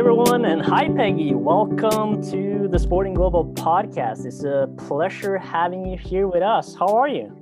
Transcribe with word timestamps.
everyone, 0.00 0.46
and 0.46 0.62
hi, 0.62 0.88
Peggy. 0.88 1.34
Welcome 1.34 2.22
to 2.30 2.68
the 2.68 2.78
Sporting 2.78 3.12
Global 3.12 3.44
podcast. 3.44 4.24
It's 4.24 4.44
a 4.44 4.66
pleasure 4.78 5.36
having 5.36 5.84
you 5.84 5.98
here 5.98 6.26
with 6.26 6.42
us. 6.42 6.74
How 6.74 6.86
are 6.96 7.06
you? 7.06 7.36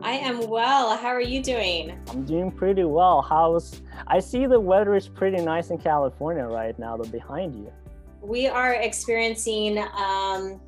I 0.00 0.12
am 0.12 0.50
well. 0.50 0.98
How 0.98 1.08
are 1.08 1.22
you 1.22 1.42
doing? 1.42 1.98
I'm 2.10 2.26
doing 2.26 2.52
pretty 2.52 2.84
well. 2.84 3.22
How's 3.22 3.80
I 4.06 4.20
see 4.20 4.44
the 4.44 4.60
weather 4.60 4.96
is 4.96 5.08
pretty 5.08 5.42
nice 5.42 5.70
in 5.70 5.78
California 5.78 6.44
right 6.44 6.78
now, 6.78 6.98
though 6.98 7.08
behind 7.08 7.54
you. 7.54 7.72
We 8.20 8.48
are 8.48 8.74
experiencing 8.74 9.78
um, 9.78 10.60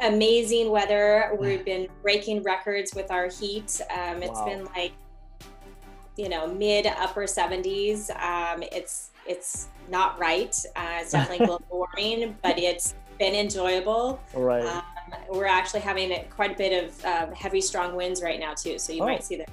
amazing 0.00 0.70
weather. 0.70 1.36
We've 1.38 1.62
been 1.66 1.88
breaking 2.00 2.42
records 2.42 2.94
with 2.94 3.10
our 3.10 3.28
heat. 3.28 3.82
Um, 3.90 4.22
it's 4.22 4.30
wow. 4.30 4.46
been 4.46 4.64
like, 4.74 4.92
you 6.16 6.30
know, 6.30 6.46
mid 6.46 6.86
upper 6.86 7.24
70s. 7.24 8.08
Um, 8.18 8.62
it's 8.72 9.11
it's 9.26 9.68
not 9.88 10.18
right. 10.18 10.54
Uh, 10.76 10.98
it's 11.00 11.12
definitely 11.12 11.46
global 11.46 11.66
warming, 11.96 12.36
but 12.42 12.58
it's 12.58 12.94
been 13.18 13.34
enjoyable. 13.34 14.20
Right. 14.34 14.64
Um, 14.64 14.82
we're 15.30 15.46
actually 15.46 15.80
having 15.80 16.24
quite 16.30 16.52
a 16.52 16.56
bit 16.56 16.84
of 16.84 17.04
uh, 17.04 17.34
heavy, 17.34 17.60
strong 17.60 17.94
winds 17.94 18.22
right 18.22 18.40
now 18.40 18.54
too. 18.54 18.78
So 18.78 18.92
you 18.92 19.02
oh. 19.02 19.06
might 19.06 19.24
see 19.24 19.36
the 19.36 19.46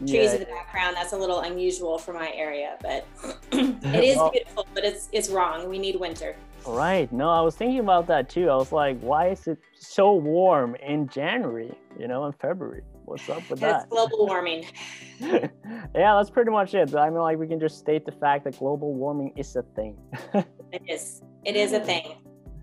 trees 0.00 0.12
yeah. 0.12 0.32
in 0.32 0.40
the 0.40 0.46
background. 0.46 0.96
That's 0.96 1.12
a 1.12 1.16
little 1.16 1.40
unusual 1.40 1.98
for 1.98 2.12
my 2.12 2.32
area, 2.32 2.76
but 2.82 3.06
it 3.52 4.04
is 4.04 4.18
beautiful. 4.32 4.66
But 4.74 4.84
it's 4.84 5.08
it's 5.12 5.30
wrong. 5.30 5.68
We 5.68 5.78
need 5.78 5.98
winter. 5.98 6.36
Right. 6.66 7.12
No, 7.12 7.28
I 7.28 7.40
was 7.42 7.56
thinking 7.56 7.80
about 7.80 8.06
that 8.08 8.28
too. 8.28 8.48
I 8.48 8.56
was 8.56 8.72
like, 8.72 8.98
why 9.00 9.28
is 9.28 9.46
it 9.46 9.58
so 9.78 10.14
warm 10.14 10.74
in 10.76 11.08
January? 11.08 11.76
You 11.98 12.08
know, 12.08 12.24
in 12.26 12.32
February. 12.32 12.82
What's 13.04 13.28
up 13.28 13.48
with 13.50 13.60
that? 13.60 13.82
It's 13.82 13.90
global 13.90 14.26
warming. 14.26 14.64
yeah, 15.20 15.48
that's 15.92 16.30
pretty 16.30 16.50
much 16.50 16.74
it. 16.74 16.94
I 16.94 17.10
mean, 17.10 17.18
like 17.18 17.38
we 17.38 17.46
can 17.46 17.60
just 17.60 17.78
state 17.78 18.06
the 18.06 18.12
fact 18.12 18.44
that 18.44 18.58
global 18.58 18.94
warming 18.94 19.32
is 19.36 19.54
a 19.56 19.62
thing. 19.62 19.96
it 20.72 20.82
is. 20.88 21.22
It 21.44 21.56
is 21.56 21.72
a 21.72 21.80
mm. 21.80 21.86
thing. 21.86 22.16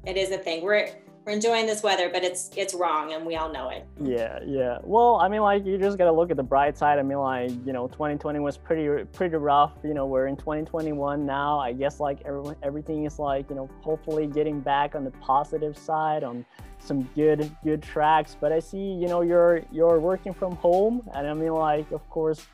It 0.05 0.17
is 0.17 0.31
a 0.31 0.37
thing. 0.37 0.63
We're 0.63 0.89
we're 1.25 1.33
enjoying 1.33 1.67
this 1.67 1.83
weather, 1.83 2.09
but 2.09 2.23
it's 2.23 2.49
it's 2.57 2.73
wrong, 2.73 3.13
and 3.13 3.23
we 3.23 3.35
all 3.35 3.51
know 3.51 3.69
it. 3.69 3.85
Yeah, 4.01 4.39
yeah. 4.43 4.79
Well, 4.81 5.17
I 5.17 5.27
mean, 5.27 5.41
like 5.41 5.63
you 5.63 5.77
just 5.77 5.99
gotta 5.99 6.11
look 6.11 6.31
at 6.31 6.37
the 6.37 6.43
bright 6.43 6.75
side. 6.75 6.97
I 6.97 7.03
mean, 7.03 7.19
like 7.19 7.51
you 7.63 7.73
know, 7.73 7.87
2020 7.87 8.39
was 8.39 8.57
pretty 8.57 9.05
pretty 9.13 9.35
rough. 9.35 9.73
You 9.83 9.93
know, 9.93 10.07
we're 10.07 10.25
in 10.25 10.35
2021 10.35 11.23
now. 11.23 11.59
I 11.59 11.73
guess 11.73 11.99
like 11.99 12.21
everyone, 12.25 12.55
everything 12.63 13.05
is 13.05 13.19
like 13.19 13.47
you 13.51 13.55
know, 13.55 13.69
hopefully 13.81 14.25
getting 14.25 14.59
back 14.59 14.95
on 14.95 15.03
the 15.03 15.11
positive 15.11 15.77
side 15.77 16.23
on 16.23 16.43
some 16.81 17.03
good 17.15 17.55
good 17.63 17.81
tracks. 17.81 18.35
But 18.39 18.51
I 18.51 18.59
see, 18.59 18.77
you 18.77 19.07
know, 19.07 19.21
you're 19.21 19.61
you're 19.71 19.99
working 19.99 20.33
from 20.33 20.55
home, 20.57 21.09
and 21.13 21.27
I 21.27 21.33
mean, 21.33 21.53
like 21.53 21.91
of 21.91 22.07
course 22.09 22.45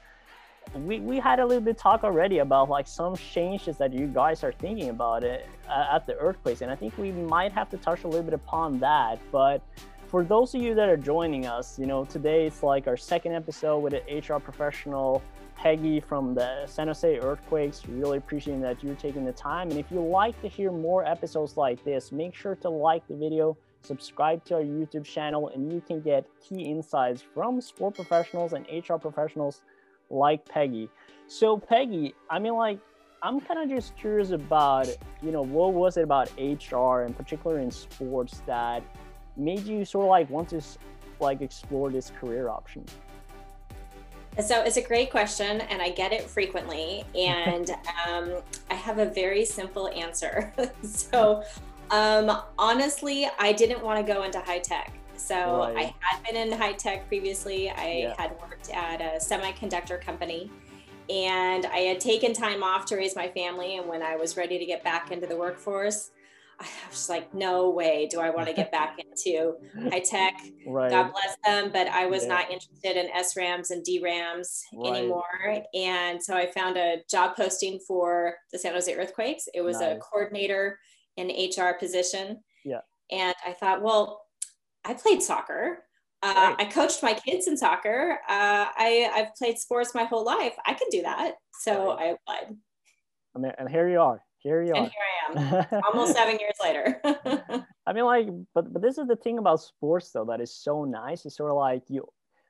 we, 0.75 1.00
we 1.00 1.19
had 1.19 1.39
a 1.39 1.45
little 1.45 1.64
bit 1.64 1.78
talk 1.78 2.03
already 2.03 2.39
about 2.39 2.69
like 2.69 2.88
some 2.88 3.16
changes 3.16 3.78
that 3.78 3.94
you 3.94 4.08
guys 4.08 4.44
are 4.44 4.52
thinking 4.52 4.89
about 4.89 5.23
it 5.23 5.47
uh, 5.69 5.88
at 5.94 6.06
the 6.06 6.16
earthquakes. 6.17 6.61
And 6.61 6.72
i 6.72 6.75
think 6.75 6.97
we 6.97 7.11
might 7.11 7.52
have 7.52 7.69
to 7.69 7.78
touch 7.78 8.03
a 8.03 8.08
little 8.08 8.23
bit 8.23 8.34
upon 8.34 8.80
that. 8.80 9.19
But 9.31 9.61
for 10.08 10.23
those 10.23 10.56
of 10.56 10.62
you 10.62 10.73
that 10.75 10.88
are 10.88 10.97
joining 10.97 11.45
us 11.45 11.78
you 11.78 11.86
know 11.86 12.06
today 12.06 12.47
it's 12.47 12.64
like 12.64 12.88
our 12.88 12.95
second 12.95 13.34
episode 13.34 13.80
with 13.80 13.94
an 13.94 14.02
hr 14.19 14.39
professional 14.39 15.22
peggy 15.58 16.00
from 16.00 16.34
the 16.34 16.66
san 16.66 16.88
jose 16.88 17.19
earthquakes. 17.19 17.86
Really 17.88 18.17
appreciating 18.17 18.62
that 18.62 18.84
you're 18.84 18.95
taking 18.95 19.25
the 19.25 19.34
time. 19.34 19.69
And 19.69 19.80
if 19.80 19.91
you 19.91 20.02
like 20.02 20.39
to 20.41 20.47
hear 20.47 20.72
more 20.72 21.06
episodes 21.06 21.58
like 21.58 21.84
this 21.84 22.12
make 22.12 22.36
sure 22.36 22.56
to 22.56 22.69
like 22.69 23.08
the 23.08 23.16
video 23.16 23.58
subscribe 23.88 24.43
to 24.45 24.55
our 24.55 24.61
youtube 24.61 25.05
channel 25.05 25.49
and 25.49 25.71
you 25.71 25.81
can 25.88 26.02
get 26.02 26.25
key 26.45 26.63
insights 26.63 27.23
from 27.33 27.61
sport 27.61 27.95
professionals 27.95 28.53
and 28.53 28.66
hr 28.88 28.95
professionals 28.95 29.61
like 30.09 30.47
Peggy. 30.47 30.89
So 31.27 31.57
Peggy, 31.57 32.13
I 32.29 32.39
mean, 32.39 32.53
like, 32.53 32.79
I'm 33.23 33.41
kind 33.41 33.59
of 33.59 33.75
just 33.75 33.95
curious 33.97 34.31
about, 34.31 34.88
you 35.22 35.31
know, 35.31 35.41
what 35.41 35.73
was 35.73 35.97
it 35.97 36.03
about 36.03 36.31
HR 36.38 37.01
and 37.01 37.16
particularly 37.17 37.63
in 37.63 37.72
sports 37.72 38.41
that 38.45 38.84
made 39.35 39.66
you 39.66 39.85
sort 39.85 40.06
of 40.06 40.09
like 40.09 40.29
want 40.29 40.50
to 40.50 40.62
like 41.19 41.41
explore 41.41 41.89
this 41.89 42.12
career 42.19 42.50
option? 42.50 42.85
So 44.45 44.62
it's 44.62 44.78
a 44.78 44.83
great 44.83 45.09
question, 45.09 45.62
and 45.62 45.81
I 45.81 45.89
get 45.89 46.13
it 46.13 46.22
frequently. 46.22 47.03
And 47.16 47.72
um, 48.07 48.35
I 48.69 48.75
have 48.75 49.00
a 49.00 49.07
very 49.07 49.44
simple 49.44 49.88
answer. 49.88 50.53
so, 50.83 51.44
um, 51.92 52.42
honestly, 52.58 53.28
I 53.40 53.53
didn't 53.53 53.84
want 53.84 54.06
to 54.06 54.14
go 54.14 54.24
into 54.24 54.40
high 54.40 54.59
tech. 54.59 54.94
So 55.16 55.36
right. 55.59 55.78
I 55.78 55.94
had 56.00 56.24
been 56.24 56.36
in 56.36 56.52
high 56.58 56.74
tech 56.74 57.08
previously. 57.08 57.70
I 57.70 57.92
yeah. 57.92 58.16
had 58.18 58.31
worked 58.42 58.70
at 58.70 59.02
a 59.02 59.20
semiconductor 59.20 60.00
company 60.00 60.52
and 61.09 61.66
I 61.66 61.80
had 61.80 62.00
taken 62.00 62.34
time 62.34 62.64
off 62.64 62.86
to 62.88 62.96
raise 62.96 63.16
my 63.16 63.30
family. 63.30 63.78
And 63.78 63.88
when 63.88 64.02
I 64.02 64.16
was 64.16 64.38
ready 64.38 64.59
to 64.59 64.66
get 64.66 64.84
back 64.84 65.12
into 65.12 65.25
the 65.25 65.36
workforce, 65.36 66.12
I 66.59 66.66
was 66.90 67.08
like, 67.08 67.34
no 67.34 67.70
way 67.70 68.08
do 68.09 68.19
I 68.19 68.31
want 68.31 68.48
to 68.48 68.54
get 68.54 68.72
back 68.72 69.00
into 69.25 69.56
high 69.90 70.00
tech. 70.00 70.42
Right. 70.66 70.90
God 70.90 71.12
bless 71.12 71.38
them. 71.46 71.72
But 71.72 71.88
I 71.88 72.08
was 72.08 72.24
yeah. 72.24 72.30
not 72.30 72.52
interested 72.52 72.98
in 72.98 73.09
SRAMs 73.12 73.69
and 73.72 73.86
DRAMs 73.86 74.64
right. 74.74 74.96
anymore. 74.98 75.64
And 75.74 76.22
so 76.22 76.36
I 76.36 76.52
found 76.52 76.78
a 76.78 76.98
job 77.09 77.36
posting 77.36 77.80
for 77.80 78.36
the 78.52 78.59
San 78.59 78.74
Jose 78.74 78.94
Earthquakes. 78.94 79.48
It 79.54 79.62
was 79.62 79.80
nice. 79.80 79.98
a 79.98 80.00
coordinator 80.00 80.80
in 81.17 81.28
HR 81.28 81.73
position. 81.78 82.39
Yeah. 82.63 82.81
And 83.11 83.35
I 83.45 83.53
thought, 83.53 83.81
well, 83.81 84.22
I 84.85 84.94
played 84.94 85.22
soccer. 85.22 85.79
Uh, 86.23 86.55
I 86.57 86.66
coached 86.66 87.03
my 87.03 87.13
kids 87.13 87.47
in 87.47 87.57
soccer. 87.57 88.19
Uh, 88.28 88.66
I, 88.75 89.11
I've 89.13 89.35
played 89.35 89.57
sports 89.57 89.94
my 89.94 90.06
whole 90.06 90.23
life. 90.23 90.53
I 90.66 90.73
can 90.73 90.88
do 90.89 91.01
that. 91.03 91.35
So 91.61 91.95
right. 91.95 92.00
I 92.00 92.06
applied. 92.06 92.57
I 93.35 93.39
mean, 93.39 93.51
and 93.57 93.69
here 93.69 93.89
you 93.89 94.00
are. 94.00 94.22
Here 94.39 94.63
you 94.63 94.73
are. 94.73 94.77
And 94.77 94.91
here 95.35 95.51
I 95.51 95.73
am, 95.73 95.81
almost 95.94 96.13
seven 96.13 96.38
years 96.39 96.56
later. 96.63 97.01
I 97.85 97.94
mean, 97.94 98.06
like, 98.06 98.27
but 98.56 98.72
but 98.72 98.81
this 98.81 98.97
is 98.97 99.07
the 99.07 99.16
thing 99.16 99.38
about 99.38 99.61
sports, 99.61 100.11
though, 100.11 100.25
that 100.25 100.41
is 100.41 100.56
so 100.56 100.85
nice. 100.85 101.25
It's 101.25 101.38
sort 101.38 101.51
of 101.51 101.57
like 101.57 101.83
you 101.88 102.07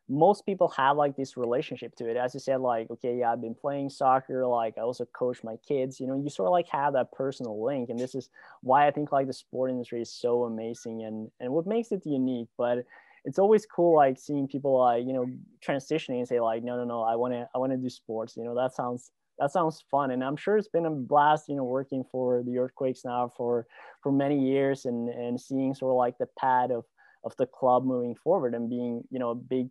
most 0.10 0.46
people 0.46 0.70
have 0.70 0.96
like 0.96 1.16
this 1.18 1.36
relationship 1.36 1.96
to 1.98 2.10
it. 2.10 2.16
As 2.16 2.34
you 2.34 2.40
said, 2.40 2.62
like, 2.62 2.90
okay, 2.90 3.18
yeah, 3.18 3.32
I've 3.32 3.42
been 3.42 3.56
playing 3.56 3.90
soccer, 3.90 4.46
like 4.48 4.78
I 4.78 4.82
also 4.82 5.06
coach 5.06 5.44
my 5.44 5.58
kids, 5.68 6.00
you 6.00 6.08
know, 6.08 6.16
you 6.16 6.30
sort 6.30 6.48
of 6.48 6.52
like 6.54 6.68
have 6.70 6.94
that 6.94 7.12
personal 7.12 7.62
link. 7.64 7.90
And 7.90 8.00
this 8.00 8.16
is 8.16 8.30
why 8.62 8.88
I 8.88 8.92
think 8.92 9.12
like 9.12 9.28
the 9.28 9.34
sport 9.34 9.70
industry 9.70 10.02
is 10.02 10.12
so 10.12 10.44
amazing 10.44 11.04
and 11.04 11.30
and 11.40 11.52
what 11.52 11.68
makes 11.68 11.92
it 11.92 12.06
unique. 12.06 12.48
But 12.58 12.86
it's 13.26 13.40
always 13.40 13.66
cool 13.66 13.96
like 13.96 14.18
seeing 14.18 14.48
people 14.48 14.80
like, 14.80 15.06
you 15.06 15.14
know, 15.14 15.26
transitioning 15.66 16.20
and 16.20 16.28
say, 16.28 16.40
like, 16.40 16.64
no, 16.64 16.78
no, 16.78 16.86
no, 16.86 17.02
I 17.02 17.16
wanna 17.16 17.50
I 17.54 17.58
wanna 17.58 17.78
do 17.78 17.90
sports. 17.90 18.38
You 18.38 18.46
know, 18.46 18.56
that 18.56 18.74
sounds 18.74 19.12
that 19.40 19.52
sounds 19.52 19.84
fun 19.92 20.10
and 20.10 20.24
i'm 20.24 20.36
sure 20.36 20.58
it's 20.58 20.68
been 20.68 20.88
a 20.88 20.90
blast 20.90 21.48
you 21.48 21.56
know 21.56 21.64
working 21.64 22.04
for 22.12 22.42
the 22.44 22.58
earthquakes 22.58 23.06
now 23.06 23.32
for 23.38 23.68
for 24.02 24.12
many 24.12 24.40
years 24.40 24.86
and 24.86 25.10
and 25.10 25.40
seeing 25.40 25.76
sort 25.76 25.92
of 25.92 25.96
like 25.98 26.18
the 26.18 26.28
pad 26.40 26.72
of 26.72 26.86
of 27.24 27.36
the 27.38 27.46
club 27.46 27.86
moving 27.86 28.16
forward 28.16 28.56
and 28.56 28.70
being 28.70 29.04
you 29.12 29.20
know 29.20 29.30
a 29.32 29.36
big 29.36 29.70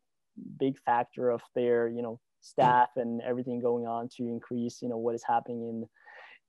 big 0.59 0.79
factor 0.85 1.31
of 1.31 1.43
their 1.55 1.89
you 1.89 2.03
know 2.03 2.21
staff 2.41 2.91
and 2.97 3.21
everything 3.23 3.61
going 3.61 3.87
on 3.87 4.09
to 4.17 4.25
increase 4.25 4.81
you 4.83 4.89
know 4.89 4.97
what 4.97 5.15
is 5.15 5.25
happening 5.27 5.87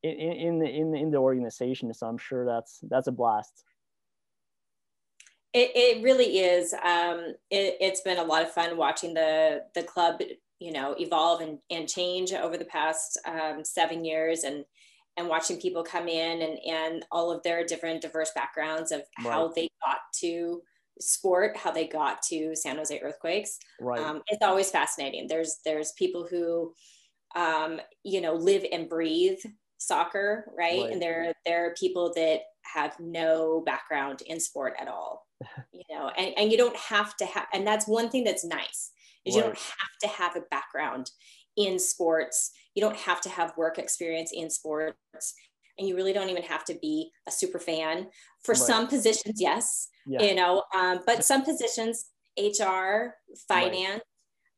in 0.03 0.09
in, 0.09 0.31
in 0.31 0.59
the 0.59 0.70
in 0.70 0.92
the 0.92 0.98
in 0.98 1.12
the 1.12 1.18
organization. 1.18 1.94
So 1.94 2.08
i'm 2.08 2.18
sure 2.18 2.46
that's 2.46 2.80
that's 2.84 3.08
a 3.08 3.12
blast. 3.12 3.64
It, 5.53 5.72
it 5.74 6.03
really 6.03 6.40
is. 6.40 6.74
Um, 6.74 7.34
it, 7.50 7.78
it's 7.80 8.02
been 8.02 8.18
a 8.20 8.24
lot 8.24 8.44
of 8.44 8.52
fun 8.52 8.78
watching 8.78 9.14
the 9.14 9.64
the 9.74 9.84
club 9.84 10.22
you 10.59 10.72
know 10.72 10.96
evolve 11.00 11.42
and, 11.42 11.59
and 11.69 11.88
change 11.88 12.34
over 12.34 12.58
the 12.58 12.66
past 12.66 13.19
um, 13.25 13.64
seven 13.64 14.04
years 14.06 14.44
and 14.44 14.66
and 15.16 15.28
watching 15.28 15.59
people 15.59 15.84
come 15.84 16.08
in 16.08 16.42
and 16.42 16.59
and 16.66 17.06
all 17.12 17.31
of 17.31 17.42
their 17.44 17.66
different 17.66 18.02
diverse 18.02 18.31
backgrounds 18.36 18.92
of 18.92 19.02
right. 19.24 19.34
how 19.34 19.48
they 19.48 19.69
got 19.84 20.00
to 20.14 20.62
sport 21.00 21.58
how 21.58 21.72
they 21.72 21.88
got 21.88 22.22
to 22.22 22.56
san 22.56 22.77
jose 22.77 23.00
earthquakes 23.01 23.57
right. 23.80 24.00
Um, 24.00 24.22
it's 24.27 24.44
always 24.44 24.69
fascinating 24.69 25.27
there's 25.27 25.57
there's 25.66 25.92
people 25.94 26.27
who 26.30 26.74
um, 27.36 27.80
you 28.04 28.22
know 28.22 28.33
live 28.33 28.66
and 28.72 28.89
breathe 28.89 29.39
soccer 29.77 30.45
right? 30.57 30.81
right, 30.81 30.92
and 30.92 31.01
there 31.01 31.33
there 31.45 31.66
are 31.66 31.75
people 31.75 32.12
that 32.16 32.42
have 32.63 32.95
no 33.00 33.62
background 33.66 34.22
in 34.25 34.39
sport 34.39 34.74
at 34.80 34.88
all 34.88 35.25
you 35.72 35.83
know 35.89 36.10
and, 36.18 36.33
and 36.38 36.51
you 36.51 36.57
don't 36.57 36.75
have 36.75 37.16
to 37.18 37.25
have 37.25 37.45
and 37.54 37.66
that's 37.66 37.88
one 37.88 38.10
thing 38.10 38.24
that's 38.24 38.45
nice 38.45 38.92
is 39.25 39.36
right. 39.36 39.38
you 39.38 39.42
don't 39.44 39.57
have 39.57 39.98
to 40.01 40.07
have 40.07 40.36
a 40.36 40.42
background 40.50 41.12
in 41.57 41.80
sports 41.80 42.51
you 42.75 42.81
don't 42.81 42.98
have 42.98 43.22
to 43.22 43.30
have 43.30 43.57
work 43.57 43.77
experience 43.77 44.31
in 44.33 44.50
sports 44.50 45.33
and 45.77 45.88
you 45.88 45.95
really 45.95 46.13
don't 46.13 46.29
even 46.29 46.44
have 46.44 46.65
to 46.65 46.75
be 46.81 47.12
a 47.27 47.31
super 47.31 47.59
fan 47.59 48.07
for 48.44 48.53
right. 48.53 48.62
some 48.62 48.88
positions 48.88 49.39
yes 49.39 49.89
yeah. 50.06 50.21
you 50.21 50.35
know 50.35 50.63
um, 50.75 51.00
but 51.06 51.24
some 51.24 51.44
positions 51.44 52.07
hr 52.39 53.13
finance 53.47 54.01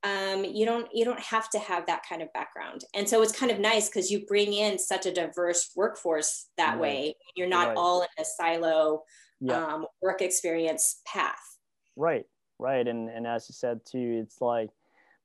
right. 0.04 0.34
um, 0.34 0.44
you 0.44 0.66
don't 0.66 0.88
you 0.94 1.06
don't 1.06 1.20
have 1.20 1.50
to 1.50 1.60
have 1.60 1.86
that 1.86 2.02
kind 2.08 2.22
of 2.22 2.32
background 2.34 2.82
and 2.94 3.08
so 3.08 3.22
it's 3.22 3.38
kind 3.38 3.52
of 3.52 3.60
nice 3.60 3.90
because 3.90 4.12
you 4.12 4.26
bring 4.26 4.54
in 4.54 4.78
such 4.78 5.06
a 5.06 5.14
diverse 5.14 5.72
workforce 5.76 6.48
that 6.58 6.74
right. 6.74 6.82
way 6.82 7.16
you're 7.36 7.48
not 7.48 7.76
all 7.76 8.02
in 8.02 8.08
a 8.20 8.26
silo 8.26 9.02
yeah. 9.42 9.66
um, 9.66 9.86
work 10.02 10.22
experience 10.22 11.02
path 11.06 11.58
right 11.96 12.26
right 12.60 12.88
and 12.88 13.10
and 13.10 13.26
as 13.26 13.48
you 13.50 13.54
said 13.54 13.80
too 13.90 14.22
it's 14.24 14.42
like 14.42 14.70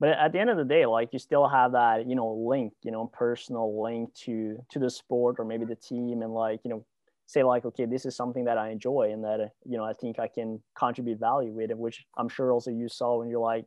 but 0.01 0.11
at 0.11 0.33
the 0.33 0.39
end 0.39 0.51
of 0.51 0.57
the 0.57 0.65
day 0.65 0.87
like 0.87 1.11
you 1.13 1.19
still 1.19 1.49
have 1.49 1.73
that 1.73 2.07
you 2.07 2.15
know 2.15 2.33
link 2.49 2.73
you 2.83 2.91
know 2.91 3.07
personal 3.13 3.83
link 3.83 4.13
to 4.15 4.57
to 4.71 4.79
the 4.79 4.91
sport 4.91 5.37
or 5.39 5.45
maybe 5.45 5.65
the 5.65 5.77
team 5.77 6.23
and 6.23 6.33
like 6.33 6.61
you 6.65 6.71
know 6.71 6.85
say 7.27 7.43
like 7.43 7.65
okay 7.65 7.87
this 7.87 8.05
is 8.05 8.15
something 8.15 8.45
that 8.45 8.59
i 8.59 8.71
enjoy 8.71 9.11
and 9.13 9.25
that 9.25 9.51
you 9.65 9.77
know 9.77 9.85
i 9.85 9.93
think 9.93 10.19
i 10.19 10.29
can 10.29 10.61
contribute 10.77 11.19
value 11.19 11.53
with 11.53 11.71
it 11.71 11.79
which 11.79 12.05
i'm 12.19 12.29
sure 12.29 12.53
also 12.53 12.71
you 12.71 12.89
saw 12.89 13.19
when 13.19 13.29
you're 13.29 13.41
like 13.41 13.65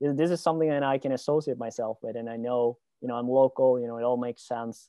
this 0.00 0.30
is 0.30 0.40
something 0.40 0.68
that 0.68 0.82
i 0.82 0.98
can 0.98 1.12
associate 1.12 1.58
myself 1.58 1.98
with 2.02 2.16
and 2.16 2.28
i 2.28 2.36
know 2.36 2.76
you 3.00 3.08
know 3.08 3.14
i'm 3.14 3.28
local 3.28 3.80
you 3.80 3.86
know 3.86 3.98
it 3.98 4.02
all 4.02 4.16
makes 4.16 4.46
sense. 4.46 4.88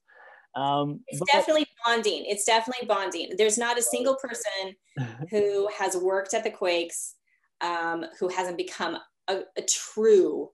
Um, 0.55 1.01
it's 1.07 1.19
but, 1.19 1.27
definitely 1.33 1.67
bonding. 1.85 2.23
It's 2.25 2.45
definitely 2.45 2.87
bonding. 2.87 3.31
There's 3.37 3.57
not 3.57 3.77
a 3.77 3.81
single 3.81 4.15
person 4.15 4.75
who 5.29 5.67
has 5.77 5.97
worked 5.97 6.33
at 6.33 6.45
the 6.45 6.49
quakes 6.49 7.15
um, 7.59 8.05
who 8.19 8.29
hasn't 8.29 8.57
become 8.57 8.97
a, 9.27 9.41
a 9.57 9.61
true 9.63 10.49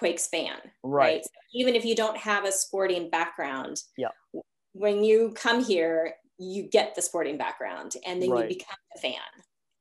Quakes 0.00 0.26
fan, 0.26 0.56
right? 0.82 1.04
right? 1.04 1.24
So 1.24 1.30
even 1.54 1.74
if 1.74 1.84
you 1.84 1.94
don't 1.94 2.16
have 2.16 2.44
a 2.44 2.52
sporting 2.52 3.10
background, 3.10 3.82
yeah. 3.96 4.08
When 4.72 5.04
you 5.04 5.32
come 5.34 5.62
here, 5.62 6.14
you 6.38 6.62
get 6.62 6.94
the 6.94 7.02
sporting 7.02 7.36
background, 7.36 7.94
and 8.06 8.22
then 8.22 8.30
right. 8.30 8.48
you 8.48 8.56
become 8.56 8.78
a 8.96 8.98
fan. 8.98 9.12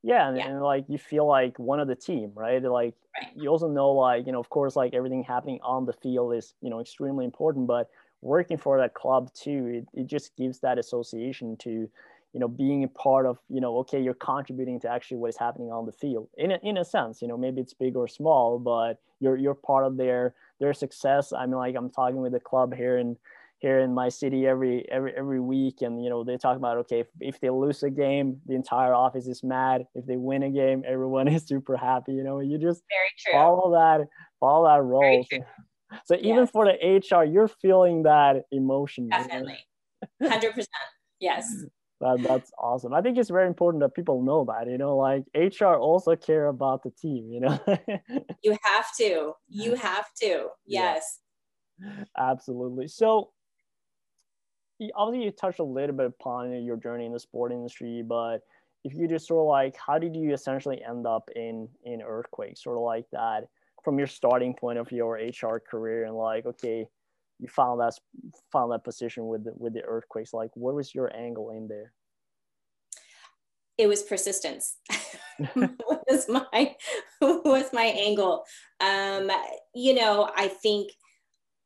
Yeah 0.03 0.27
and, 0.27 0.37
yeah, 0.37 0.47
and, 0.47 0.61
like 0.61 0.85
you 0.89 0.97
feel 0.97 1.25
like 1.25 1.57
one 1.57 1.79
of 1.79 1.87
the 1.87 1.95
team, 1.95 2.31
right? 2.35 2.61
Like 2.61 2.95
right. 3.17 3.31
you 3.33 3.49
also 3.49 3.69
know, 3.69 3.91
like 3.91 4.25
you 4.25 4.33
know, 4.33 4.39
of 4.39 4.49
course, 4.49 4.75
like 4.75 4.93
everything 4.93 5.23
happening 5.23 5.59
on 5.63 5.85
the 5.85 5.93
field 5.93 6.35
is 6.35 6.53
you 6.61 6.69
know 6.69 6.81
extremely 6.81 7.23
important, 7.23 7.65
but 7.65 7.89
working 8.21 8.57
for 8.57 8.77
that 8.77 8.93
club 8.93 9.33
too, 9.33 9.85
it, 9.93 10.01
it 10.01 10.07
just 10.07 10.35
gives 10.35 10.59
that 10.59 10.77
association 10.77 11.55
to 11.57 11.89
you 12.33 12.39
know 12.39 12.47
being 12.47 12.83
a 12.83 12.87
part 12.87 13.25
of 13.25 13.37
you 13.49 13.61
know 13.61 13.77
okay 13.77 14.01
you're 14.01 14.13
contributing 14.13 14.79
to 14.79 14.89
actually 14.89 15.17
what 15.17 15.29
is 15.29 15.37
happening 15.37 15.71
on 15.71 15.85
the 15.85 15.91
field. 15.91 16.27
In 16.37 16.51
a, 16.51 16.59
in 16.63 16.77
a 16.77 16.85
sense 16.85 17.21
you 17.21 17.27
know 17.27 17.37
maybe 17.37 17.61
it's 17.61 17.73
big 17.73 17.95
or 17.95 18.07
small 18.07 18.59
but 18.59 18.99
you're 19.19 19.37
you're 19.37 19.55
part 19.55 19.85
of 19.85 19.97
their 19.97 20.35
their 20.59 20.73
success. 20.73 21.33
I 21.33 21.45
mean 21.45 21.55
like 21.55 21.75
i'm 21.75 21.89
talking 21.89 22.21
with 22.21 22.33
the 22.33 22.39
club 22.39 22.73
here 22.73 22.97
in 22.97 23.17
here 23.59 23.79
in 23.79 23.93
my 23.93 24.07
city 24.07 24.47
every 24.47 24.89
every 24.89 25.13
every 25.15 25.39
week 25.39 25.81
and 25.81 26.01
you 26.03 26.09
know 26.09 26.23
they 26.23 26.37
talk 26.37 26.55
about 26.55 26.77
okay 26.77 27.01
if, 27.01 27.07
if 27.19 27.39
they 27.41 27.49
lose 27.49 27.83
a 27.83 27.89
game 27.89 28.39
the 28.45 28.55
entire 28.55 28.93
office 28.93 29.27
is 29.27 29.43
mad. 29.43 29.85
If 29.95 30.05
they 30.05 30.17
win 30.17 30.43
a 30.43 30.49
game 30.49 30.83
everyone 30.87 31.27
is 31.35 31.43
super 31.43 31.75
happy 31.75 32.13
you 32.13 32.23
know 32.23 32.39
you 32.39 32.57
just 32.57 32.83
follow 33.31 33.71
that 33.71 34.07
follow 34.39 34.67
that 34.67 34.81
role. 34.81 35.25
so, 35.29 35.37
so 36.05 36.15
even 36.15 36.45
yes. 36.45 36.51
for 36.51 36.65
the 36.65 37.15
hr 37.15 37.23
you're 37.23 37.47
feeling 37.47 38.03
that 38.03 38.43
emotion 38.51 39.09
definitely 39.09 39.57
you 40.21 40.29
know? 40.29 40.39
100% 40.39 40.65
yes 41.19 41.65
that, 42.01 42.23
that's 42.27 42.51
awesome. 42.57 42.93
I 42.93 43.01
think 43.01 43.17
it's 43.17 43.29
very 43.29 43.47
important 43.47 43.81
that 43.81 43.95
people 43.95 44.21
know 44.21 44.45
that, 44.45 44.69
you 44.69 44.77
know, 44.77 44.97
like 44.97 45.23
HR 45.35 45.75
also 45.75 46.15
care 46.15 46.47
about 46.47 46.83
the 46.83 46.91
team, 46.91 47.29
you 47.31 47.41
know. 47.41 47.59
you 48.43 48.57
have 48.63 48.87
to. 48.97 49.33
You 49.47 49.75
have 49.75 50.05
to. 50.21 50.47
Yes. 50.65 51.19
Yeah. 51.79 52.03
Absolutely. 52.17 52.87
So 52.87 53.31
obviously 54.95 55.25
you 55.25 55.31
touched 55.31 55.59
a 55.59 55.63
little 55.63 55.95
bit 55.95 56.05
upon 56.05 56.63
your 56.63 56.77
journey 56.77 57.05
in 57.05 57.13
the 57.13 57.19
sport 57.19 57.51
industry, 57.51 58.01
but 58.01 58.39
if 58.83 58.93
you 58.93 59.07
just 59.07 59.27
sort 59.27 59.41
of 59.41 59.47
like 59.47 59.75
how 59.75 59.97
did 59.97 60.15
you 60.15 60.33
essentially 60.33 60.81
end 60.87 61.05
up 61.05 61.29
in 61.35 61.67
in 61.83 62.01
earthquake 62.01 62.57
sort 62.57 62.77
of 62.77 62.83
like 62.83 63.05
that 63.11 63.47
from 63.83 63.97
your 63.97 64.07
starting 64.07 64.53
point 64.53 64.79
of 64.79 64.91
your 64.91 65.15
hr 65.15 65.59
career 65.59 66.05
and 66.05 66.15
like 66.15 66.45
okay 66.45 66.87
you 67.39 67.47
found 67.47 67.79
that 67.81 67.97
found 68.51 68.71
that 68.71 68.83
position 68.83 69.27
with 69.27 69.45
the, 69.45 69.53
with 69.55 69.73
the 69.73 69.83
earthquakes. 69.83 70.33
Like 70.33 70.51
what 70.55 70.75
was 70.75 70.93
your 70.93 71.15
angle 71.15 71.51
in 71.51 71.67
there? 71.67 71.93
It 73.77 73.87
was 73.87 74.03
persistence. 74.03 74.77
Was 76.09 76.27
my 76.27 76.75
was 77.21 77.71
my 77.71 77.85
angle? 77.85 78.43
Um 78.81 79.31
you 79.73 79.93
know 79.93 80.29
i 80.35 80.47
think 80.47 80.91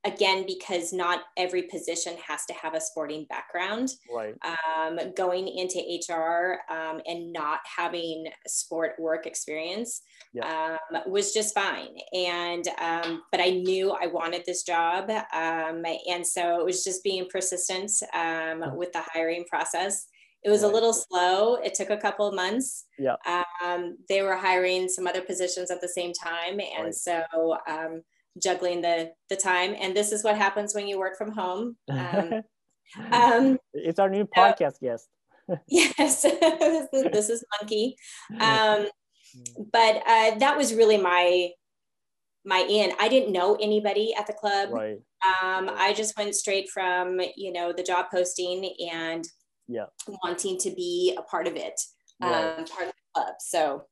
again 0.06 0.46
because 0.46 0.92
not 0.92 1.22
every 1.38 1.64
position 1.64 2.16
has 2.28 2.46
to 2.46 2.54
have 2.54 2.74
a 2.74 2.82
sporting 2.82 3.26
background 3.30 3.90
right. 4.14 4.36
um, 4.44 5.00
going 5.16 5.48
into 5.48 5.80
hr 6.10 6.60
um, 6.74 7.02
and 7.06 7.32
not 7.32 7.60
having 7.78 8.26
sport 8.46 8.94
work 9.00 9.26
experience 9.26 10.02
yeah. 10.34 10.78
um, 10.94 11.12
was 11.12 11.34
just 11.34 11.54
fine. 11.54 11.96
And 12.14 12.68
um, 12.82 13.24
but 13.32 13.40
i 13.40 13.50
knew 13.50 13.92
i 13.92 14.08
wanted 14.08 14.44
this 14.46 14.64
job 14.64 15.10
um, 15.34 15.84
and 16.10 16.26
so 16.26 16.60
it 16.60 16.66
was 16.66 16.84
just 16.84 17.04
being 17.04 17.28
persistent 17.30 17.92
um, 18.14 18.76
with 18.76 18.92
the 18.94 19.02
hiring 19.14 19.46
process. 19.46 20.08
It 20.44 20.50
was 20.50 20.64
right. 20.64 20.72
a 20.72 20.74
little 20.74 20.92
slow. 20.92 21.56
It 21.56 21.74
took 21.74 21.90
a 21.90 21.96
couple 21.96 22.28
of 22.28 22.36
months. 22.36 22.86
Yeah. 23.00 23.16
They 24.10 24.22
were 24.22 24.36
hiring 24.36 24.90
some 24.90 25.08
other 25.08 25.22
positions 25.22 25.72
at 25.72 25.80
the 25.80 25.88
same 25.88 26.12
time 26.12 26.60
and 26.60 26.86
right. 26.86 26.94
so 26.94 27.24
juggling 28.42 28.82
the 28.82 29.12
the 29.30 29.36
time. 29.36 29.76
And 29.80 29.96
this 29.96 30.12
is 30.12 30.24
what 30.24 30.38
happens 30.38 30.74
when 30.74 30.88
you 30.88 31.00
work 31.00 31.18
from 31.18 31.32
home. 31.32 31.78
Um, 31.90 32.42
um, 33.12 33.58
it's 33.74 34.00
our 34.00 34.10
new 34.10 34.26
podcast 34.26 34.74
so, 34.74 34.88
guest. 34.88 35.10
Yes 35.68 36.22
this, 36.22 36.88
is, 36.94 37.04
this 37.12 37.30
is 37.30 37.44
monkey. 37.60 37.98
Um, 38.40 38.88
but 39.72 39.98
uh, 40.08 40.38
that 40.38 40.56
was 40.58 40.74
really 40.74 40.98
my 40.98 41.50
my 42.46 42.66
in. 42.70 42.94
I 43.00 43.08
didn't 43.08 43.32
know 43.32 43.56
anybody 43.56 44.14
at 44.18 44.28
the 44.28 44.34
club. 44.34 44.70
Right. 44.72 45.00
Um, 45.24 45.70
i 45.78 45.94
just 45.94 46.18
went 46.18 46.36
straight 46.36 46.70
from 46.70 47.22
you 47.38 47.54
know 47.54 47.72
the 47.72 47.84
job 47.84 48.08
posting 48.12 48.76
and 48.92 49.26
yeah. 49.70 49.86
wanting 50.22 50.58
to 50.60 50.70
be 50.72 51.16
a 51.18 51.22
part 51.22 51.48
of 51.48 51.56
it 51.56 51.80
right. 52.22 52.58
um, 52.58 52.66
part 52.66 52.88
of 52.88 52.94
the 52.94 53.14
club. 53.14 53.36
So 53.40 53.86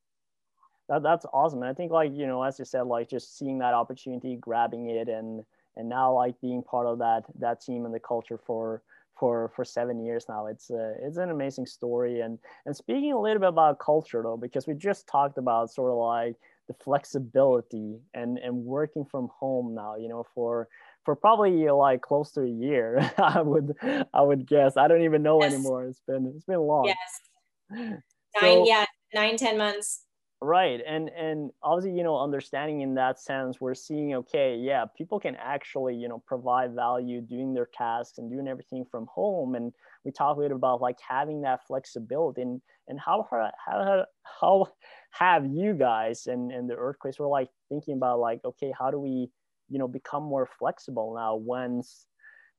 that, 0.92 1.04
that's 1.04 1.26
awesome. 1.32 1.62
And 1.62 1.70
I 1.70 1.74
think 1.74 1.92
like, 1.92 2.12
you 2.14 2.28
know, 2.28 2.44
as 2.44 2.60
you 2.60 2.66
said, 2.66 2.82
like 2.82 3.10
just 3.10 3.38
seeing 3.38 3.60
that 3.60 3.74
opportunity, 3.74 4.36
grabbing 4.36 4.90
it 4.90 5.08
and, 5.08 5.44
and 5.78 5.88
now 5.88 6.14
like 6.14 6.40
being 6.42 6.62
part 6.62 6.86
of 6.86 7.00
that, 7.00 7.24
that 7.40 7.62
team 7.62 7.86
and 7.86 7.94
the 7.94 8.00
culture 8.00 8.38
for, 8.38 8.82
for, 9.18 9.54
for 9.56 9.64
seven 9.64 10.04
years 10.04 10.26
now. 10.28 10.48
It's 10.48 10.70
a, 10.70 10.96
it's 11.02 11.16
an 11.16 11.32
amazing 11.32 11.66
story. 11.66 12.20
And, 12.20 12.38
and 12.66 12.76
speaking 12.76 13.14
a 13.14 13.20
little 13.20 13.40
bit 13.40 13.48
about 13.48 13.80
culture 13.80 14.22
though, 14.22 14.36
because 14.36 14.68
we 14.68 14.74
just 14.74 15.08
talked 15.08 15.38
about 15.38 15.72
sort 15.72 15.92
of 15.92 15.98
like 15.98 16.36
the 16.68 16.74
flexibility 16.84 17.98
and, 18.14 18.38
and 18.40 18.66
working 18.66 19.06
from 19.06 19.30
home 19.30 19.74
now, 19.74 19.96
you 19.96 20.10
know, 20.10 20.26
for, 20.36 20.68
for 21.06 21.16
probably 21.16 21.70
like 21.70 22.02
close 22.02 22.32
to 22.34 22.42
a 22.42 22.50
year, 22.50 23.10
I 23.18 23.42
would, 23.42 23.78
I 24.14 24.22
would 24.22 24.46
guess. 24.46 24.76
I 24.76 24.90
don't 24.90 25.04
even 25.04 25.24
know 25.24 25.42
yes. 25.42 25.54
anymore. 25.54 25.86
It's 25.86 26.02
been, 26.06 26.34
it's 26.36 26.44
been 26.44 26.60
long. 26.60 26.88
Yes. 26.88 28.02
Nine, 28.42 28.58
so, 28.58 28.68
yeah, 28.68 28.86
nine, 29.14 29.38
ten 29.38 29.58
months 29.58 30.02
right 30.42 30.82
and 30.88 31.10
and 31.10 31.52
obviously 31.62 31.96
you 31.96 32.04
know 32.04 32.20
understanding 32.20 32.82
in 32.82 32.96
that 32.96 33.20
sense 33.20 33.62
we're 33.62 33.76
seeing 33.76 34.16
okay 34.16 34.56
yeah 34.56 34.86
people 34.98 35.20
can 35.20 35.36
actually 35.36 35.94
you 35.94 36.08
know 36.08 36.22
provide 36.26 36.74
value 36.74 37.22
doing 37.22 37.54
their 37.54 37.70
tasks 37.78 38.18
and 38.18 38.32
doing 38.32 38.48
everything 38.48 38.84
from 38.90 39.06
home 39.14 39.54
and 39.54 39.72
we 40.04 40.12
talk 40.12 40.38
a 40.38 40.40
little 40.40 40.58
about 40.58 40.82
like 40.82 40.98
having 41.08 41.42
that 41.42 41.60
flexibility 41.68 42.42
and 42.42 42.60
and 42.88 43.00
how 43.00 43.28
how 43.64 44.04
how 44.24 44.68
have 45.12 45.46
you 45.46 45.76
guys 45.76 46.26
and 46.26 46.52
and 46.52 46.68
the 46.68 46.76
earthquakes 46.76 47.20
were 47.20 47.28
like 47.28 47.50
thinking 47.70 47.96
about 47.96 48.20
like 48.20 48.40
okay 48.44 48.74
how 48.78 48.90
do 48.90 49.00
we 49.00 49.30
you 49.70 49.78
know 49.78 49.88
become 49.88 50.24
more 50.24 50.50
flexible 50.58 51.14
now 51.16 51.36
once 51.36 52.08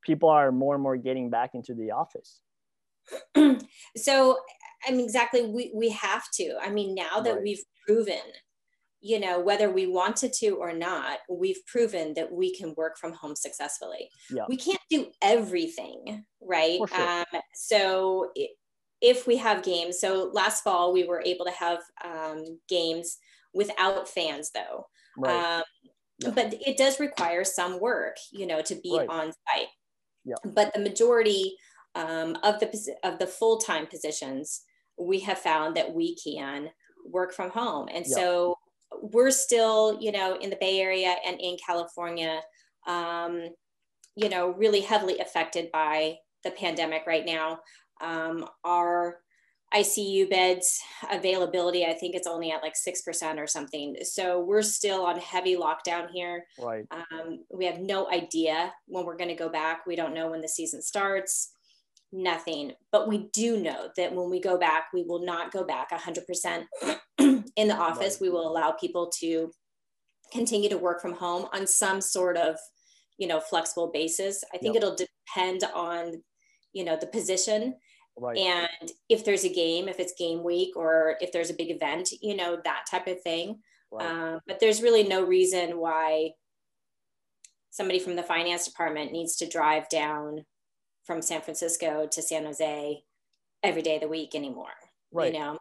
people 0.02 0.28
are 0.28 0.52
more 0.52 0.74
and 0.74 0.84
more 0.84 0.96
getting 0.96 1.30
back 1.30 1.50
into 1.54 1.74
the 1.74 1.90
office 1.90 2.42
so 3.96 4.38
I 4.86 4.90
mean, 4.90 5.04
exactly. 5.04 5.42
We, 5.42 5.70
we 5.74 5.90
have 5.90 6.24
to. 6.34 6.56
I 6.60 6.70
mean, 6.70 6.94
now 6.94 7.20
that 7.20 7.34
right. 7.34 7.42
we've 7.42 7.62
proven, 7.86 8.20
you 9.00 9.18
know, 9.18 9.40
whether 9.40 9.70
we 9.70 9.86
wanted 9.86 10.32
to 10.34 10.50
or 10.50 10.72
not, 10.72 11.18
we've 11.28 11.64
proven 11.66 12.14
that 12.14 12.30
we 12.30 12.54
can 12.54 12.74
work 12.76 12.98
from 12.98 13.12
home 13.12 13.34
successfully. 13.34 14.08
Yeah. 14.30 14.44
We 14.48 14.56
can't 14.56 14.80
do 14.90 15.08
everything, 15.20 16.24
right? 16.40 16.78
Sure. 16.88 17.00
Um, 17.00 17.40
so 17.54 18.30
if 19.00 19.26
we 19.26 19.36
have 19.36 19.64
games, 19.64 19.98
so 20.00 20.30
last 20.32 20.62
fall 20.62 20.92
we 20.92 21.04
were 21.04 21.22
able 21.24 21.44
to 21.44 21.50
have 21.50 21.80
um, 22.04 22.60
games 22.68 23.18
without 23.52 24.08
fans, 24.08 24.50
though. 24.54 24.86
Right. 25.16 25.56
Um, 25.56 25.62
yeah. 26.20 26.30
But 26.30 26.54
it 26.64 26.76
does 26.76 27.00
require 27.00 27.44
some 27.44 27.80
work, 27.80 28.16
you 28.32 28.46
know, 28.46 28.62
to 28.62 28.74
be 28.76 28.96
right. 28.96 29.08
on 29.08 29.32
site. 29.32 29.68
Yeah. 30.24 30.36
But 30.44 30.72
the 30.72 30.80
majority 30.80 31.56
um, 31.94 32.36
of 32.42 32.60
the 32.60 32.96
of 33.02 33.18
the 33.18 33.26
full 33.26 33.58
time 33.58 33.86
positions 33.86 34.62
we 34.98 35.20
have 35.20 35.38
found 35.38 35.76
that 35.76 35.92
we 35.92 36.16
can 36.16 36.70
work 37.04 37.32
from 37.32 37.50
home. 37.50 37.88
And 37.92 38.04
yeah. 38.06 38.16
so 38.16 38.58
we're 39.00 39.30
still, 39.30 39.98
you 40.00 40.12
know, 40.12 40.36
in 40.36 40.50
the 40.50 40.56
Bay 40.56 40.80
Area 40.80 41.16
and 41.26 41.40
in 41.40 41.56
California, 41.64 42.40
um, 42.86 43.48
you 44.14 44.28
know, 44.28 44.50
really 44.50 44.80
heavily 44.80 45.18
affected 45.18 45.70
by 45.72 46.16
the 46.44 46.50
pandemic 46.50 47.04
right 47.06 47.24
now. 47.24 47.60
Um, 48.00 48.46
our 48.64 49.18
ICU 49.74 50.28
beds 50.28 50.78
availability, 51.10 51.86
I 51.86 51.94
think 51.94 52.14
it's 52.14 52.26
only 52.26 52.50
at 52.50 52.62
like 52.62 52.74
6% 52.74 53.38
or 53.38 53.46
something. 53.46 53.96
So 54.02 54.40
we're 54.40 54.62
still 54.62 55.06
on 55.06 55.18
heavy 55.18 55.56
lockdown 55.56 56.08
here. 56.12 56.44
Right. 56.58 56.84
Um, 56.90 57.44
we 57.50 57.64
have 57.64 57.78
no 57.78 58.10
idea 58.10 58.72
when 58.86 59.06
we're 59.06 59.16
going 59.16 59.30
to 59.30 59.34
go 59.34 59.48
back. 59.48 59.86
We 59.86 59.96
don't 59.96 60.14
know 60.14 60.30
when 60.30 60.42
the 60.42 60.48
season 60.48 60.82
starts 60.82 61.52
nothing. 62.12 62.72
But 62.90 63.08
we 63.08 63.28
do 63.32 63.58
know 63.60 63.88
that 63.96 64.14
when 64.14 64.30
we 64.30 64.40
go 64.40 64.58
back, 64.58 64.88
we 64.92 65.02
will 65.02 65.24
not 65.24 65.52
go 65.52 65.64
back 65.64 65.90
100% 65.90 66.64
in 67.18 67.68
the 67.68 67.76
office. 67.76 68.14
Right. 68.14 68.20
We 68.20 68.30
will 68.30 68.48
allow 68.48 68.72
people 68.72 69.10
to 69.20 69.50
continue 70.32 70.68
to 70.70 70.78
work 70.78 71.00
from 71.00 71.12
home 71.12 71.48
on 71.52 71.66
some 71.66 72.00
sort 72.00 72.36
of 72.36 72.56
you 73.18 73.28
know 73.28 73.38
flexible 73.38 73.90
basis 73.92 74.42
i 74.54 74.58
think 74.58 74.74
yep. 74.74 74.82
it'll 74.82 74.96
depend 74.96 75.62
on 75.74 76.22
you 76.72 76.84
know 76.84 76.96
the 76.98 77.06
position 77.06 77.74
right. 78.18 78.38
and 78.38 78.90
if 79.08 79.24
there's 79.24 79.44
a 79.44 79.52
game 79.52 79.88
if 79.88 80.00
it's 80.00 80.14
game 80.18 80.42
week 80.42 80.74
or 80.74 81.16
if 81.20 81.30
there's 81.30 81.50
a 81.50 81.54
big 81.54 81.70
event 81.70 82.08
you 82.22 82.34
know 82.34 82.58
that 82.64 82.84
type 82.90 83.06
of 83.06 83.20
thing 83.22 83.60
right. 83.92 84.06
um, 84.06 84.40
but 84.46 84.58
there's 84.58 84.82
really 84.82 85.02
no 85.02 85.22
reason 85.22 85.78
why 85.78 86.30
somebody 87.70 87.98
from 87.98 88.16
the 88.16 88.22
finance 88.22 88.66
department 88.66 89.12
needs 89.12 89.36
to 89.36 89.48
drive 89.48 89.88
down 89.90 90.44
from 91.04 91.22
san 91.22 91.40
francisco 91.40 92.06
to 92.10 92.22
san 92.22 92.44
jose 92.44 93.02
every 93.62 93.82
day 93.82 93.96
of 93.96 94.00
the 94.00 94.08
week 94.08 94.34
anymore 94.34 94.74
right. 95.12 95.32
you 95.32 95.38
know? 95.38 95.58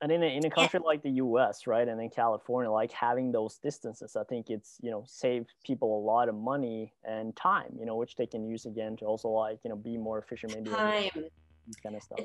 And 0.00 0.12
in 0.12 0.22
a, 0.22 0.26
in 0.26 0.44
a 0.44 0.50
country 0.50 0.80
like 0.84 1.02
the 1.02 1.10
us 1.10 1.66
right 1.66 1.86
and 1.88 2.00
in 2.00 2.10
california 2.10 2.70
like 2.70 2.92
having 2.92 3.32
those 3.32 3.56
distances 3.58 4.16
i 4.16 4.24
think 4.24 4.50
it's 4.50 4.76
you 4.82 4.90
know 4.90 5.02
save 5.06 5.46
people 5.64 5.98
a 5.98 6.02
lot 6.04 6.28
of 6.28 6.34
money 6.34 6.92
and 7.04 7.34
time 7.36 7.74
you 7.78 7.86
know 7.86 7.96
which 7.96 8.16
they 8.16 8.26
can 8.26 8.44
use 8.44 8.66
again 8.66 8.96
to 8.96 9.06
also 9.06 9.28
like 9.28 9.58
you 9.64 9.70
know 9.70 9.76
be 9.76 9.96
more 9.96 10.18
efficient 10.18 10.54
maybe 10.54 10.70
time. 10.70 11.10
kind 11.82 11.96
of 11.96 12.02
stuff. 12.02 12.20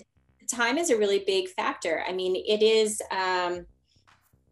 Time 0.52 0.78
is 0.78 0.90
a 0.90 0.98
really 0.98 1.20
big 1.20 1.48
factor. 1.48 2.04
I 2.08 2.12
mean 2.12 2.36
it 2.36 2.62
is 2.62 3.02
um 3.12 3.66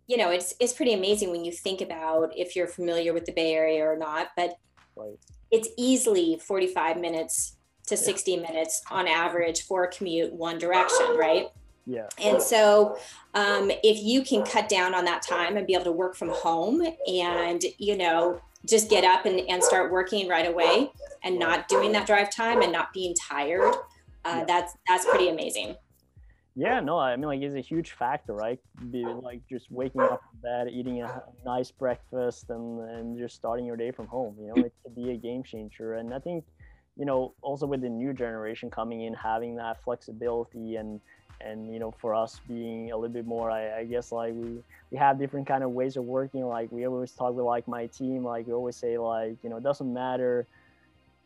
you 0.08 0.18
know 0.18 0.32
it's 0.32 0.54
it's 0.60 0.74
pretty 0.74 0.94
amazing 0.94 1.30
when 1.30 1.46
you 1.46 1.52
think 1.52 1.82
about 1.82 2.32
if 2.36 2.56
you're 2.56 2.68
familiar 2.68 3.14
with 3.14 3.26
the 3.26 3.34
bay 3.34 3.54
area 3.54 3.86
or 3.86 3.98
not 3.98 4.30
but 4.36 4.58
right. 4.96 5.20
it's 5.52 5.70
easily 5.78 6.40
45 6.42 6.98
minutes 6.98 7.57
to 7.88 7.98
60 7.98 8.32
yeah. 8.32 8.42
minutes 8.42 8.82
on 8.92 9.08
average 9.08 9.64
for 9.64 9.84
a 9.84 9.88
commute 9.90 10.32
one 10.34 10.58
direction 10.58 11.18
right 11.18 11.48
yeah. 11.88 12.10
And 12.22 12.42
so, 12.42 12.98
um, 13.34 13.72
if 13.82 14.04
you 14.04 14.22
can 14.22 14.44
cut 14.44 14.68
down 14.68 14.94
on 14.94 15.06
that 15.06 15.22
time 15.22 15.56
and 15.56 15.66
be 15.66 15.74
able 15.74 15.86
to 15.86 15.92
work 15.94 16.18
from 16.18 16.30
home 16.30 16.86
and, 17.08 17.64
you 17.78 17.98
know, 17.98 18.42
just 18.66 18.90
get 18.90 19.06
up 19.06 19.26
and, 19.26 19.40
and 19.50 19.64
start 19.64 19.90
working 19.90 20.28
right 20.28 20.46
away 20.46 20.92
and 21.24 21.40
not 21.40 21.70
doing 21.70 21.94
that 21.94 22.06
drive 22.06 22.30
time 22.30 22.62
and 22.62 22.74
not 22.74 22.92
being 22.94 23.16
tired, 23.16 23.74
uh, 24.26 24.44
that's, 24.44 24.76
that's 24.86 25.06
pretty 25.06 25.30
amazing. 25.30 25.78
Yeah, 26.56 26.82
no, 26.82 26.98
I 26.98 27.16
mean, 27.16 27.28
like, 27.28 27.42
it's 27.42 27.56
a 27.56 27.62
huge 27.62 27.92
factor, 27.92 28.34
right? 28.34 28.60
Be 28.92 29.06
like 29.06 29.42
just 29.48 29.72
waking 29.72 30.02
up 30.02 30.24
in 30.34 30.42
bed, 30.42 30.68
eating 30.74 31.04
a 31.04 31.24
nice 31.46 31.72
breakfast, 31.72 32.50
and, 32.50 32.82
and 32.90 33.18
just 33.18 33.36
starting 33.36 33.66
your 33.66 33.78
day 33.78 33.92
from 33.92 34.08
home. 34.08 34.36
You 34.42 34.48
know, 34.48 34.64
it 34.66 34.74
could 34.84 34.96
be 34.96 35.12
a 35.12 35.18
game 35.18 35.44
changer. 35.44 35.94
And 35.94 36.14
I 36.14 36.20
think, 36.20 36.44
you 36.98 37.06
know, 37.06 37.34
also 37.42 37.66
with 37.66 37.82
the 37.82 37.90
new 37.90 38.14
generation 38.14 38.70
coming 38.70 39.02
in, 39.04 39.14
having 39.14 39.56
that 39.58 39.84
flexibility 39.84 40.76
and 40.76 41.00
and 41.40 41.72
you 41.72 41.80
know 41.80 41.92
for 41.92 42.16
us 42.16 42.42
being 42.48 42.92
a 42.92 42.96
little 42.98 43.14
bit 43.14 43.28
more 43.28 43.52
I, 43.52 43.82
I, 43.82 43.84
guess 43.84 44.12
like 44.12 44.34
we 44.34 44.58
we 44.90 44.98
have 44.98 45.20
different 45.20 45.46
kind 45.46 45.64
of 45.64 45.70
ways 45.70 45.96
of 45.96 46.04
working. 46.04 46.44
Like 46.48 46.72
we 46.72 46.88
always 46.88 47.12
talk 47.12 47.36
with 47.36 47.46
like 47.46 47.68
my 47.68 47.86
team 47.88 48.24
like 48.24 48.48
we 48.48 48.54
always 48.54 48.76
say 48.76 48.98
like 48.98 49.38
you 49.44 49.50
know 49.50 49.58
it 49.58 49.64
doesn't 49.64 49.94
matter 49.94 50.48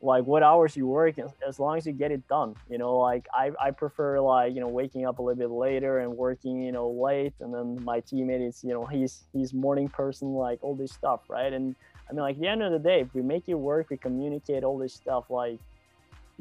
like 0.01 0.25
what 0.25 0.41
hours 0.43 0.75
you 0.75 0.87
work 0.87 1.15
as 1.47 1.59
long 1.59 1.77
as 1.77 1.85
you 1.85 1.91
get 1.91 2.11
it 2.11 2.27
done 2.27 2.55
you 2.69 2.77
know 2.77 2.97
like 2.97 3.27
I, 3.33 3.51
I 3.59 3.71
prefer 3.71 4.19
like 4.19 4.53
you 4.53 4.59
know 4.59 4.67
waking 4.67 5.05
up 5.05 5.19
a 5.19 5.21
little 5.21 5.37
bit 5.37 5.51
later 5.51 5.99
and 5.99 6.17
working 6.17 6.61
you 6.61 6.71
know 6.71 6.89
late 6.89 7.33
and 7.39 7.53
then 7.53 7.83
my 7.83 8.01
teammate 8.01 8.47
is 8.47 8.63
you 8.63 8.73
know 8.73 8.85
he's 8.85 9.23
he's 9.31 9.53
morning 9.53 9.89
person 9.89 10.33
like 10.33 10.59
all 10.63 10.75
this 10.75 10.91
stuff 10.91 11.21
right? 11.29 11.53
And 11.53 11.75
i 12.11 12.13
mean 12.13 12.21
like 12.21 12.35
at 12.35 12.41
the 12.41 12.47
end 12.47 12.61
of 12.61 12.71
the 12.71 12.79
day 12.79 13.01
if 13.01 13.13
we 13.15 13.21
make 13.21 13.45
it 13.47 13.55
work 13.55 13.87
we 13.89 13.97
communicate 13.97 14.63
all 14.63 14.77
this 14.77 14.93
stuff 14.93 15.25
like 15.29 15.59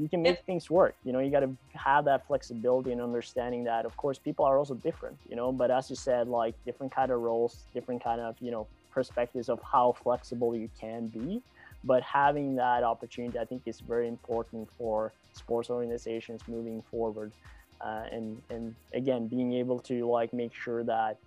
you 0.00 0.08
can 0.08 0.22
make 0.22 0.42
things 0.46 0.70
work. 0.70 0.94
You 1.04 1.12
know 1.12 1.20
you 1.20 1.30
got 1.30 1.40
to 1.40 1.56
have 1.74 2.06
that 2.06 2.26
flexibility 2.26 2.90
and 2.92 3.00
understanding 3.00 3.64
that 3.64 3.84
of 3.84 3.96
course 3.96 4.18
people 4.18 4.44
are 4.46 4.58
also 4.58 4.74
different 4.74 5.18
you 5.28 5.36
know? 5.36 5.52
But 5.52 5.70
as 5.70 5.90
you 5.90 5.96
said 5.96 6.28
like 6.28 6.54
different 6.64 6.94
kind 6.94 7.12
of 7.12 7.20
roles 7.20 7.66
different 7.74 8.02
kind 8.02 8.20
of 8.20 8.36
you 8.40 8.50
know 8.50 8.68
perspectives 8.90 9.48
of 9.48 9.60
how 9.70 9.92
flexible 10.02 10.56
you 10.56 10.68
can 10.80 11.08
be. 11.08 11.42
But 11.84 12.02
having 12.02 12.56
that 12.56 12.82
opportunity 12.82 13.38
i 13.38 13.44
think 13.44 13.62
is 13.66 13.80
very 13.80 14.08
important 14.08 14.68
for 14.76 15.12
sports 15.32 15.70
organizations 15.70 16.42
moving 16.48 16.82
forward 16.90 17.32
uh, 17.84 18.04
and 18.10 18.42
and 18.50 18.74
again 18.94 19.28
being 19.28 19.52
able 19.54 19.78
to 19.80 20.08
like 20.10 20.32
make 20.32 20.54
sure 20.54 20.84
that 20.84 21.18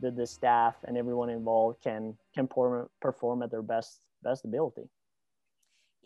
the, 0.00 0.10
the 0.10 0.26
staff 0.26 0.76
and 0.84 0.96
everyone 0.96 1.30
involved 1.30 1.82
can 1.82 2.16
can 2.34 2.46
perform, 2.46 2.88
perform 3.00 3.42
at 3.42 3.50
their 3.50 3.62
best 3.62 4.00
best 4.22 4.44
ability 4.44 4.88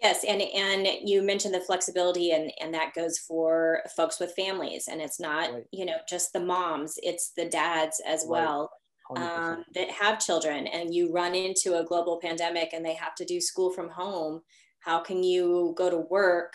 Yes, 0.02 0.24
and 0.24 0.42
and 0.42 0.86
you 1.08 1.22
mentioned 1.22 1.54
the 1.54 1.60
flexibility, 1.60 2.32
and 2.32 2.52
and 2.60 2.74
that 2.74 2.94
goes 2.94 3.18
for 3.18 3.82
folks 3.96 4.18
with 4.18 4.34
families, 4.34 4.88
and 4.90 5.00
it's 5.00 5.20
not 5.20 5.52
right. 5.52 5.64
you 5.70 5.84
know 5.84 5.96
just 6.08 6.32
the 6.32 6.40
moms, 6.40 6.94
it's 7.02 7.30
the 7.36 7.48
dads 7.48 8.02
as 8.06 8.26
right. 8.28 8.30
well 8.30 8.70
um, 9.16 9.64
that 9.74 9.90
have 9.90 10.18
children, 10.18 10.66
and 10.66 10.94
you 10.94 11.12
run 11.12 11.34
into 11.34 11.78
a 11.78 11.84
global 11.84 12.18
pandemic, 12.20 12.72
and 12.72 12.84
they 12.84 12.94
have 12.94 13.14
to 13.16 13.24
do 13.24 13.40
school 13.40 13.72
from 13.72 13.88
home. 13.88 14.42
How 14.80 15.00
can 15.00 15.22
you 15.22 15.74
go 15.78 15.88
to 15.88 15.96
work, 15.98 16.54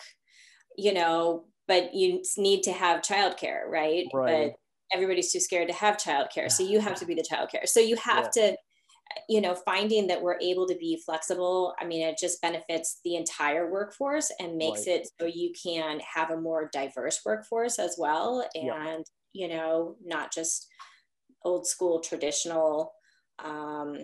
you 0.78 0.94
know, 0.94 1.46
but 1.68 1.94
you 1.96 2.22
need 2.38 2.62
to 2.64 2.74
have 2.74 3.02
childcare, 3.02 3.66
right? 3.68 4.06
right? 4.14 4.54
Everybody's 4.93 5.31
too 5.31 5.39
scared 5.39 5.67
to 5.67 5.74
have 5.74 5.98
childcare, 5.98 6.51
so 6.51 6.63
you 6.63 6.79
have 6.79 6.96
to 6.96 7.05
be 7.05 7.15
the 7.15 7.24
childcare. 7.24 7.67
So 7.67 7.79
you 7.79 7.96
have 7.98 8.29
yeah. 8.36 8.50
to 8.51 8.58
you 9.27 9.41
know 9.41 9.55
finding 9.55 10.08
that 10.08 10.22
we're 10.22 10.39
able 10.39 10.67
to 10.67 10.75
be 10.75 11.01
flexible 11.03 11.74
i 11.79 11.86
mean 11.86 12.01
it 12.01 12.17
just 12.17 12.41
benefits 12.41 13.00
the 13.03 13.15
entire 13.15 13.69
workforce 13.69 14.31
and 14.39 14.58
makes 14.58 14.88
right. 14.88 15.01
it 15.01 15.10
so 15.19 15.25
you 15.25 15.51
can 15.62 16.00
have 16.00 16.31
a 16.31 16.39
more 16.39 16.69
diverse 16.72 17.22
workforce 17.25 17.79
as 17.79 17.96
well 17.98 18.48
and 18.55 18.65
yeah. 18.65 18.98
you 19.34 19.48
know 19.48 19.96
not 20.03 20.31
just 20.31 20.67
old 21.43 21.65
school 21.65 22.00
traditional 22.00 22.93
um, 23.43 23.98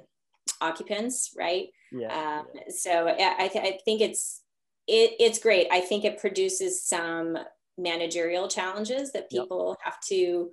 occupants 0.62 1.32
right 1.38 1.68
yeah, 1.92 2.08
um, 2.08 2.48
yeah. 2.54 2.62
so 2.70 3.08
I, 3.08 3.48
th- 3.48 3.64
I 3.64 3.78
think 3.86 4.02
it's 4.02 4.42
it, 4.88 5.14
it's 5.20 5.40
great 5.40 5.68
i 5.72 5.82
think 5.82 6.06
it 6.06 6.20
produces 6.20 6.86
some 6.88 7.38
managerial 7.78 8.48
challenges 8.48 9.12
that 9.12 9.30
people 9.30 9.76
yep. 9.80 9.94
have 9.94 10.00
to 10.08 10.50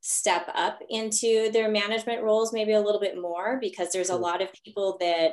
step 0.00 0.50
up 0.54 0.80
into 0.88 1.50
their 1.52 1.70
management 1.70 2.22
roles 2.22 2.52
maybe 2.52 2.72
a 2.72 2.80
little 2.80 3.00
bit 3.00 3.20
more 3.20 3.58
because 3.60 3.92
there's 3.92 4.10
a 4.10 4.14
mm-hmm. 4.14 4.22
lot 4.22 4.42
of 4.42 4.48
people 4.64 4.96
that 4.98 5.32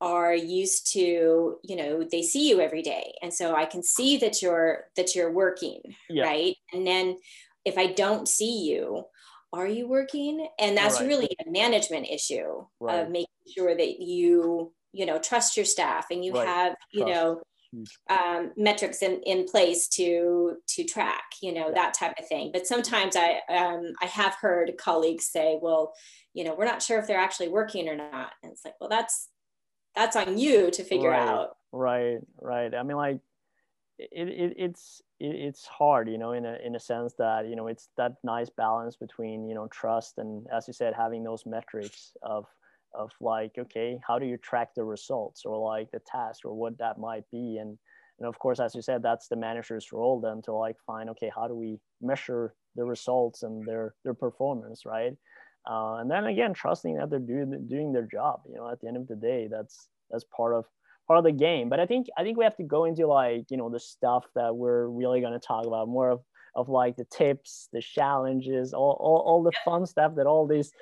are 0.00 0.34
used 0.34 0.92
to 0.92 1.56
you 1.62 1.76
know 1.76 2.06
they 2.10 2.22
see 2.22 2.48
you 2.48 2.60
every 2.60 2.82
day 2.82 3.14
and 3.22 3.32
so 3.32 3.54
i 3.54 3.64
can 3.64 3.82
see 3.82 4.18
that 4.18 4.42
you're 4.42 4.84
that 4.94 5.14
you're 5.14 5.32
working 5.32 5.80
yeah. 6.10 6.24
right 6.24 6.56
and 6.72 6.86
then 6.86 7.16
if 7.64 7.78
i 7.78 7.86
don't 7.86 8.28
see 8.28 8.64
you 8.64 9.04
are 9.52 9.66
you 9.66 9.88
working 9.88 10.46
and 10.58 10.76
that's 10.76 11.00
right. 11.00 11.08
really 11.08 11.28
a 11.46 11.50
management 11.50 12.06
issue 12.06 12.64
right. 12.80 13.00
of 13.00 13.10
making 13.10 13.26
sure 13.54 13.74
that 13.74 14.00
you 14.00 14.72
you 14.92 15.06
know 15.06 15.18
trust 15.18 15.56
your 15.56 15.66
staff 15.66 16.06
and 16.10 16.24
you 16.24 16.32
right. 16.34 16.46
have 16.46 16.74
you 16.92 17.02
trust. 17.02 17.14
know 17.14 17.40
um, 18.10 18.52
metrics 18.56 19.02
in, 19.02 19.20
in 19.24 19.46
place 19.46 19.88
to 19.88 20.56
to 20.66 20.84
track 20.84 21.24
you 21.42 21.52
know 21.52 21.72
that 21.72 21.94
type 21.94 22.14
of 22.18 22.26
thing. 22.28 22.50
But 22.52 22.66
sometimes 22.66 23.16
i 23.16 23.40
um, 23.48 23.92
i 24.02 24.06
have 24.06 24.34
heard 24.34 24.72
colleagues 24.78 25.26
say 25.26 25.58
well 25.60 25.92
you 26.34 26.44
know 26.44 26.54
we're 26.54 26.64
not 26.64 26.82
sure 26.82 26.98
if 26.98 27.06
they're 27.06 27.18
actually 27.18 27.48
working 27.48 27.88
or 27.88 27.96
not. 27.96 28.32
And 28.42 28.52
it's 28.52 28.64
like 28.64 28.74
well 28.80 28.90
that's 28.90 29.28
that's 29.94 30.16
on 30.16 30.38
you 30.38 30.70
to 30.70 30.84
figure 30.84 31.10
right, 31.10 31.28
out. 31.28 31.56
right 31.72 32.18
right. 32.40 32.74
I 32.74 32.82
mean 32.82 32.96
like 32.96 33.20
it, 33.98 34.28
it 34.28 34.54
it's 34.58 35.00
it, 35.18 35.34
it's 35.34 35.64
hard 35.66 36.08
you 36.08 36.18
know 36.18 36.32
in 36.32 36.44
a 36.44 36.58
in 36.64 36.76
a 36.76 36.80
sense 36.80 37.14
that 37.18 37.48
you 37.48 37.56
know 37.56 37.66
it's 37.66 37.88
that 37.96 38.16
nice 38.22 38.50
balance 38.50 38.96
between 38.96 39.48
you 39.48 39.54
know 39.54 39.66
trust 39.68 40.18
and 40.18 40.46
as 40.52 40.66
you 40.68 40.74
said 40.74 40.92
having 40.94 41.24
those 41.24 41.46
metrics 41.46 42.12
of 42.22 42.46
of 42.96 43.10
like 43.20 43.52
okay 43.58 43.98
how 44.06 44.18
do 44.18 44.26
you 44.26 44.36
track 44.36 44.70
the 44.74 44.84
results 44.84 45.42
or 45.44 45.58
like 45.58 45.90
the 45.90 46.00
task 46.06 46.40
or 46.44 46.54
what 46.54 46.78
that 46.78 46.98
might 46.98 47.24
be? 47.30 47.58
And 47.60 47.78
and 48.18 48.28
of 48.28 48.38
course 48.38 48.60
as 48.60 48.74
you 48.74 48.82
said 48.82 49.02
that's 49.02 49.28
the 49.28 49.36
manager's 49.36 49.92
role 49.92 50.20
then 50.20 50.42
to 50.42 50.52
like 50.52 50.76
find 50.86 51.10
okay 51.10 51.30
how 51.34 51.46
do 51.46 51.54
we 51.54 51.78
measure 52.00 52.54
the 52.74 52.84
results 52.84 53.42
and 53.42 53.66
their 53.66 53.94
their 54.04 54.14
performance 54.14 54.84
right? 54.86 55.12
Uh, 55.68 55.96
and 55.96 56.10
then 56.10 56.24
again 56.24 56.54
trusting 56.54 56.96
that 56.96 57.10
they're 57.10 57.18
doing 57.18 57.66
doing 57.68 57.92
their 57.92 58.06
job 58.10 58.40
you 58.48 58.54
know 58.56 58.70
at 58.70 58.80
the 58.80 58.88
end 58.88 58.96
of 58.96 59.06
the 59.08 59.16
day 59.16 59.48
that's 59.50 59.88
that's 60.10 60.24
part 60.36 60.54
of 60.54 60.64
part 61.06 61.18
of 61.18 61.24
the 61.24 61.32
game. 61.32 61.68
But 61.68 61.80
i 61.80 61.86
think 61.86 62.06
i 62.16 62.22
think 62.22 62.38
we 62.38 62.44
have 62.44 62.56
to 62.56 62.64
go 62.64 62.84
into 62.84 63.06
like 63.06 63.46
you 63.50 63.56
know 63.56 63.70
the 63.70 63.80
stuff 63.80 64.24
that 64.34 64.54
we're 64.54 64.86
really 64.88 65.20
going 65.20 65.38
to 65.38 65.46
talk 65.46 65.66
about 65.66 65.88
more 65.88 66.10
of 66.10 66.20
of 66.56 66.68
like 66.68 66.96
the 66.96 67.04
tips 67.04 67.68
the 67.72 67.82
challenges 67.82 68.72
all, 68.72 68.96
all, 68.98 69.22
all 69.26 69.42
the 69.42 69.52
fun 69.64 69.86
stuff 69.86 70.14
that 70.16 70.26
all 70.26 70.46
these 70.46 70.72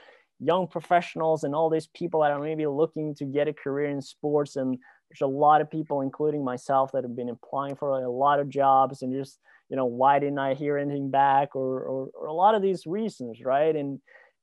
young 0.40 0.66
professionals 0.66 1.44
and 1.44 1.54
all 1.54 1.70
these 1.70 1.88
people 1.88 2.20
that 2.20 2.30
are 2.30 2.40
maybe 2.40 2.66
looking 2.66 3.14
to 3.16 3.24
get 3.24 3.48
a 3.48 3.52
career 3.52 3.88
in 3.88 4.00
sports. 4.00 4.56
And 4.56 4.78
there's 5.08 5.20
a 5.20 5.26
lot 5.26 5.60
of 5.60 5.70
people 5.70 6.00
including 6.00 6.44
myself 6.44 6.92
that 6.92 7.04
have 7.04 7.16
been 7.16 7.28
applying 7.28 7.76
for 7.76 7.90
a 7.90 8.10
lot 8.10 8.40
of 8.40 8.48
jobs 8.48 9.02
and 9.02 9.12
just 9.12 9.38
you 9.68 9.76
know 9.76 9.86
why 9.86 10.18
didn't 10.18 10.38
i 10.38 10.52
hear 10.54 10.76
anything 10.76 11.10
back 11.10 11.56
or, 11.56 11.80
or, 11.80 12.08
or 12.14 12.26
a 12.26 12.32
lot 12.32 12.54
of 12.54 12.62
these 12.62 12.86
reasons 12.86 13.40
right? 13.44 13.74
And 13.74 14.00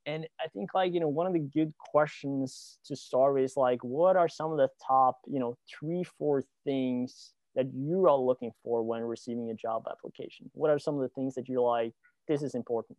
and 0.08 0.26
i 0.40 0.48
think 0.48 0.74
like 0.74 0.94
you 0.94 1.00
know 1.00 1.08
one 1.08 1.28
of 1.28 1.34
the 1.34 1.40
good 1.40 1.74
questions 1.78 2.80
to 2.86 2.96
start 2.96 3.36
with 3.36 3.44
is 3.44 3.56
like 3.56 3.84
what 3.84 4.16
are 4.16 4.28
some 4.28 4.52
of 4.52 4.58
the 4.58 4.68
top 4.86 5.20
you 5.28 5.40
know 5.40 5.56
three 5.70 6.04
four 6.18 6.44
things 6.64 7.34
that 7.54 7.68
you 7.74 8.08
are 8.08 8.18
looking 8.18 8.52
for 8.64 8.82
when 8.82 9.02
receiving 9.02 9.52
a 9.52 9.54
job 9.54 9.84
application? 9.92 10.50
What 10.54 10.72
are 10.72 10.80
some 10.80 10.96
of 10.96 11.02
the 11.02 11.10
things 11.10 11.36
that 11.36 11.50
you're 11.50 11.62
like 11.62 11.94
this 12.28 12.42
is 12.42 12.56
important 12.56 12.98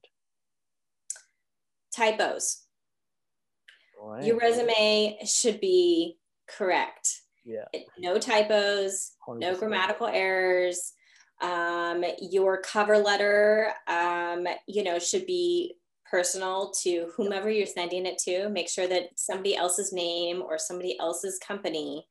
typos 1.94 2.66
Right. 4.02 4.24
Your 4.24 4.36
resume 4.38 5.18
should 5.24 5.60
be 5.60 6.18
correct. 6.48 7.08
Yeah. 7.44 7.64
No 7.98 8.18
typos, 8.18 9.12
no 9.28 9.52
100%. 9.52 9.58
grammatical 9.58 10.06
errors. 10.08 10.92
Um, 11.40 12.04
your 12.20 12.60
cover 12.60 12.98
letter, 12.98 13.72
um, 13.88 14.46
you 14.68 14.84
know, 14.84 14.98
should 14.98 15.26
be 15.26 15.74
personal 16.08 16.72
to 16.82 17.10
whomever 17.16 17.50
you're 17.50 17.66
sending 17.66 18.06
it 18.06 18.18
to. 18.18 18.48
Make 18.48 18.68
sure 18.68 18.86
that 18.86 19.10
somebody 19.16 19.56
else's 19.56 19.92
name 19.92 20.42
or 20.42 20.58
somebody 20.58 20.98
else's 21.00 21.38
company 21.38 22.06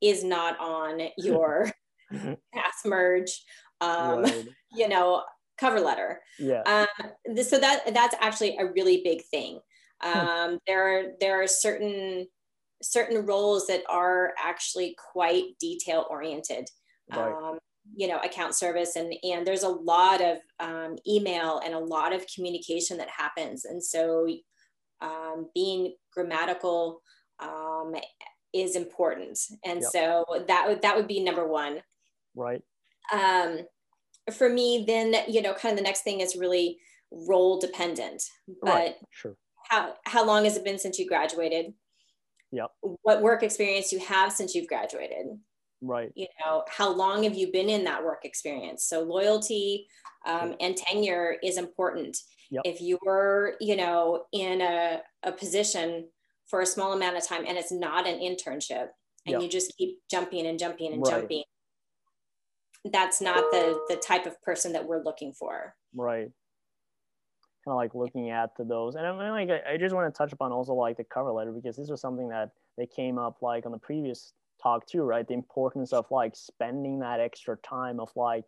is 0.00 0.22
not 0.22 0.58
on 0.60 1.00
your 1.18 1.70
pass 2.12 2.74
merge, 2.84 3.44
um, 3.80 4.22
Right. 4.22 4.48
you 4.72 4.88
know, 4.88 5.24
cover 5.58 5.80
letter. 5.80 6.20
Yeah. 6.38 6.62
Um, 6.62 7.10
this, 7.34 7.50
so 7.50 7.58
that 7.58 7.92
that's 7.94 8.14
actually 8.20 8.56
a 8.58 8.66
really 8.66 9.00
big 9.02 9.24
thing. 9.24 9.60
Hmm. 10.02 10.18
Um, 10.18 10.58
there 10.66 10.88
are 10.88 11.02
there 11.20 11.42
are 11.42 11.46
certain 11.46 12.26
certain 12.82 13.26
roles 13.26 13.66
that 13.66 13.82
are 13.88 14.32
actually 14.38 14.96
quite 15.12 15.44
detail 15.60 16.06
oriented. 16.08 16.68
Right. 17.10 17.32
Um, 17.32 17.58
you 17.96 18.06
know, 18.06 18.18
account 18.18 18.54
service 18.54 18.96
and 18.96 19.14
and 19.22 19.46
there's 19.46 19.62
a 19.62 19.68
lot 19.68 20.20
of 20.20 20.38
um, 20.60 20.96
email 21.08 21.60
and 21.64 21.74
a 21.74 21.78
lot 21.78 22.12
of 22.12 22.26
communication 22.34 22.98
that 22.98 23.08
happens, 23.08 23.64
and 23.64 23.82
so 23.82 24.28
um, 25.00 25.48
being 25.54 25.94
grammatical 26.12 27.02
um, 27.40 27.94
is 28.52 28.76
important. 28.76 29.38
And 29.64 29.80
Yep. 29.82 29.90
so 29.90 30.24
that 30.48 30.68
would 30.68 30.82
that 30.82 30.96
would 30.96 31.08
be 31.08 31.20
number 31.20 31.46
one 31.46 31.82
right. 32.34 32.62
um, 33.12 33.60
for 34.32 34.48
me, 34.48 34.84
then 34.86 35.14
you 35.28 35.42
know, 35.42 35.54
kind 35.54 35.72
of 35.72 35.78
the 35.78 35.84
next 35.84 36.02
thing 36.02 36.20
is 36.20 36.36
really 36.36 36.78
role 37.10 37.58
dependent. 37.58 38.22
But 38.62 38.70
Right. 38.70 38.96
Sure. 39.10 39.36
How 39.68 39.94
how 40.04 40.24
long 40.24 40.44
has 40.44 40.56
it 40.56 40.64
been 40.64 40.78
since 40.78 40.98
you 40.98 41.06
graduated? 41.06 41.74
Yep. 42.52 42.70
What 43.02 43.22
work 43.22 43.42
experience 43.42 43.92
you 43.92 43.98
have 44.00 44.32
since 44.32 44.54
you've 44.54 44.68
graduated? 44.68 45.26
Right. 45.80 46.10
You 46.14 46.26
know, 46.44 46.64
how 46.68 46.90
long 46.90 47.24
have 47.24 47.34
you 47.34 47.52
been 47.52 47.68
in 47.68 47.84
that 47.84 48.02
work 48.02 48.24
experience? 48.24 48.84
So 48.84 49.02
loyalty 49.02 49.86
um, 50.26 50.54
and 50.60 50.76
tenure 50.76 51.36
is 51.42 51.58
important. 51.58 52.16
Yep. 52.50 52.62
If 52.64 52.80
you're, 52.80 53.54
you 53.60 53.76
know, 53.76 54.24
in 54.32 54.60
a, 54.62 55.02
a 55.22 55.32
position 55.32 56.08
for 56.48 56.62
a 56.62 56.66
small 56.66 56.94
amount 56.94 57.16
of 57.16 57.26
time 57.26 57.44
and 57.46 57.58
it's 57.58 57.70
not 57.70 58.06
an 58.06 58.18
internship 58.18 58.88
and 59.26 59.34
Yep. 59.34 59.42
you 59.42 59.48
just 59.48 59.76
keep 59.76 59.98
jumping 60.10 60.46
and 60.46 60.58
jumping 60.58 60.92
and 60.94 61.02
Right. 61.02 61.20
jumping, 61.20 61.44
that's 62.90 63.20
not 63.20 63.50
the 63.50 63.78
the 63.88 63.96
type 63.96 64.24
of 64.24 64.40
person 64.40 64.72
that 64.72 64.86
we're 64.86 65.02
looking 65.02 65.32
for. 65.34 65.74
Right. 65.94 66.30
Kind 67.68 67.74
of 67.74 67.76
like 67.76 67.94
looking 67.94 68.30
at 68.30 68.56
to 68.56 68.64
those, 68.64 68.94
and 68.94 69.06
I 69.06 69.12
mean, 69.12 69.30
like 69.30 69.50
I, 69.50 69.74
I 69.74 69.76
just 69.76 69.94
want 69.94 70.10
to 70.10 70.16
touch 70.16 70.32
upon 70.32 70.52
also 70.52 70.72
like 70.72 70.96
the 70.96 71.04
cover 71.04 71.30
letter 71.30 71.52
because 71.52 71.76
this 71.76 71.90
was 71.90 72.00
something 72.00 72.30
that 72.30 72.52
they 72.78 72.86
came 72.86 73.18
up 73.18 73.42
like 73.42 73.66
on 73.66 73.72
the 73.72 73.78
previous 73.78 74.32
talk 74.62 74.86
too, 74.86 75.02
right? 75.02 75.28
The 75.28 75.34
importance 75.34 75.92
of 75.92 76.06
like 76.10 76.34
spending 76.34 76.98
that 77.00 77.20
extra 77.20 77.58
time 77.58 78.00
of 78.00 78.08
like 78.16 78.44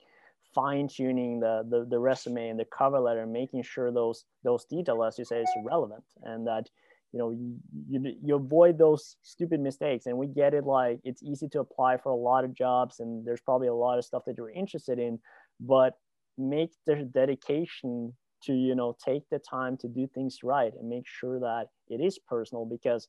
fine 0.55 0.89
tuning 0.89 1.39
the, 1.39 1.67
the 1.69 1.85
the 1.85 1.99
resume 1.99 2.49
and 2.49 2.59
the 2.59 2.65
cover 2.65 2.99
letter, 2.99 3.27
making 3.27 3.62
sure 3.62 3.93
those 3.93 4.25
those 4.43 4.65
details, 4.65 5.05
as 5.07 5.19
you 5.19 5.27
say, 5.27 5.43
is 5.43 5.50
relevant, 5.67 6.05
and 6.23 6.47
that 6.47 6.71
you 7.12 7.19
know 7.19 7.31
you 7.31 8.17
you 8.25 8.37
avoid 8.37 8.79
those 8.79 9.17
stupid 9.21 9.61
mistakes. 9.61 10.07
And 10.07 10.17
we 10.17 10.29
get 10.29 10.55
it, 10.55 10.65
like 10.65 10.99
it's 11.05 11.23
easy 11.23 11.47
to 11.50 11.61
apply 11.61 11.99
for 11.99 12.09
a 12.09 12.17
lot 12.17 12.45
of 12.45 12.55
jobs, 12.55 13.00
and 13.00 13.27
there's 13.27 13.43
probably 13.43 13.69
a 13.69 13.75
lot 13.75 13.99
of 13.99 14.05
stuff 14.07 14.23
that 14.25 14.39
you're 14.39 14.49
interested 14.49 14.99
in, 14.99 15.19
but 15.61 15.99
make 16.39 16.73
the 16.87 17.07
dedication 17.12 18.15
to 18.42 18.52
you 18.52 18.75
know 18.75 18.97
take 19.04 19.28
the 19.30 19.38
time 19.38 19.76
to 19.76 19.88
do 19.88 20.06
things 20.06 20.38
right 20.42 20.73
and 20.78 20.88
make 20.88 21.06
sure 21.06 21.38
that 21.40 21.66
it 21.88 22.00
is 22.00 22.18
personal 22.18 22.64
because 22.64 23.09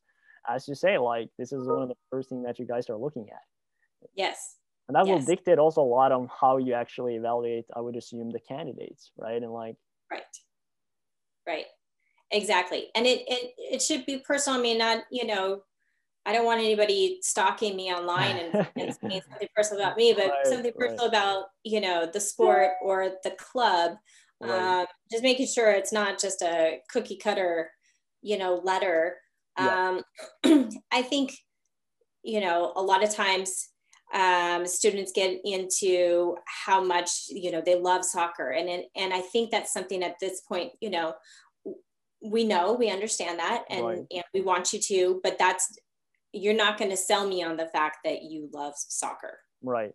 as 0.49 0.67
you 0.67 0.75
say 0.75 0.97
like 0.97 1.29
this 1.37 1.51
is 1.51 1.67
one 1.67 1.81
of 1.81 1.89
the 1.89 1.95
first 2.09 2.29
thing 2.29 2.43
that 2.43 2.59
you 2.59 2.65
guys 2.65 2.89
are 2.89 2.97
looking 2.97 3.27
at 3.29 3.41
Yes. 4.15 4.57
and 4.87 4.95
that 4.95 5.05
will 5.07 5.19
dictate 5.19 5.59
also 5.59 5.81
a 5.81 5.83
lot 5.83 6.11
on 6.11 6.27
how 6.39 6.57
you 6.57 6.73
actually 6.73 7.15
evaluate 7.15 7.65
i 7.75 7.81
would 7.81 7.95
assume 7.95 8.29
the 8.31 8.39
candidates 8.39 9.11
right 9.17 9.41
and 9.41 9.51
like 9.51 9.75
Right. 10.11 10.23
Right. 11.47 11.65
Exactly. 12.31 12.87
And 12.95 13.05
it, 13.05 13.23
it 13.27 13.53
it 13.57 13.81
should 13.81 14.05
be 14.05 14.19
personal. 14.19 14.59
I 14.59 14.61
mean, 14.63 14.77
not, 14.77 15.03
you 15.11 15.25
know, 15.25 15.61
I 16.25 16.33
don't 16.33 16.45
want 16.45 16.59
anybody 16.59 17.19
stalking 17.21 17.75
me 17.75 17.91
online 17.93 18.37
and, 18.37 18.53
and 18.77 18.93
saying 18.93 19.21
something 19.29 19.47
personal 19.55 19.83
about 19.83 19.97
me, 19.97 20.13
but 20.13 20.27
Right, 20.27 20.45
something 20.45 20.71
right. 20.77 20.89
personal 20.89 21.07
about, 21.07 21.45
you 21.63 21.81
know, 21.81 22.09
the 22.11 22.19
sport 22.19 22.71
or 22.81 23.11
the 23.23 23.31
club. 23.31 23.93
Right. 24.41 24.81
Um, 24.81 24.85
just 25.11 25.23
making 25.23 25.47
sure 25.47 25.69
it's 25.71 25.93
not 25.93 26.19
just 26.19 26.41
a 26.41 26.79
cookie 26.89 27.17
cutter, 27.17 27.71
you 28.21 28.37
know, 28.37 28.61
letter. 28.63 29.17
Yeah. 29.57 30.01
Um, 30.43 30.69
I 30.91 31.01
think, 31.01 31.33
you 32.23 32.39
know, 32.39 32.73
a 32.75 32.81
lot 32.81 33.03
of 33.03 33.13
times 33.13 33.71
um, 34.13 34.65
students 34.65 35.11
get 35.13 35.39
into 35.45 36.35
how 36.45 36.83
much 36.83 37.27
you 37.29 37.51
know 37.51 37.61
they 37.65 37.79
love 37.79 38.03
soccer 38.03 38.49
and 38.49 38.69
and 38.69 38.83
and 38.95 39.13
I 39.13 39.21
think 39.21 39.51
that's 39.51 39.71
something 39.71 40.03
at 40.03 40.15
this 40.19 40.41
point 40.41 40.73
you 40.81 40.89
know 40.89 41.13
we 42.21 42.43
know 42.43 42.73
we 42.73 42.89
understand 42.89 43.39
that 43.39 43.63
and 43.69 43.85
Right. 43.85 44.05
and 44.11 44.23
we 44.33 44.41
want 44.41 44.73
you 44.73 44.79
to 44.79 45.19
but 45.23 45.37
that's 45.37 45.77
you're 46.33 46.53
not 46.53 46.77
going 46.77 46.91
to 46.91 46.97
sell 46.97 47.27
me 47.27 47.43
on 47.43 47.57
the 47.57 47.67
fact 47.67 47.99
that 48.03 48.23
you 48.23 48.49
love 48.53 48.73
soccer 48.75 49.39
right 49.63 49.93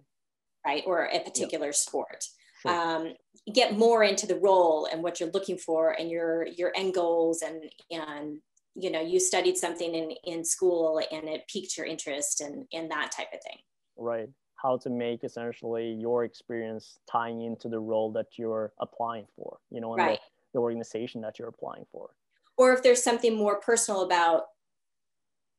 right 0.67 0.83
or 0.87 1.05
a 1.05 1.21
particular 1.21 1.73
sport 1.73 2.25
sure. 2.63 2.71
um, 2.71 3.15
get 3.53 3.77
more 3.77 4.03
into 4.03 4.27
the 4.27 4.39
role 4.39 4.89
and 4.91 5.03
what 5.03 5.21
you're 5.21 5.31
looking 5.31 5.59
for 5.59 5.93
and 5.93 6.11
your 6.11 6.47
your 6.47 6.73
end 6.77 6.95
goals 6.95 7.43
and 7.43 7.63
and 7.91 8.39
you 8.75 8.91
know 8.91 9.01
you 9.01 9.21
studied 9.21 9.57
something 9.57 9.95
in 9.95 10.13
in 10.25 10.45
school 10.45 11.01
and 11.13 11.29
it 11.29 11.43
piqued 11.49 11.77
your 11.77 11.87
interest 11.87 12.41
and 12.41 12.67
in 12.73 12.89
that 12.89 13.11
type 13.11 13.29
of 13.33 13.41
thing 13.43 13.59
right 13.97 14.29
how 14.57 14.77
to 14.77 14.91
make 14.91 15.23
essentially 15.23 15.93
your 15.93 16.25
experience 16.25 16.99
tying 17.11 17.43
into 17.43 17.69
the 17.69 17.79
role 17.79 18.11
that 18.11 18.27
you're 18.37 18.73
applying 18.81 19.27
for 19.37 19.59
you 19.71 19.81
know 19.81 19.93
and 19.95 20.03
Right. 20.03 20.19
the, 20.53 20.59
the 20.59 20.61
organization 20.61 21.21
that 21.21 21.39
you're 21.39 21.49
applying 21.49 21.85
for 21.93 22.11
or 22.59 22.73
if 22.73 22.83
there's 22.83 23.03
something 23.03 23.37
more 23.37 23.61
personal 23.61 24.03
about 24.03 24.45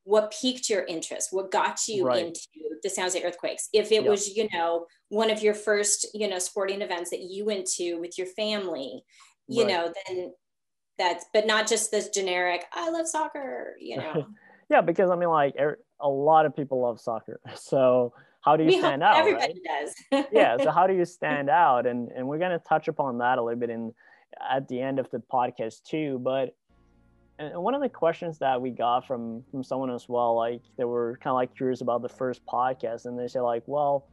what 0.07 0.33
piqued 0.41 0.69
your 0.69 0.83
interest 0.85 1.29
what 1.31 1.51
got 1.51 1.85
you 1.87 2.05
Right. 2.05 2.27
into 2.27 2.39
the 2.81 2.89
sounds 2.89 3.13
of 3.13 3.23
earthquakes 3.25 3.67
if 3.73 3.91
it 3.91 4.03
Yeah. 4.03 4.09
was 4.09 4.35
you 4.35 4.47
know 4.53 4.85
one 5.09 5.29
of 5.29 5.41
your 5.43 5.53
first 5.53 6.07
you 6.13 6.29
know 6.29 6.39
sporting 6.39 6.81
events 6.81 7.09
that 7.09 7.19
you 7.21 7.45
went 7.45 7.65
to 7.65 7.95
with 7.95 8.17
your 8.17 8.27
family 8.27 9.03
you 9.47 9.65
Right. 9.65 9.73
know 9.73 9.93
then 10.07 10.33
that's 10.97 11.25
but 11.33 11.45
not 11.45 11.67
just 11.67 11.91
this 11.91 12.07
generic 12.09 12.63
i 12.71 12.89
love 12.89 13.05
soccer 13.07 13.75
you 13.79 13.97
know 14.01 14.25
yeah 14.69 14.79
because 14.79 15.09
i 15.09 15.15
mean 15.15 15.29
like 15.29 15.53
er- 15.59 15.79
a 15.99 16.07
lot 16.07 16.45
of 16.45 16.55
people 16.55 16.79
love 16.81 17.01
soccer 17.01 17.41
so 17.55 18.13
how 18.41 18.55
do 18.55 18.63
you 18.63 18.69
we 18.69 18.79
stand 18.79 19.03
out 19.03 19.25
right? 19.25 19.27
everybody 19.27 19.61
does 19.65 20.25
yeah 20.31 20.57
so 20.57 20.71
how 20.71 20.87
do 20.87 20.93
you 20.93 21.03
stand 21.03 21.49
out 21.49 21.85
and 21.85 22.09
and 22.11 22.25
we're 22.25 22.39
going 22.39 22.57
to 22.57 22.63
touch 22.65 22.87
upon 22.87 23.17
that 23.17 23.39
a 23.39 23.43
little 23.43 23.59
bit 23.59 23.69
in 23.69 23.93
at 24.49 24.67
the 24.69 24.79
end 24.79 24.99
of 24.99 25.09
the 25.11 25.21
podcast 25.31 25.83
too 25.83 26.17
but 26.23 26.55
and 27.39 27.61
one 27.61 27.75
of 27.75 27.81
the 27.81 27.89
questions 27.89 28.39
that 28.39 28.61
we 28.61 28.71
got 28.71 29.05
from 29.05 29.43
from 29.51 29.63
someone 29.63 29.91
as 29.91 30.07
well 30.09 30.35
like 30.35 30.61
they 30.77 30.85
were 30.85 31.17
kind 31.21 31.31
of 31.31 31.35
like 31.35 31.55
curious 31.55 31.81
about 31.81 32.01
the 32.01 32.09
first 32.09 32.45
podcast 32.45 33.05
and 33.05 33.17
they 33.17 33.27
said 33.27 33.41
like 33.41 33.63
well 33.67 34.07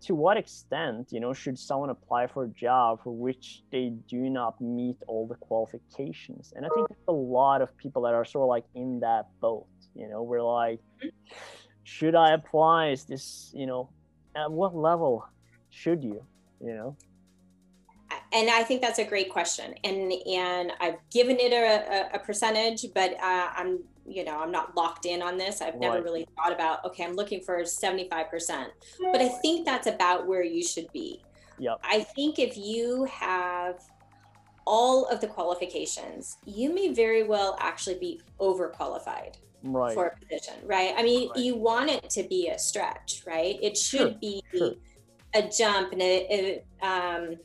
to 0.00 0.14
what 0.14 0.36
extent 0.36 1.08
you 1.10 1.20
know 1.20 1.32
should 1.32 1.58
someone 1.58 1.90
apply 1.90 2.26
for 2.26 2.44
a 2.44 2.48
job 2.48 3.02
for 3.02 3.14
which 3.14 3.62
they 3.70 3.92
do 4.08 4.30
not 4.30 4.58
meet 4.60 4.96
all 5.06 5.26
the 5.26 5.34
qualifications? 5.34 6.52
And 6.56 6.64
i 6.64 6.68
think 6.74 6.88
there's 6.88 7.08
a 7.08 7.12
lot 7.12 7.60
of 7.60 7.76
people 7.76 8.02
that 8.02 8.14
are 8.14 8.24
sort 8.24 8.44
of 8.44 8.48
like 8.48 8.64
in 8.74 9.00
that 9.00 9.26
boat 9.40 9.66
you 9.94 10.08
know 10.08 10.22
we're 10.22 10.42
like 10.42 10.80
should 11.84 12.14
i 12.14 12.32
apply? 12.32 12.90
Is 12.90 13.04
this 13.04 13.52
you 13.54 13.66
know 13.66 13.90
at 14.34 14.50
what 14.50 14.74
level 14.74 15.26
should 15.70 16.02
you? 16.02 16.24
You 16.60 16.74
know 16.74 16.96
and 18.32 18.48
I 18.48 18.62
think 18.62 18.80
that's 18.80 18.98
a 18.98 19.04
great 19.04 19.30
question, 19.30 19.74
and 19.84 20.12
and 20.26 20.72
I've 20.80 20.96
given 21.10 21.36
it 21.38 21.52
a, 21.52 22.10
a, 22.14 22.16
a 22.16 22.18
percentage, 22.20 22.86
but 22.94 23.12
uh, 23.14 23.48
I'm 23.56 23.80
you 24.06 24.24
know 24.24 24.38
I'm 24.40 24.50
not 24.52 24.76
locked 24.76 25.04
in 25.06 25.20
on 25.22 25.36
this. 25.36 25.60
I've 25.60 25.76
never 25.76 26.02
really 26.02 26.26
thought 26.36 26.52
about 26.52 26.84
okay, 26.86 27.04
I'm 27.04 27.14
looking 27.14 27.40
for 27.40 27.64
75 27.64 28.30
percent, 28.30 28.70
but 29.12 29.20
I 29.20 29.28
think 29.28 29.64
that's 29.66 29.86
about 29.86 30.26
where 30.26 30.44
you 30.44 30.62
should 30.62 30.90
be. 30.92 31.22
yep 31.58 31.78
I 31.84 32.00
think 32.00 32.38
if 32.38 32.56
you 32.56 33.04
have 33.04 33.80
all 34.66 35.06
of 35.06 35.20
the 35.20 35.26
qualifications, 35.26 36.36
you 36.44 36.72
may 36.72 36.92
very 36.92 37.22
well 37.24 37.56
actually 37.60 37.98
be 37.98 38.20
overqualified 38.38 39.34
right 39.64 39.94
for 39.94 40.06
a 40.06 40.16
position, 40.24 40.54
right? 40.64 40.94
I 40.96 41.02
mean, 41.02 41.28
Right. 41.30 41.38
you 41.38 41.56
want 41.56 41.90
it 41.90 42.08
to 42.10 42.22
be 42.22 42.48
a 42.48 42.58
stretch, 42.58 43.22
right? 43.26 43.58
It 43.60 43.76
should 43.76 43.98
Sure, 44.12 44.18
be 44.20 44.42
sure. 44.54 44.74
a 45.34 45.42
jump 45.48 45.92
and 45.92 46.00
a, 46.02 46.62
a, 46.82 46.86
um, 46.86 47.36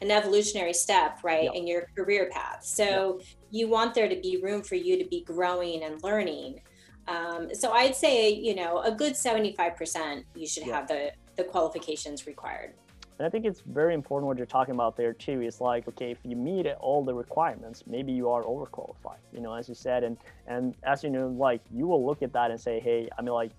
an 0.00 0.10
evolutionary 0.10 0.72
step, 0.72 1.18
right, 1.22 1.44
Yep. 1.44 1.54
in 1.54 1.66
your 1.66 1.86
career 1.96 2.28
path. 2.32 2.64
So 2.64 3.20
you 3.50 3.68
want 3.68 3.94
there 3.94 4.08
to 4.08 4.16
be 4.16 4.40
room 4.42 4.62
for 4.62 4.74
you 4.76 4.96
to 5.02 5.08
be 5.08 5.22
growing 5.24 5.82
and 5.84 6.02
learning. 6.02 6.60
Um, 7.08 7.54
so 7.54 7.72
I'd 7.72 7.96
say, 7.96 8.30
you 8.30 8.54
know, 8.54 8.80
a 8.80 8.92
good 8.92 9.14
75% 9.14 10.24
you 10.34 10.46
should 10.46 10.66
Yeah. 10.66 10.76
have 10.76 10.88
the, 10.88 11.12
the 11.36 11.44
qualifications 11.44 12.26
required. 12.26 12.74
And 13.18 13.26
I 13.26 13.30
think 13.30 13.44
it's 13.44 13.60
very 13.60 13.92
important 13.92 14.28
what 14.28 14.38
you're 14.38 14.46
talking 14.46 14.74
about 14.74 14.96
there 14.96 15.12
too. 15.12 15.42
Is 15.42 15.60
like, 15.60 15.86
okay, 15.88 16.10
if 16.10 16.18
you 16.24 16.36
meet 16.36 16.66
all 16.80 17.04
the 17.04 17.12
requirements, 17.12 17.84
maybe 17.86 18.12
you 18.12 18.30
are 18.30 18.42
overqualified. 18.44 19.18
You 19.30 19.40
know, 19.40 19.52
as 19.52 19.68
you 19.68 19.74
said, 19.74 20.04
and 20.04 20.16
and 20.46 20.74
as 20.84 21.04
you 21.04 21.10
know, 21.10 21.28
like 21.28 21.60
you 21.70 21.86
will 21.86 22.02
look 22.06 22.22
at 22.22 22.32
that 22.32 22.50
and 22.50 22.58
say, 22.58 22.80
hey, 22.80 23.10
I 23.18 23.20
mean, 23.20 23.34
like 23.34 23.50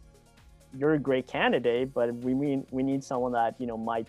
you're 0.75 0.93
a 0.93 0.99
great 0.99 1.27
candidate, 1.27 1.93
but 1.93 2.11
we 2.15 2.33
mean 2.33 2.65
we 2.71 2.81
need 2.81 3.03
someone 3.03 3.33
that 3.33 3.53
you 3.59 3.67
know 3.67 3.77
might 3.77 4.07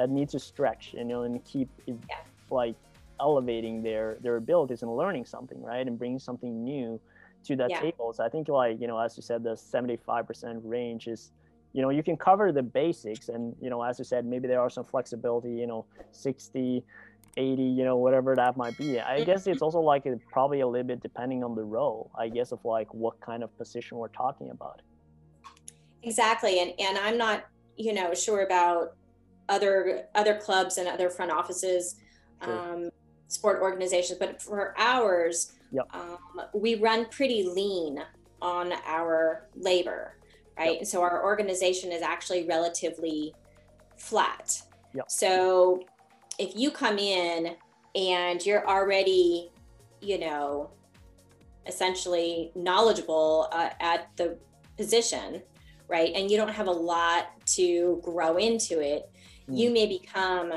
that 0.00 0.08
needs 0.08 0.32
to 0.32 0.38
stretch, 0.38 0.94
you 0.94 1.04
know, 1.04 1.24
and 1.24 1.44
keep 1.44 1.68
yeah. 1.86 1.94
like 2.50 2.74
elevating 3.20 3.82
their 3.82 4.16
their 4.22 4.36
abilities 4.36 4.80
and 4.82 4.96
learning 4.96 5.26
something, 5.26 5.62
right, 5.62 5.86
and 5.86 5.98
bringing 5.98 6.18
something 6.18 6.64
new 6.64 6.98
to 7.44 7.54
that 7.56 7.68
yeah. 7.68 7.82
table. 7.82 8.10
So 8.14 8.24
I 8.24 8.30
think 8.30 8.48
like 8.48 8.80
you 8.80 8.86
know, 8.86 8.98
as 8.98 9.18
you 9.18 9.22
said, 9.22 9.44
the 9.44 9.50
75% 9.50 10.60
range 10.64 11.06
is 11.06 11.32
you 11.74 11.82
know 11.82 11.90
you 11.90 12.02
can 12.02 12.16
cover 12.16 12.50
the 12.50 12.62
basics 12.62 13.28
and 13.28 13.54
you 13.60 13.68
know 13.68 13.82
as 13.82 13.98
you 13.98 14.04
said 14.04 14.24
maybe 14.24 14.48
there 14.48 14.60
are 14.60 14.70
some 14.70 14.84
flexibility 14.84 15.52
you 15.52 15.68
know 15.68 15.84
60 16.10 16.82
80 17.36 17.62
you 17.62 17.84
know 17.84 17.96
whatever 17.96 18.34
that 18.34 18.56
might 18.56 18.76
be 18.76 18.98
i 18.98 19.04
mm-hmm. 19.04 19.24
guess 19.24 19.46
it's 19.46 19.62
also 19.62 19.78
like 19.78 20.04
it 20.04 20.18
probably 20.32 20.62
a 20.62 20.66
little 20.66 20.84
bit 20.84 21.00
depending 21.00 21.44
on 21.44 21.54
the 21.54 21.62
role 21.62 22.10
i 22.18 22.28
guess 22.28 22.50
of 22.50 22.58
like 22.64 22.92
what 22.92 23.20
kind 23.20 23.44
of 23.44 23.56
position 23.56 23.98
we're 23.98 24.08
talking 24.08 24.50
about 24.50 24.82
exactly 26.02 26.58
and 26.58 26.72
and 26.80 26.98
i'm 26.98 27.16
not 27.16 27.44
you 27.76 27.92
know 27.92 28.12
sure 28.14 28.42
about 28.42 28.96
other 29.50 30.06
other 30.14 30.36
clubs 30.36 30.78
and 30.78 30.88
other 30.88 31.10
front 31.10 31.30
offices 31.30 31.96
sure. 32.42 32.74
um, 32.74 32.90
sport 33.28 33.60
organizations 33.60 34.18
but 34.18 34.40
for 34.40 34.74
ours 34.78 35.52
yep. 35.70 35.86
um, 35.92 36.40
we 36.54 36.76
run 36.76 37.04
pretty 37.10 37.42
lean 37.42 38.02
on 38.40 38.72
our 38.86 39.48
labor 39.54 40.14
right? 40.60 40.78
Yep. 40.78 40.86
So 40.86 41.02
our 41.02 41.24
organization 41.24 41.90
is 41.90 42.02
actually 42.02 42.46
relatively 42.46 43.34
flat. 43.96 44.62
Yep. 44.94 45.10
So 45.10 45.82
if 46.38 46.54
you 46.54 46.70
come 46.70 46.98
in 46.98 47.56
and 47.94 48.44
you're 48.44 48.66
already, 48.68 49.50
you 50.00 50.18
know, 50.18 50.70
essentially 51.66 52.52
knowledgeable 52.54 53.48
uh, 53.52 53.70
at 53.80 54.08
the 54.16 54.36
position, 54.76 55.42
right? 55.88 56.12
And 56.14 56.30
you 56.30 56.36
don't 56.36 56.52
have 56.52 56.66
a 56.66 56.72
lot 56.72 57.28
to 57.54 58.00
grow 58.04 58.36
into 58.36 58.80
it, 58.80 59.10
mm. 59.50 59.56
you 59.56 59.70
may 59.70 59.86
become, 59.86 60.54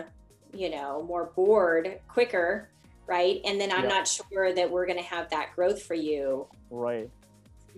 you 0.54 0.70
know, 0.70 1.04
more 1.04 1.32
bored 1.36 2.00
quicker, 2.08 2.70
right? 3.08 3.42
And 3.46 3.60
then 3.60 3.72
I'm 3.72 3.84
yep. 3.84 3.90
not 3.90 4.08
sure 4.08 4.54
that 4.54 4.70
we're 4.70 4.86
going 4.86 4.98
to 4.98 5.04
have 5.04 5.30
that 5.30 5.56
growth 5.56 5.82
for 5.82 5.96
you. 5.96 6.48
Right 6.70 7.10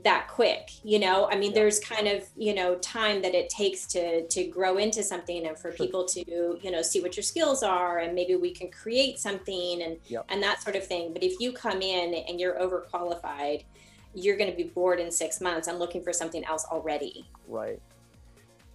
that 0.03 0.27
quick 0.27 0.71
you 0.83 0.99
know 0.99 1.29
i 1.29 1.37
mean 1.37 1.51
yeah. 1.51 1.55
there's 1.55 1.79
kind 1.79 2.07
of 2.07 2.27
you 2.35 2.53
know 2.53 2.75
time 2.75 3.21
that 3.21 3.33
it 3.33 3.49
takes 3.49 3.85
to 3.85 4.27
to 4.27 4.43
grow 4.45 4.77
into 4.77 5.01
something 5.01 5.47
and 5.47 5.57
for 5.57 5.71
sure. 5.71 5.85
people 5.85 6.05
to 6.05 6.59
you 6.61 6.69
know 6.69 6.81
see 6.81 7.01
what 7.01 7.15
your 7.15 7.23
skills 7.23 7.63
are 7.63 7.99
and 7.99 8.13
maybe 8.13 8.35
we 8.35 8.51
can 8.51 8.69
create 8.69 9.19
something 9.19 9.81
and 9.81 9.97
and 10.29 10.43
that 10.43 10.61
sort 10.61 10.75
of 10.75 10.85
thing 10.85 11.13
but 11.13 11.23
if 11.23 11.39
you 11.39 11.53
come 11.53 11.81
in 11.81 12.13
and 12.13 12.39
you're 12.39 12.55
overqualified 12.59 13.63
you're 14.13 14.37
going 14.37 14.49
to 14.49 14.55
be 14.55 14.63
bored 14.63 14.99
in 14.99 15.09
six 15.09 15.39
months 15.39 15.67
i'm 15.67 15.77
looking 15.77 16.03
for 16.03 16.11
something 16.11 16.43
else 16.43 16.65
already 16.65 17.25
right 17.47 17.81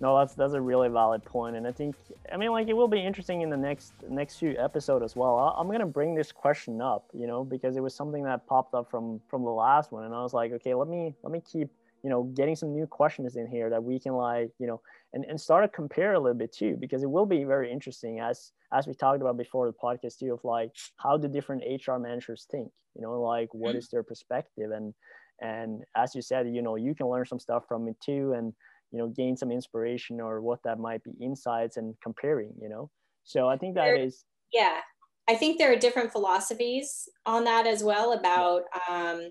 no, 0.00 0.18
that's 0.18 0.34
that's 0.34 0.54
a 0.54 0.60
really 0.60 0.88
valid 0.88 1.22
point, 1.24 1.56
and 1.56 1.66
I 1.66 1.72
think 1.72 1.94
I 2.32 2.38
mean 2.38 2.50
like 2.50 2.68
it 2.68 2.72
will 2.72 2.88
be 2.88 3.00
interesting 3.00 3.42
in 3.42 3.50
the 3.50 3.56
next 3.56 3.92
next 4.08 4.36
few 4.36 4.56
episode 4.58 5.02
as 5.02 5.14
well. 5.14 5.54
I'm 5.58 5.70
gonna 5.70 5.86
bring 5.86 6.14
this 6.14 6.32
question 6.32 6.80
up, 6.80 7.08
you 7.12 7.26
know, 7.26 7.44
because 7.44 7.76
it 7.76 7.82
was 7.82 7.94
something 7.94 8.22
that 8.24 8.46
popped 8.46 8.74
up 8.74 8.90
from 8.90 9.20
from 9.28 9.44
the 9.44 9.50
last 9.50 9.92
one, 9.92 10.04
and 10.04 10.14
I 10.14 10.22
was 10.22 10.32
like, 10.32 10.52
okay, 10.52 10.74
let 10.74 10.88
me 10.88 11.14
let 11.22 11.32
me 11.32 11.40
keep 11.40 11.68
you 12.02 12.08
know 12.08 12.24
getting 12.34 12.56
some 12.56 12.72
new 12.72 12.86
questions 12.86 13.36
in 13.36 13.46
here 13.46 13.68
that 13.68 13.82
we 13.82 13.98
can 13.98 14.14
like 14.14 14.50
you 14.58 14.66
know 14.66 14.80
and, 15.12 15.24
and 15.26 15.40
start 15.40 15.64
to 15.64 15.68
compare 15.68 16.14
a 16.14 16.18
little 16.18 16.38
bit 16.38 16.52
too 16.52 16.76
because 16.80 17.02
it 17.02 17.10
will 17.10 17.26
be 17.26 17.44
very 17.44 17.70
interesting 17.70 18.20
as 18.20 18.52
as 18.72 18.86
we 18.86 18.94
talked 18.94 19.20
about 19.20 19.36
before 19.36 19.66
the 19.66 19.72
podcast 19.72 20.18
too 20.18 20.32
of 20.32 20.42
like 20.44 20.70
how 20.96 21.16
do 21.16 21.28
different 21.28 21.62
hr 21.86 21.96
managers 21.96 22.46
think 22.50 22.70
you 22.94 23.02
know 23.02 23.20
like 23.20 23.52
what 23.52 23.70
mm-hmm. 23.70 23.78
is 23.78 23.88
their 23.88 24.02
perspective 24.02 24.70
and 24.70 24.94
and 25.42 25.82
as 25.96 26.14
you 26.14 26.22
said 26.22 26.48
you 26.48 26.62
know 26.62 26.76
you 26.76 26.94
can 26.94 27.06
learn 27.06 27.26
some 27.26 27.38
stuff 27.38 27.64
from 27.68 27.86
it 27.88 27.96
too 28.00 28.32
and 28.36 28.54
you 28.92 28.98
know 28.98 29.08
gain 29.08 29.36
some 29.36 29.50
inspiration 29.50 30.20
or 30.20 30.40
what 30.40 30.62
that 30.64 30.78
might 30.78 31.02
be 31.04 31.12
insights 31.20 31.76
and 31.76 31.94
comparing 32.02 32.52
you 32.60 32.68
know? 32.68 32.90
So 33.24 33.48
i 33.48 33.56
think 33.56 33.74
that 33.74 33.84
there, 33.84 33.96
is 33.96 34.24
yeah. 34.52 34.80
I 35.28 35.36
think 35.36 35.58
there 35.58 35.72
are 35.72 35.76
different 35.76 36.10
philosophies 36.10 37.08
on 37.24 37.44
that 37.44 37.66
as 37.66 37.84
well 37.84 38.12
about 38.12 38.62
um 38.88 39.30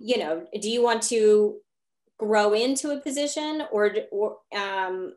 you 0.00 0.18
know 0.18 0.46
do 0.60 0.68
you 0.68 0.82
want 0.82 1.02
to 1.04 1.58
grow 2.18 2.52
into 2.52 2.90
a 2.90 3.00
position 3.00 3.62
or 3.70 3.94
or 4.10 4.38
um 4.56 5.14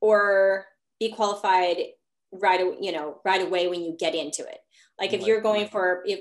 or 0.00 0.64
be 0.98 1.10
qualified 1.10 1.76
right 2.32 2.60
you 2.80 2.92
know 2.92 3.20
right 3.24 3.42
away 3.42 3.68
when 3.68 3.82
you 3.82 3.96
get 3.98 4.14
into 4.14 4.42
it? 4.42 4.58
Like 4.98 5.12
if 5.12 5.26
you're 5.26 5.42
going 5.42 5.68
for 5.68 6.02
if 6.06 6.20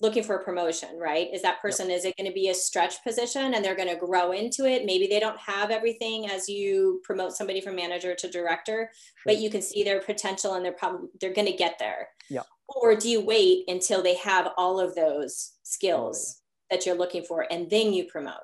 looking 0.00 0.22
for 0.22 0.36
a 0.36 0.44
promotion, 0.44 0.98
right? 0.98 1.28
Is 1.32 1.42
that 1.42 1.60
person, 1.62 1.88
yep. 1.88 1.98
is 1.98 2.04
it 2.04 2.16
going 2.16 2.28
to 2.28 2.34
be 2.34 2.48
a 2.48 2.54
stretch 2.54 3.02
position 3.02 3.54
and 3.54 3.64
they're 3.64 3.76
going 3.76 3.88
to 3.88 3.96
grow 3.96 4.32
into 4.32 4.66
it? 4.66 4.84
Maybe 4.84 5.06
they 5.06 5.20
don't 5.20 5.38
have 5.38 5.70
everything 5.70 6.28
as 6.28 6.48
you 6.48 7.00
promote 7.02 7.32
somebody 7.32 7.60
from 7.60 7.76
manager 7.76 8.14
to 8.14 8.30
director, 8.30 8.90
sure. 8.92 9.22
but 9.24 9.38
you 9.38 9.48
can 9.48 9.62
see 9.62 9.84
their 9.84 10.00
potential 10.00 10.54
and 10.54 10.64
they're 10.64 10.72
probably, 10.72 11.08
they're 11.20 11.32
going 11.32 11.46
to 11.46 11.56
get 11.56 11.78
there. 11.78 12.08
Yeah. 12.28 12.42
Or 12.68 12.94
do 12.94 13.08
you 13.08 13.24
wait 13.24 13.64
until 13.68 14.02
they 14.02 14.16
have 14.16 14.48
all 14.58 14.80
of 14.80 14.94
those 14.94 15.52
skills 15.62 16.42
right. 16.70 16.78
that 16.78 16.86
you're 16.86 16.96
looking 16.96 17.22
for 17.22 17.46
and 17.50 17.70
then 17.70 17.92
you 17.94 18.04
promote? 18.04 18.34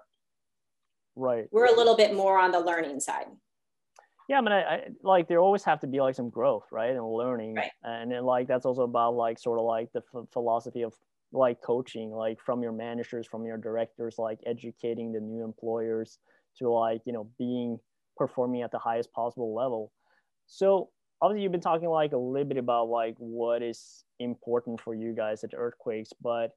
Right. 1.17 1.49
We're 1.51 1.67
a 1.67 1.77
little 1.77 1.97
bit 1.97 2.15
more 2.15 2.39
on 2.39 2.53
the 2.53 2.61
learning 2.61 3.01
side. 3.01 3.27
Yeah, 4.29 4.39
I 4.39 4.41
mean, 4.41 4.53
I, 4.53 4.61
I, 4.63 4.81
like 5.03 5.29
there 5.29 5.41
always 5.41 5.65
have 5.65 5.81
to 5.81 5.87
be 5.87 6.01
like 6.01 6.15
some 6.15 6.31
growth, 6.31 6.65
right, 6.71 6.91
and 6.91 7.05
learning, 7.05 7.57
right. 7.57 7.71
and 7.83 8.13
then 8.13 8.25
like 8.25 8.47
that's 8.47 8.65
also 8.65 8.83
about 8.83 9.15
like 9.15 9.39
sort 9.39 9.59
of 9.59 9.65
like 9.65 9.93
the 9.93 10.03
philosophy 10.33 10.83
of 10.83 10.95
like 11.33 11.61
coaching 11.63 12.11
like 12.11 12.39
from 12.41 12.63
your 12.63 12.73
managers 12.73 13.27
from 13.27 13.45
your 13.47 13.57
directors 13.57 14.17
like 14.19 14.39
educating 14.47 15.13
the 15.13 15.21
new 15.21 15.43
employers 15.45 16.19
to 16.59 16.69
like 16.69 17.01
you 17.07 17.13
know 17.13 17.29
being 17.39 17.79
performing 18.17 18.63
at 18.63 18.71
the 18.71 18.79
highest 18.79 19.13
possible 19.13 19.55
level. 19.55 19.93
So 20.47 20.91
obviously 21.21 21.43
you've 21.43 21.53
been 21.53 21.61
talking 21.61 21.89
like 21.89 22.13
a 22.13 22.17
little 22.17 22.47
bit 22.47 22.59
about 22.59 22.89
like 22.89 23.15
what 23.19 23.63
is 23.63 24.05
important 24.19 24.81
for 24.81 24.95
you 24.95 25.15
guys 25.15 25.43
at 25.43 25.51
earthquakes 25.57 26.11
but 26.21 26.51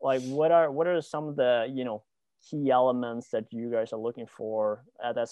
like 0.00 0.22
what 0.22 0.50
are 0.50 0.70
what 0.70 0.86
are 0.86 1.00
some 1.00 1.28
of 1.28 1.36
the 1.36 1.66
you 1.72 1.84
know 1.84 2.02
key 2.50 2.70
elements 2.70 3.30
that 3.30 3.44
you 3.50 3.70
guys 3.70 3.92
are 3.92 3.98
looking 3.98 4.26
for 4.26 4.84
at 5.04 5.14
that 5.14 5.28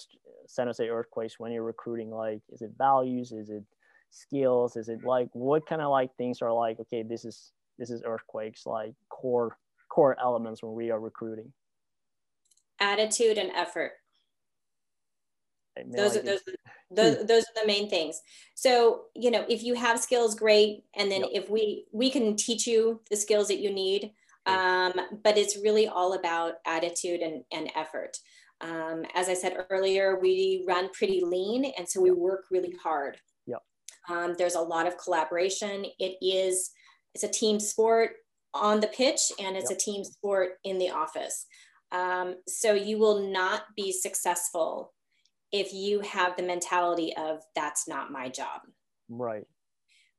san 0.46 0.66
jose 0.66 0.88
earthquakes 0.88 1.38
when 1.38 1.52
you're 1.52 1.62
recruiting? 1.62 2.10
Like 2.10 2.40
is 2.50 2.62
it 2.62 2.72
values? 2.76 3.32
Is 3.32 3.50
it 3.50 3.64
skills? 4.10 4.76
Is 4.76 4.88
it 4.88 5.04
like 5.04 5.28
what 5.32 5.66
kind 5.66 5.82
of 5.82 5.90
like 5.90 6.10
things 6.16 6.42
are 6.42 6.52
like 6.52 6.80
okay 6.80 7.02
this 7.02 7.24
is 7.24 7.52
this 7.78 7.90
is 7.90 8.02
earthquakes 8.04 8.66
like 8.66 8.94
core 9.08 9.56
core 9.88 10.16
elements 10.20 10.62
when 10.62 10.74
we 10.74 10.90
are 10.90 11.00
recruiting. 11.00 11.52
Attitude 12.80 13.38
and 13.38 13.50
effort. 13.52 13.92
Those 15.94 16.16
are 16.16 16.22
those, 16.22 16.40
those, 16.90 17.26
those 17.26 17.42
are 17.42 17.60
the 17.60 17.66
main 17.66 17.90
things. 17.90 18.20
So 18.54 19.04
you 19.14 19.30
know 19.30 19.44
if 19.48 19.62
you 19.62 19.74
have 19.74 20.00
skills 20.00 20.34
great. 20.34 20.84
And 20.96 21.10
then 21.10 21.22
yep. 21.22 21.30
if 21.32 21.50
we 21.50 21.86
we 21.92 22.10
can 22.10 22.36
teach 22.36 22.66
you 22.66 23.00
the 23.10 23.16
skills 23.16 23.48
that 23.48 23.60
you 23.60 23.72
need 23.72 24.12
um, 24.46 24.92
but 25.24 25.36
it's 25.36 25.58
really 25.58 25.88
all 25.88 26.12
about 26.12 26.54
attitude 26.66 27.20
and, 27.20 27.42
and 27.52 27.70
effort. 27.74 28.16
Um, 28.62 29.04
as 29.14 29.28
i 29.28 29.34
said 29.34 29.54
earlier 29.68 30.18
we 30.18 30.64
run 30.66 30.88
pretty 30.94 31.22
lean 31.22 31.70
and 31.76 31.86
so 31.86 32.00
we 32.00 32.10
work 32.10 32.46
really 32.50 32.74
hard. 32.82 33.18
Um, 34.08 34.34
there's 34.38 34.54
a 34.54 34.60
lot 34.60 34.86
of 34.86 34.98
collaboration. 34.98 35.84
It 35.98 36.16
is 36.22 36.70
it's 37.16 37.24
a 37.24 37.28
team 37.28 37.58
sport 37.58 38.10
on 38.52 38.80
the 38.80 38.88
pitch 38.88 39.32
and 39.40 39.56
it's 39.56 39.70
yep. 39.70 39.78
a 39.78 39.80
team 39.80 40.04
sport 40.04 40.58
in 40.64 40.78
the 40.78 40.90
office. 40.90 41.46
Um, 41.92 42.34
so 42.46 42.74
you 42.74 42.98
will 42.98 43.32
not 43.32 43.62
be 43.74 43.90
successful 43.90 44.92
if 45.50 45.72
you 45.72 46.00
have 46.00 46.36
the 46.36 46.42
mentality 46.42 47.16
of 47.16 47.40
that's 47.54 47.88
not 47.88 48.12
my 48.12 48.28
job. 48.28 48.60
Right. 49.08 49.46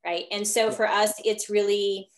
Right. 0.04 0.24
And 0.32 0.46
so 0.46 0.66
yep. 0.66 0.74
for 0.74 0.88
us, 0.88 1.12
it's 1.24 1.48
really 1.48 2.08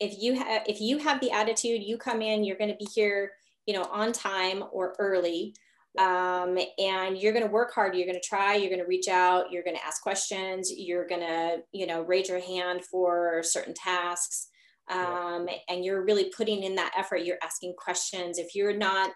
if 0.00 0.20
you 0.20 0.34
have 0.34 0.62
if 0.66 0.80
you 0.80 0.98
have 0.98 1.20
the 1.20 1.30
attitude, 1.30 1.84
you 1.84 1.96
come 1.96 2.20
in, 2.20 2.42
you're 2.42 2.58
going 2.58 2.70
to 2.70 2.84
be 2.84 2.88
here, 2.92 3.30
you 3.64 3.74
know, 3.74 3.84
on 3.92 4.12
time 4.12 4.64
or 4.72 4.96
early 4.98 5.54
um, 5.98 6.58
and 6.78 7.18
you're 7.18 7.32
going 7.32 7.44
to 7.44 7.50
work 7.50 7.72
hard 7.74 7.94
you're 7.94 8.06
going 8.06 8.20
to 8.20 8.28
try 8.28 8.54
you're 8.54 8.70
going 8.70 8.80
to 8.80 8.86
reach 8.86 9.08
out 9.08 9.50
you're 9.50 9.62
going 9.62 9.76
to 9.76 9.84
ask 9.84 10.02
questions 10.02 10.70
you're 10.76 11.06
going 11.06 11.20
to 11.20 11.58
you 11.72 11.86
know 11.86 12.02
raise 12.02 12.28
your 12.28 12.40
hand 12.40 12.84
for 12.84 13.42
certain 13.42 13.74
tasks 13.74 14.48
um, 14.88 15.48
and 15.68 15.84
you're 15.84 16.04
really 16.04 16.30
putting 16.36 16.62
in 16.62 16.74
that 16.74 16.92
effort 16.96 17.24
you're 17.24 17.38
asking 17.42 17.74
questions 17.78 18.38
if 18.38 18.54
you're 18.54 18.76
not 18.76 19.10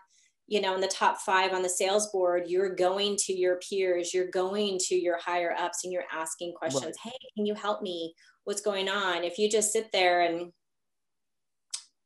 you 0.46 0.60
know 0.60 0.74
in 0.74 0.80
the 0.80 0.88
top 0.88 1.18
five 1.18 1.52
on 1.52 1.62
the 1.62 1.68
sales 1.68 2.10
board 2.10 2.44
you're 2.46 2.74
going 2.74 3.16
to 3.16 3.32
your 3.32 3.58
peers 3.58 4.12
you're 4.12 4.30
going 4.30 4.78
to 4.78 4.94
your 4.94 5.18
higher 5.18 5.54
ups 5.58 5.84
and 5.84 5.92
you're 5.92 6.04
asking 6.12 6.52
questions 6.54 6.96
right. 7.04 7.12
hey 7.12 7.28
can 7.36 7.46
you 7.46 7.54
help 7.54 7.82
me 7.82 8.12
what's 8.44 8.60
going 8.60 8.88
on 8.88 9.22
if 9.22 9.38
you 9.38 9.48
just 9.48 9.72
sit 9.72 9.90
there 9.92 10.22
and 10.22 10.50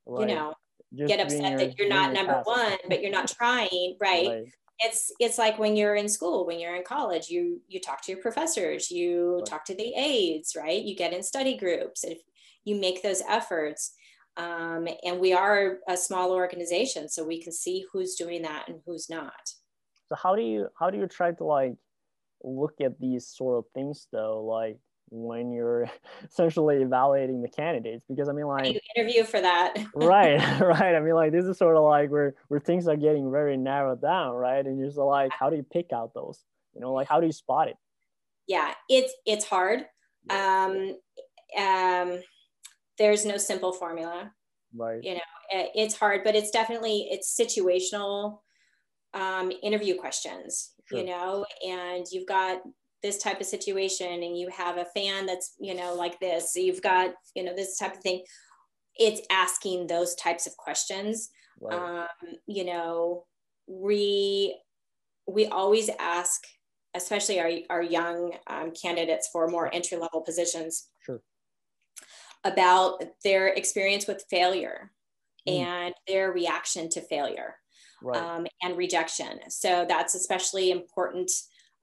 right. 0.06 0.28
you 0.28 0.34
know 0.34 0.54
just 0.96 1.08
get 1.08 1.20
upset 1.20 1.50
your, 1.50 1.58
that 1.58 1.78
you're 1.78 1.88
not 1.88 2.12
number 2.12 2.32
task. 2.34 2.46
one, 2.46 2.78
but 2.88 3.02
you're 3.02 3.10
not 3.10 3.28
trying, 3.28 3.96
right? 4.00 4.26
right? 4.26 4.44
It's 4.80 5.12
it's 5.20 5.38
like 5.38 5.58
when 5.58 5.76
you're 5.76 5.94
in 5.94 6.08
school 6.08 6.46
when 6.46 6.58
you're 6.58 6.74
in 6.74 6.82
college 6.82 7.28
you 7.28 7.60
you 7.68 7.80
talk 7.80 8.02
to 8.02 8.10
your 8.10 8.20
professors 8.20 8.90
you 8.90 9.36
right. 9.36 9.46
talk 9.46 9.64
to 9.64 9.74
the 9.74 9.94
aides 9.96 10.56
right? 10.56 10.82
You 10.82 10.96
get 10.96 11.12
in 11.12 11.22
study 11.22 11.56
groups 11.56 12.04
if 12.04 12.18
you 12.64 12.76
make 12.76 13.02
those 13.02 13.22
efforts 13.28 13.94
um, 14.36 14.88
and 15.04 15.20
we 15.20 15.32
are 15.32 15.78
a 15.88 15.96
small 15.96 16.32
organization 16.32 17.08
so 17.08 17.24
we 17.24 17.40
can 17.40 17.52
see 17.52 17.84
who's 17.92 18.14
doing 18.14 18.42
that 18.42 18.64
and 18.68 18.80
who's 18.84 19.08
not. 19.08 19.32
So 20.08 20.16
how 20.16 20.34
do 20.34 20.42
you 20.42 20.68
how 20.78 20.90
do 20.90 20.98
you 20.98 21.06
try 21.06 21.32
to 21.32 21.44
like 21.44 21.74
look 22.42 22.74
at 22.82 22.98
these 22.98 23.28
sort 23.28 23.58
of 23.58 23.64
things 23.74 24.06
though? 24.12 24.44
Like 24.44 24.78
when 25.14 25.52
you're 25.52 25.88
essentially 26.24 26.82
evaluating 26.82 27.40
the 27.40 27.48
candidates 27.48 28.04
because 28.08 28.28
i 28.28 28.32
mean 28.32 28.46
like 28.46 28.72
you 28.72 28.80
interview 28.96 29.24
for 29.24 29.40
that? 29.40 29.74
Right 29.94 30.38
right. 30.60 30.94
I 30.94 31.00
mean 31.00 31.14
like 31.14 31.32
this 31.32 31.44
is 31.44 31.56
sort 31.56 31.76
of 31.76 31.84
like 31.84 32.10
where 32.10 32.34
where 32.48 32.60
things 32.60 32.88
are 32.88 32.96
getting 32.96 33.30
very 33.30 33.56
narrowed 33.56 34.02
down 34.02 34.34
right? 34.34 34.64
And 34.64 34.78
you're 34.78 34.88
just 34.88 34.98
like 34.98 35.30
how 35.38 35.50
do 35.50 35.56
you 35.56 35.62
pick 35.62 35.92
out 35.92 36.12
those? 36.14 36.44
You 36.74 36.80
know 36.80 36.92
like 36.92 37.08
how 37.08 37.20
do 37.20 37.26
you 37.26 37.32
spot 37.32 37.68
it? 37.68 37.76
Yeah 38.46 38.72
it's 38.88 39.14
it's 39.24 39.44
hard. 39.44 39.84
Um 40.30 40.96
um 41.56 42.20
there's 42.98 43.24
no 43.24 43.36
simple 43.36 43.72
formula. 43.72 44.32
Right. 44.74 45.02
You 45.02 45.14
know 45.14 45.20
it's 45.50 45.94
hard 45.94 46.22
but 46.24 46.34
it's 46.34 46.50
definitely 46.50 47.08
it's 47.10 47.38
situational 47.38 48.38
um, 49.12 49.52
interview 49.62 49.96
questions 49.96 50.72
sure. 50.88 50.98
you 50.98 51.04
know? 51.06 51.46
And 51.66 52.06
you've 52.10 52.26
got 52.26 52.60
this 53.04 53.18
type 53.18 53.38
of 53.38 53.46
situation 53.46 54.22
and 54.22 54.38
you 54.38 54.48
have 54.48 54.78
a 54.78 54.86
fan 54.86 55.26
that's 55.26 55.56
you 55.60 55.74
know 55.74 55.94
like 55.94 56.18
this 56.20 56.54
so 56.54 56.58
you've 56.58 56.80
got 56.80 57.10
you 57.36 57.44
know 57.44 57.54
this 57.54 57.76
type 57.76 57.94
of 57.94 58.00
thing 58.00 58.24
it's 58.96 59.20
asking 59.30 59.86
those 59.86 60.14
types 60.14 60.46
of 60.46 60.56
questions 60.56 61.28
right. 61.60 61.78
um, 61.78 62.32
you 62.46 62.64
know 62.64 63.26
we 63.66 64.58
we 65.26 65.44
always 65.46 65.90
ask 65.98 66.46
especially 66.94 67.38
our, 67.40 67.50
our 67.68 67.82
young 67.82 68.32
um, 68.46 68.70
candidates 68.70 69.28
for 69.30 69.48
more 69.48 69.72
entry 69.74 69.98
level 69.98 70.22
positions 70.22 70.88
sure. 71.04 71.20
about 72.44 73.04
their 73.22 73.48
experience 73.48 74.06
with 74.06 74.24
failure 74.30 74.92
mm. 75.46 75.60
and 75.60 75.92
their 76.08 76.32
reaction 76.32 76.88
to 76.88 77.02
failure 77.02 77.56
right. 78.02 78.16
um, 78.16 78.46
and 78.62 78.78
rejection 78.78 79.40
so 79.50 79.84
that's 79.86 80.14
especially 80.14 80.70
important 80.70 81.30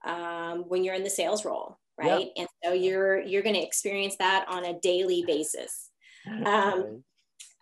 um, 0.04 0.64
when 0.68 0.84
you're 0.84 0.94
in 0.94 1.04
the 1.04 1.10
sales 1.10 1.44
role 1.44 1.78
right? 1.98 2.28
And 2.36 2.48
so 2.64 2.72
you're 2.72 3.20
you're 3.20 3.42
going 3.42 3.54
to 3.54 3.62
experience 3.62 4.16
that 4.18 4.46
on 4.48 4.64
a 4.64 4.78
daily 4.80 5.24
basis. 5.26 5.90
Um, 6.46 7.02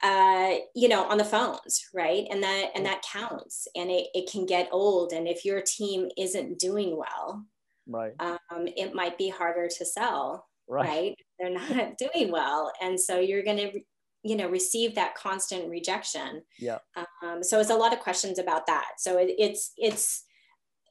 uh, 0.03 0.55
you 0.75 0.89
know 0.89 1.05
on 1.05 1.19
the 1.19 1.25
phones 1.25 1.85
right? 1.95 2.27
And 2.31 2.43
that 2.43 2.71
and 2.75 2.87
that 2.87 3.03
counts 3.03 3.69
and 3.75 3.91
it, 3.91 4.09
it 4.15 4.31
can 4.31 4.47
get 4.47 4.69
old 4.73 5.13
and 5.13 5.29
if 5.29 5.45
your 5.45 5.61
team 5.61 6.09
isn't 6.17 6.59
doing 6.59 6.97
well 6.97 7.45
right. 7.87 8.13
um, 8.19 8.67
it 8.77 8.95
might 8.95 9.19
be 9.19 9.29
harder 9.29 9.69
to 9.69 9.85
sell 9.85 10.47
right, 10.69 10.89
right? 10.89 11.17
they're 11.39 11.51
not 11.77 11.99
doing 11.99 12.33
well 12.33 12.73
and 12.81 12.99
so 12.99 13.19
you're 13.19 13.43
going 13.43 13.59
to 13.59 13.81
you 14.23 14.37
know 14.37 14.49
receive 14.49 14.95
that 14.95 15.15
constant 15.15 15.69
rejection. 15.69 16.43
Yeah. 16.59 16.79
Um, 17.23 17.43
so 17.43 17.61
it's 17.61 17.71
a 17.71 17.75
lot 17.75 17.93
of 17.93 18.01
questions 18.01 18.39
about 18.39 18.67
that. 18.67 18.93
So 18.99 19.19
it, 19.19 19.35
it's 19.39 19.73
it's 19.77 20.25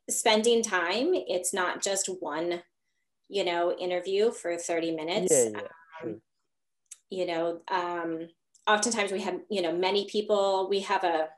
spending 0.10 0.64
time. 0.64 1.14
It's 1.14 1.54
not 1.54 1.82
just 1.82 2.08
one, 2.20 2.62
you 3.28 3.44
know, 3.44 3.74
interview 3.74 4.32
for 4.32 4.58
30 4.58 4.96
minutes. 4.96 5.32
Yeah, 5.32 5.50
yeah, 5.54 5.62
um, 6.04 6.22
You 7.10 7.26
know, 7.26 7.62
um, 7.70 8.30
oftentimes 8.68 9.12
we 9.12 9.22
have, 9.22 9.40
you 9.50 9.62
know, 9.62 9.72
many 9.72 10.06
people, 10.06 10.68
we 10.70 10.82
have 10.82 11.04
a 11.04 11.30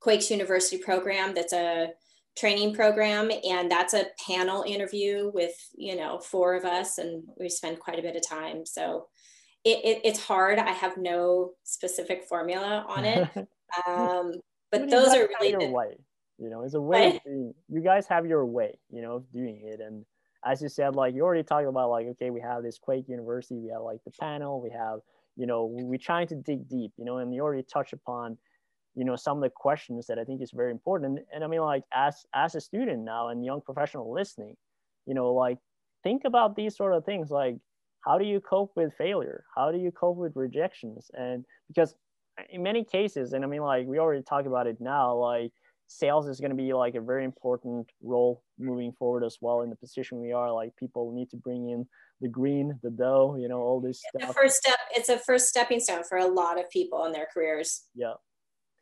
Quakes 0.00 0.30
University 0.30 0.78
program 0.78 1.34
that's 1.34 1.52
a 1.52 1.88
training 2.36 2.74
program 2.74 3.30
and 3.48 3.70
that's 3.70 3.94
a 3.94 4.06
panel 4.26 4.64
interview 4.66 5.30
with, 5.32 5.54
you 5.76 5.96
know, 5.96 6.18
four 6.18 6.54
of 6.54 6.64
us 6.64 6.98
and 6.98 7.22
we 7.38 7.48
spend 7.48 7.78
quite 7.78 7.98
a 7.98 8.02
bit 8.02 8.16
of 8.16 8.26
time. 8.26 8.66
So 8.66 9.06
it, 9.64 9.78
it, 9.84 10.00
it's 10.04 10.20
hard. 10.20 10.58
I 10.58 10.72
have 10.72 10.96
no 10.96 11.52
specific 11.62 12.24
formula 12.28 12.84
on 12.88 13.04
it. 13.04 13.28
Um, 13.88 14.34
but 14.70 14.88
those 14.88 15.08
are 15.08 15.26
really 15.40 15.50
the, 15.50 15.90
you 16.38 16.50
know 16.50 16.62
it's 16.62 16.74
a 16.74 16.80
way 16.80 17.20
doing, 17.24 17.54
you 17.68 17.80
guys 17.80 18.06
have 18.06 18.26
your 18.26 18.44
way 18.46 18.78
you 18.90 19.02
know 19.02 19.16
of 19.16 19.32
doing 19.32 19.60
it. 19.64 19.80
And 19.80 20.04
as 20.44 20.60
you 20.62 20.68
said 20.68 20.94
like 20.94 21.14
you 21.14 21.22
already 21.22 21.42
talked 21.42 21.66
about 21.66 21.90
like 21.90 22.06
okay 22.06 22.30
we 22.30 22.40
have 22.40 22.62
this 22.62 22.78
quake 22.78 23.08
university 23.08 23.58
we 23.58 23.70
have 23.70 23.82
like 23.82 23.98
the 24.04 24.10
panel 24.20 24.60
we 24.60 24.70
have 24.70 25.00
you 25.36 25.46
know 25.46 25.66
we're 25.70 25.98
trying 25.98 26.26
to 26.26 26.34
dig 26.34 26.68
deep 26.68 26.92
you 26.98 27.04
know 27.04 27.18
and 27.18 27.34
you 27.34 27.42
already 27.42 27.62
touched 27.62 27.92
upon 27.92 28.36
you 28.94 29.04
know 29.04 29.16
some 29.16 29.38
of 29.38 29.42
the 29.42 29.50
questions 29.50 30.06
that 30.06 30.18
i 30.18 30.24
think 30.24 30.42
is 30.42 30.50
very 30.50 30.70
important. 30.70 31.18
And, 31.18 31.26
and 31.34 31.44
i 31.44 31.46
mean 31.46 31.60
like 31.60 31.84
as 31.92 32.26
as 32.34 32.54
a 32.54 32.60
student 32.60 33.04
now 33.04 33.28
and 33.28 33.44
young 33.44 33.60
professional 33.60 34.12
listening 34.12 34.56
you 35.06 35.14
know 35.14 35.32
like 35.32 35.58
think 36.02 36.22
about 36.24 36.56
these 36.56 36.76
sort 36.76 36.92
of 36.92 37.04
things 37.04 37.30
like 37.30 37.56
how 38.04 38.18
do 38.18 38.24
you 38.26 38.38
cope 38.38 38.70
with 38.76 38.92
failure? 38.98 39.44
How 39.56 39.72
do 39.72 39.78
you 39.78 39.90
cope 39.90 40.18
with 40.18 40.36
rejections? 40.36 41.10
And 41.14 41.46
because 41.68 41.94
in 42.50 42.62
many 42.62 42.84
cases 42.84 43.32
and 43.32 43.44
i 43.44 43.46
mean 43.46 43.62
like 43.62 43.86
we 43.86 43.98
already 43.98 44.22
talked 44.22 44.46
about 44.46 44.66
it 44.66 44.76
now 44.80 45.14
like 45.14 45.52
sales 45.94 46.28
is 46.28 46.40
going 46.40 46.50
to 46.50 46.56
be 46.56 46.72
like 46.72 46.96
a 46.96 47.00
very 47.00 47.24
important 47.24 47.90
role 48.02 48.42
moving 48.58 48.92
forward 48.92 49.24
as 49.24 49.38
well 49.40 49.62
in 49.62 49.70
the 49.70 49.76
position 49.76 50.20
we 50.20 50.32
are. 50.32 50.52
Like 50.52 50.74
people 50.76 51.12
need 51.12 51.30
to 51.30 51.36
bring 51.36 51.70
in 51.70 51.86
the 52.20 52.28
green 52.28 52.78
the 52.82 52.90
dough 52.90 53.36
you 53.38 53.48
know 53.48 53.58
all 53.58 53.80
this 53.80 54.00
stuff. 54.00 54.28
the 54.28 54.34
first 54.34 54.56
step 54.56 54.78
it's 54.92 55.08
a 55.08 55.18
first 55.18 55.48
stepping 55.48 55.80
stone 55.80 56.04
for 56.04 56.16
a 56.18 56.26
lot 56.26 56.58
of 56.58 56.68
people 56.70 57.04
in 57.04 57.12
their 57.12 57.26
careers. 57.32 57.84
Yeah. 57.94 58.14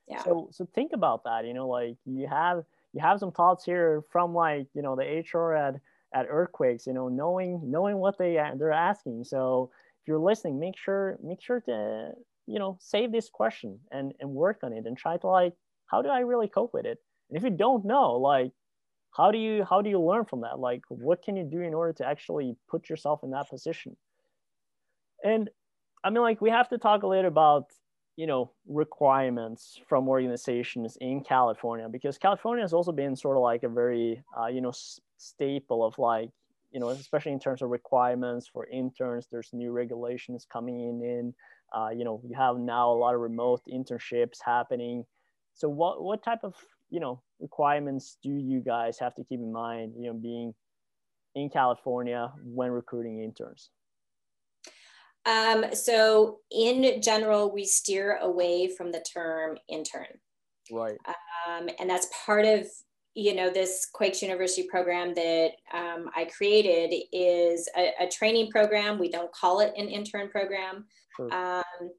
Yeah. 0.09 0.23
So 0.23 0.49
so 0.53 0.69
think 0.75 0.93
about 0.93 1.25
that 1.25 1.47
you 1.47 1.55
know 1.55 1.69
like 1.69 1.97
you 2.05 2.27
have 2.29 2.65
you 2.93 3.01
have 3.01 3.19
some 3.19 3.33
thoughts 3.33 3.65
here 3.65 4.03
from 4.11 4.35
like 4.35 4.67
you 4.75 4.83
know 4.83 4.97
the 4.97 5.25
hr 5.33 5.55
at 5.55 5.75
at 6.15 6.27
earthquakes 6.29 6.87
you 6.87 6.93
know 6.93 7.09
knowing 7.09 7.61
knowing 7.65 7.97
what 7.97 8.19
they 8.19 8.35
they're 8.59 8.73
asking. 8.73 9.25
So 9.25 9.71
if 10.01 10.09
you're 10.09 10.19
listening 10.19 10.59
make 10.59 10.79
sure 10.79 11.19
make 11.23 11.43
sure 11.43 11.61
to 11.61 12.13
you 12.47 12.59
know 12.59 12.79
save 12.81 13.13
this 13.13 13.29
question 13.29 13.79
and 13.91 14.13
and 14.21 14.31
work 14.31 14.59
on 14.63 14.73
it 14.73 14.87
and 14.87 14.97
try 14.97 15.17
to 15.17 15.27
like 15.27 15.55
how 15.93 16.03
do 16.03 16.09
I 16.09 16.21
really 16.21 16.49
cope 16.49 16.73
with 16.73 16.87
it? 16.87 16.99
And 17.29 17.37
if 17.37 17.45
you 17.45 17.51
don't 17.51 17.85
know, 17.85 18.15
like, 18.15 18.53
how 19.17 19.31
do 19.31 19.39
you 19.39 19.65
how 19.69 19.83
do 19.83 19.91
you 19.91 20.01
learn 20.01 20.25
from 20.25 20.41
that? 20.41 20.59
Like, 20.59 20.83
what 20.89 21.23
can 21.23 21.37
you 21.37 21.45
do 21.45 21.61
in 21.61 21.75
order 21.75 21.93
to 21.93 22.07
actually 22.07 22.57
put 22.69 22.89
yourself 22.89 23.23
in 23.23 23.31
that 23.31 23.51
position? 23.51 23.97
And 25.23 25.51
I 26.03 26.11
mean, 26.11 26.23
like, 26.23 26.41
we 26.41 26.51
have 26.51 26.69
to 26.71 26.79
talk 26.79 27.03
a 27.03 27.07
little 27.07 27.27
about 27.27 27.67
you 28.17 28.27
know 28.27 28.51
requirements 28.67 29.81
from 29.89 30.09
organizations 30.09 30.97
in 31.01 31.23
California 31.23 31.89
because 31.89 32.19
California 32.19 32.63
has 32.63 32.73
also 32.73 32.93
been 32.93 33.17
sort 33.17 33.37
of 33.37 33.43
like 33.43 33.63
a 33.63 33.69
very 33.69 34.23
uh, 34.39 34.47
you 34.47 34.61
know 34.61 34.73
staple 35.19 35.85
of 35.85 35.99
like 35.99 36.31
you 36.71 36.81
know 36.81 36.89
especially 36.89 37.33
in 37.33 37.41
terms 37.41 37.63
of 37.63 37.71
requirements 37.71 38.49
for 38.49 38.67
interns. 38.67 39.29
There's 39.31 39.51
new 39.53 39.73
regulations 39.73 40.47
coming 40.51 40.81
in. 40.81 41.35
Uh, 41.75 41.89
you 41.89 42.05
know 42.05 42.21
you 42.27 42.35
have 42.35 42.57
now 42.59 42.91
a 42.91 42.99
lot 43.05 43.15
of 43.15 43.21
remote 43.21 43.63
internships 43.71 44.39
happening 44.45 45.05
so 45.55 45.69
what 45.69 46.03
what 46.03 46.25
type 46.25 46.41
of 46.43 46.55
you 46.91 47.01
know 47.01 47.21
requirements 47.41 48.19
do 48.23 48.31
you 48.31 48.61
guys 48.61 48.99
have 48.99 49.15
to 49.17 49.25
keep 49.25 49.41
in 49.41 49.53
mind 49.53 49.95
you 49.97 50.07
know 50.07 50.15
being 50.15 50.55
in 51.35 51.49
california 51.49 52.33
when 52.45 52.71
recruiting 52.71 53.23
interns? 53.23 53.71
Um, 55.25 55.67
so 55.73 56.39
in 56.51 57.01
general 57.01 57.53
we 57.53 57.65
steer 57.65 58.17
away 58.17 58.69
from 58.69 58.91
the 58.91 59.05
term 59.13 59.57
intern. 59.69 60.19
Right. 60.71 60.99
Um, 61.07 61.69
and 61.79 61.89
that's 61.89 62.09
part 62.27 62.45
of 62.45 62.67
you 63.15 63.35
know 63.35 63.51
this 63.51 63.87
quakes 63.93 64.23
university 64.23 64.67
program 64.71 65.13
that 65.13 65.51
um, 65.75 66.09
i 66.17 66.25
created 66.25 66.95
is 67.13 67.69
a, 67.77 67.91
a, 68.01 68.09
training 68.09 68.51
program. 68.51 68.99
We 68.99 69.11
don't 69.11 69.31
call 69.33 69.61
it 69.61 69.75
an 69.77 69.89
intern 69.89 70.31
program. 70.31 70.87
Sure. 71.17 71.33
um, 71.33 71.91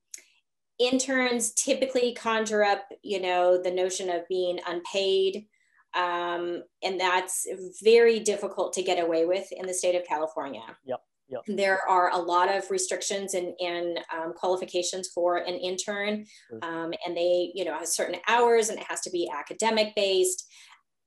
interns 0.79 1.53
typically 1.53 2.13
conjure 2.13 2.63
up, 2.63 2.86
you 3.01 3.21
know, 3.21 3.62
the 3.62 3.71
notion 3.71 4.09
of 4.09 4.27
being 4.27 4.59
unpaid. 4.67 5.45
Um, 5.93 6.63
and 6.81 6.99
that's 6.99 7.47
very 7.83 8.19
difficult 8.19 8.73
to 8.73 8.83
get 8.83 9.03
away 9.03 9.25
with 9.25 9.51
in 9.51 9.67
the 9.67 9.73
state 9.73 9.95
of 9.95 10.07
California. 10.07 10.63
Yep. 10.86 10.99
Yep. 11.29 11.41
There 11.47 11.79
are 11.88 12.12
a 12.12 12.17
lot 12.17 12.53
of 12.53 12.69
restrictions 12.69 13.33
and, 13.33 13.53
and 13.59 13.99
um, 14.13 14.33
qualifications 14.33 15.07
for 15.07 15.38
an 15.38 15.55
intern, 15.55 16.25
um, 16.62 16.93
and 17.05 17.15
they, 17.15 17.51
you 17.55 17.63
know, 17.63 17.73
have 17.73 17.88
certain 17.88 18.19
hours, 18.27 18.69
and 18.69 18.77
it 18.77 18.86
has 18.89 19.01
to 19.01 19.09
be 19.09 19.31
academic 19.33 19.95
based. 19.95 20.45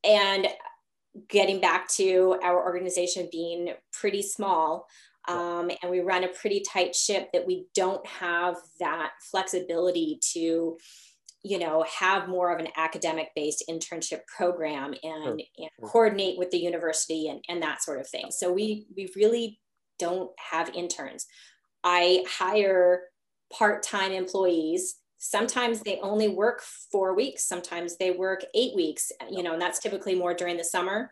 And 0.03 0.49
getting 1.29 1.61
back 1.61 1.89
to 1.97 2.39
our 2.43 2.65
organization 2.65 3.29
being 3.31 3.75
pretty 3.93 4.23
small, 4.23 4.87
um, 5.29 5.71
and 5.83 5.91
we 5.91 6.01
run 6.01 6.25
a 6.25 6.29
pretty 6.29 6.61
tight 6.61 6.95
ship 6.95 7.31
that 7.33 7.47
we 7.47 7.67
don't 7.75 8.05
have 8.07 8.57
that 8.81 9.11
flexibility 9.31 10.19
to 10.33 10.77
you 11.43 11.59
know 11.59 11.85
have 12.01 12.29
more 12.29 12.53
of 12.53 12.59
an 12.59 12.69
academic 12.77 13.29
based 13.37 13.65
internship 13.71 14.21
program 14.27 14.95
and, 15.03 15.43
and 15.59 15.71
coordinate 15.85 16.39
with 16.39 16.51
the 16.51 16.59
university 16.59 17.29
and, 17.29 17.45
and 17.49 17.63
that 17.63 17.83
sort 17.83 18.01
of 18.01 18.09
thing. 18.09 18.27
So 18.31 18.53
we 18.53 18.87
we 18.97 19.11
really 19.17 19.61
don't 19.99 20.31
have 20.51 20.71
interns. 20.75 21.27
I 21.85 22.25
hire 22.29 23.03
part-time 23.53 24.13
employees. 24.13 24.97
Sometimes 25.19 25.81
they 25.81 25.99
only 26.03 26.29
work 26.29 26.63
four 26.93 27.15
weeks 27.15 27.49
sometimes 27.49 27.97
they 27.97 28.11
work 28.11 28.45
eight 28.55 28.77
weeks 28.77 29.11
you 29.31 29.43
know 29.43 29.55
and 29.55 29.63
that's 29.63 29.79
typically 29.79 30.15
more 30.15 30.35
during 30.35 30.57
the 30.57 30.63
summer 30.63 31.11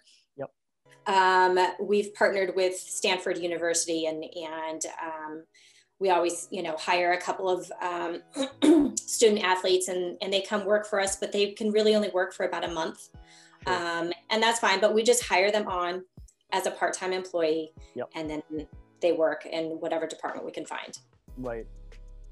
um, 1.07 1.59
we've 1.81 2.15
partnered 2.15 2.55
with 2.55 2.77
stanford 2.77 3.39
university 3.39 4.07
and 4.07 4.25
and 4.25 4.83
um, 5.03 5.45
we 5.99 6.11
always 6.11 6.49
you 6.51 6.63
know 6.63 6.77
hire 6.77 7.13
a 7.13 7.21
couple 7.21 7.49
of 7.49 7.71
um, 7.81 8.97
student 8.97 9.43
athletes 9.43 9.89
and 9.89 10.17
and 10.21 10.33
they 10.33 10.41
come 10.41 10.65
work 10.65 10.87
for 10.87 11.01
us 11.01 11.17
but 11.17 11.33
they 11.33 11.53
can 11.53 11.71
really 11.71 11.95
only 11.95 12.11
work 12.11 12.33
for 12.33 12.47
about 12.47 12.65
a 12.65 12.69
month 12.69 13.11
sure. 13.67 13.75
um, 13.75 14.13
and 14.31 14.43
that's 14.43 14.59
fine 14.59 14.81
but 14.81 14.95
we 14.95 15.03
just 15.03 15.25
hire 15.25 15.51
them 15.51 15.67
on 15.69 16.05
as 16.53 16.67
a 16.67 16.71
part-time 16.71 17.13
employee 17.13 17.73
yep. 17.95 18.09
and 18.15 18.31
then 18.31 18.43
they 19.01 19.13
work 19.13 19.47
in 19.47 19.81
whatever 19.81 20.07
department 20.07 20.45
we 20.45 20.53
can 20.53 20.65
find 20.65 20.99
right 21.39 21.67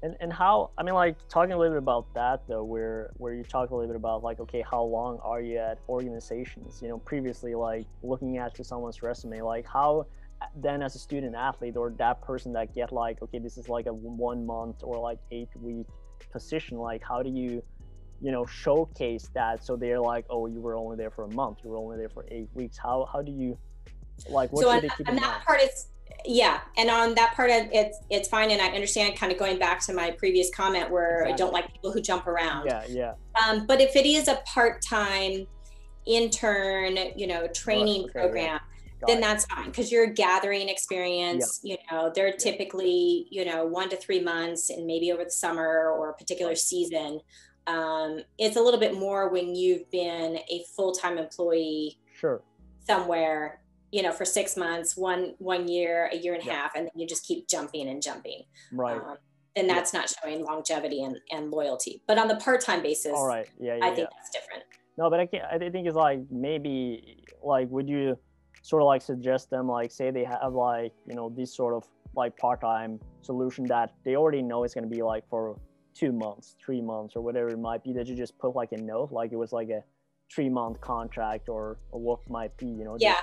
and 0.03 0.15
and 0.19 0.31
how 0.31 0.69
i 0.77 0.83
mean 0.83 0.93
like 0.93 1.17
talking 1.29 1.53
a 1.53 1.57
little 1.57 1.73
bit 1.73 1.79
about 1.79 2.13
that 2.13 2.43
though 2.47 2.63
where 2.63 3.11
where 3.17 3.33
you 3.33 3.43
talk 3.43 3.71
a 3.71 3.75
little 3.75 3.87
bit 3.87 3.95
about 3.95 4.21
like 4.21 4.39
okay 4.39 4.63
how 4.69 4.83
long 4.83 5.17
are 5.23 5.41
you 5.41 5.57
at 5.57 5.79
organizations? 5.89 6.81
You 6.81 6.89
know 6.89 6.97
previously 6.99 7.55
like 7.55 7.87
looking 8.03 8.37
at 8.37 8.53
to 8.55 8.63
someone's 8.63 9.01
resume 9.01 9.41
like 9.41 9.65
how 9.65 10.05
then 10.57 10.83
as 10.83 10.95
a 10.95 10.99
student 10.99 11.35
athlete 11.35 11.77
or 11.77 11.91
that 11.97 12.21
person 12.21 12.51
that 12.53 12.75
get 12.75 12.91
like 12.91 13.21
okay 13.23 13.39
this 13.39 13.57
is 13.57 13.69
like 13.69 13.85
a 13.87 13.93
one 13.93 14.45
month 14.45 14.77
or 14.83 14.99
like 14.99 15.19
eight 15.31 15.49
week 15.61 15.87
position 16.31 16.77
like 16.77 17.01
how 17.01 17.23
do 17.23 17.29
you 17.29 17.63
you 18.21 18.31
know 18.31 18.45
showcase 18.45 19.29
that? 19.33 19.63
So 19.65 19.75
they're 19.75 20.01
like 20.01 20.25
oh 20.29 20.47
you 20.47 20.61
were 20.61 20.75
only 20.75 20.97
there 20.97 21.11
for 21.11 21.23
a 21.23 21.31
month 21.31 21.59
you 21.63 21.69
were 21.69 21.77
only 21.77 21.97
there 21.97 22.09
for 22.09 22.25
eight 22.29 22.49
weeks. 22.53 22.77
How 22.77 23.07
how 23.11 23.21
do 23.21 23.31
you 23.31 23.57
like 24.29 24.51
what 24.51 24.63
so 24.63 24.69
should 24.69 24.75
on, 24.75 24.81
they 24.81 24.89
keep 24.89 25.07
on 25.07 25.15
in 25.15 25.21
that 25.21 25.29
mind? 25.29 25.43
part 25.45 25.59
it's 25.61 25.87
yeah 26.25 26.61
and 26.77 26.89
on 26.89 27.13
that 27.15 27.33
part 27.35 27.49
of 27.49 27.67
it's 27.71 27.97
it's 28.09 28.29
fine 28.29 28.51
and 28.51 28.61
i 28.61 28.67
understand 28.67 29.15
kind 29.17 29.31
of 29.31 29.37
going 29.37 29.59
back 29.59 29.79
to 29.79 29.93
my 29.93 30.11
previous 30.11 30.49
comment 30.53 30.89
where 30.89 31.21
exactly. 31.21 31.33
i 31.33 31.35
don't 31.35 31.53
like 31.53 31.71
people 31.71 31.91
who 31.91 32.01
jump 32.01 32.27
around 32.27 32.65
yeah 32.65 32.83
yeah 32.89 33.13
um, 33.43 33.65
but 33.65 33.81
if 33.81 33.95
it 33.95 34.05
is 34.05 34.27
a 34.27 34.39
part-time 34.45 35.45
intern 36.05 36.97
you 37.15 37.27
know 37.27 37.47
training 37.47 38.03
okay, 38.03 38.11
program 38.11 38.45
yeah 38.45 38.59
then 39.07 39.19
that's 39.19 39.45
fine 39.45 39.65
because 39.65 39.91
you're 39.91 40.07
gathering 40.07 40.69
experience. 40.69 41.59
Yeah. 41.63 41.75
You 41.75 41.77
know, 41.91 42.11
they're 42.13 42.33
typically, 42.33 43.27
you 43.29 43.45
know, 43.45 43.65
one 43.65 43.89
to 43.89 43.97
three 43.97 44.21
months 44.21 44.69
and 44.69 44.85
maybe 44.85 45.11
over 45.11 45.23
the 45.23 45.31
summer 45.31 45.91
or 45.91 46.09
a 46.09 46.13
particular 46.13 46.55
season. 46.55 47.19
Um, 47.67 48.19
it's 48.37 48.57
a 48.57 48.61
little 48.61 48.79
bit 48.79 48.97
more 48.97 49.29
when 49.29 49.55
you've 49.55 49.89
been 49.89 50.37
a 50.49 50.63
full-time 50.75 51.17
employee 51.17 51.97
sure. 52.13 52.41
somewhere, 52.85 53.61
you 53.93 54.01
know, 54.01 54.11
for 54.11 54.25
six 54.25 54.57
months, 54.57 54.97
one 54.97 55.35
one 55.37 55.67
year, 55.67 56.09
a 56.11 56.17
year 56.17 56.33
and 56.33 56.41
a 56.41 56.45
yeah. 56.47 56.53
half, 56.53 56.71
and 56.75 56.87
then 56.87 56.91
you 56.95 57.05
just 57.05 57.23
keep 57.25 57.47
jumping 57.47 57.87
and 57.87 58.01
jumping. 58.01 58.41
Right. 58.71 58.95
Um, 58.95 59.17
then 59.55 59.67
that's 59.67 59.93
not 59.93 60.11
showing 60.11 60.43
longevity 60.43 61.03
and, 61.03 61.19
and 61.31 61.51
loyalty. 61.51 62.01
But 62.07 62.17
on 62.17 62.27
the 62.27 62.37
part-time 62.37 62.81
basis, 62.81 63.13
all 63.13 63.27
right, 63.27 63.47
yeah, 63.59 63.75
yeah 63.75 63.85
I 63.85 63.93
think 63.93 64.09
that's 64.09 64.31
different. 64.31 64.63
No, 64.97 65.11
but 65.11 65.19
I, 65.19 65.27
can, 65.27 65.41
I 65.41 65.59
think 65.59 65.87
it's 65.87 65.95
like 65.95 66.21
maybe 66.31 67.23
like 67.43 67.69
would 67.69 67.87
you 67.87 68.17
sort 68.63 68.81
of 68.81 68.87
like 68.87 69.03
suggest 69.03 69.51
them 69.51 69.67
like 69.67 69.91
say 69.91 70.09
they 70.09 70.23
have 70.23 70.53
like 70.53 70.91
you 71.07 71.13
know 71.13 71.29
this 71.29 71.55
sort 71.55 71.75
of 71.75 71.87
like 72.15 72.35
part-time 72.37 72.99
solution 73.21 73.63
that 73.65 73.93
they 74.03 74.15
already 74.15 74.41
know 74.41 74.63
is 74.63 74.73
going 74.73 74.89
to 74.89 74.89
be 74.89 75.03
like 75.03 75.27
for 75.29 75.59
two 75.93 76.11
months 76.11 76.55
three 76.63 76.81
months 76.81 77.15
or 77.15 77.21
whatever 77.21 77.49
it 77.49 77.59
might 77.59 77.83
be 77.83 77.91
that 77.91 78.07
you 78.07 78.15
just 78.15 78.37
put 78.37 78.55
like 78.55 78.71
a 78.71 78.77
note 78.77 79.11
like 79.11 79.31
it 79.31 79.35
was 79.35 79.51
like 79.51 79.69
a 79.69 79.83
three 80.33 80.49
month 80.49 80.79
contract 80.79 81.49
or, 81.49 81.77
or 81.91 81.99
what 81.99 82.19
might 82.29 82.55
be 82.57 82.67
you 82.67 82.83
know 82.83 82.95
yeah 82.99 83.21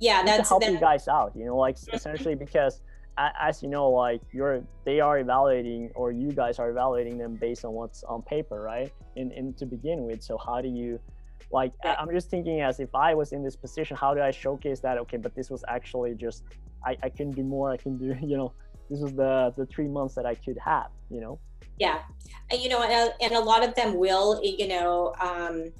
yeah 0.00 0.22
that's 0.22 0.42
to 0.42 0.48
help 0.48 0.62
that, 0.62 0.72
you 0.72 0.78
guys 0.78 1.08
out 1.08 1.32
you 1.34 1.44
know 1.44 1.56
like 1.56 1.76
essentially 1.92 2.34
because 2.34 2.80
as 3.40 3.62
you 3.62 3.68
know 3.68 3.90
like 3.90 4.20
you're 4.32 4.62
they 4.84 5.00
are 5.00 5.18
evaluating 5.18 5.90
or 5.94 6.12
you 6.12 6.30
guys 6.30 6.58
are 6.58 6.70
evaluating 6.70 7.18
them 7.18 7.34
based 7.34 7.64
on 7.64 7.72
what's 7.72 8.04
on 8.04 8.22
paper 8.22 8.60
right? 8.60 8.92
In, 9.16 9.32
in 9.32 9.54
to 9.54 9.66
begin 9.66 10.04
with 10.04 10.22
so 10.22 10.38
how 10.38 10.60
do 10.60 10.68
you 10.68 11.00
like 11.50 11.72
i'm 11.84 12.10
just 12.10 12.30
thinking 12.30 12.60
as 12.60 12.78
if 12.78 12.94
i 12.94 13.14
was 13.14 13.32
in 13.32 13.42
this 13.42 13.56
position 13.56 13.96
how 13.96 14.14
do 14.14 14.20
i 14.20 14.30
showcase 14.30 14.80
that? 14.80 14.98
Okay 14.98 15.16
but 15.16 15.34
this 15.34 15.50
was 15.50 15.64
actually 15.66 16.14
just 16.14 16.44
i, 16.86 16.96
I 17.02 17.08
can 17.08 17.32
do 17.32 17.42
more 17.42 17.72
i 17.72 17.76
can 17.76 17.98
do 17.98 18.14
you 18.22 18.36
know 18.36 18.52
this 18.88 19.00
was 19.00 19.12
the 19.14 19.52
the 19.56 19.66
three 19.66 19.88
months 19.88 20.14
that 20.14 20.26
i 20.26 20.34
could 20.34 20.58
have 20.58 20.90
you 21.10 21.20
know? 21.20 21.38
Yeah. 21.78 22.00
And 22.50 22.60
you 22.60 22.68
know 22.68 22.82
and, 22.82 23.12
and 23.20 23.32
a 23.32 23.40
lot 23.40 23.66
of 23.66 23.74
them 23.74 23.96
will 23.96 24.40
you 24.42 24.68
know 24.68 25.14
um 25.20 25.72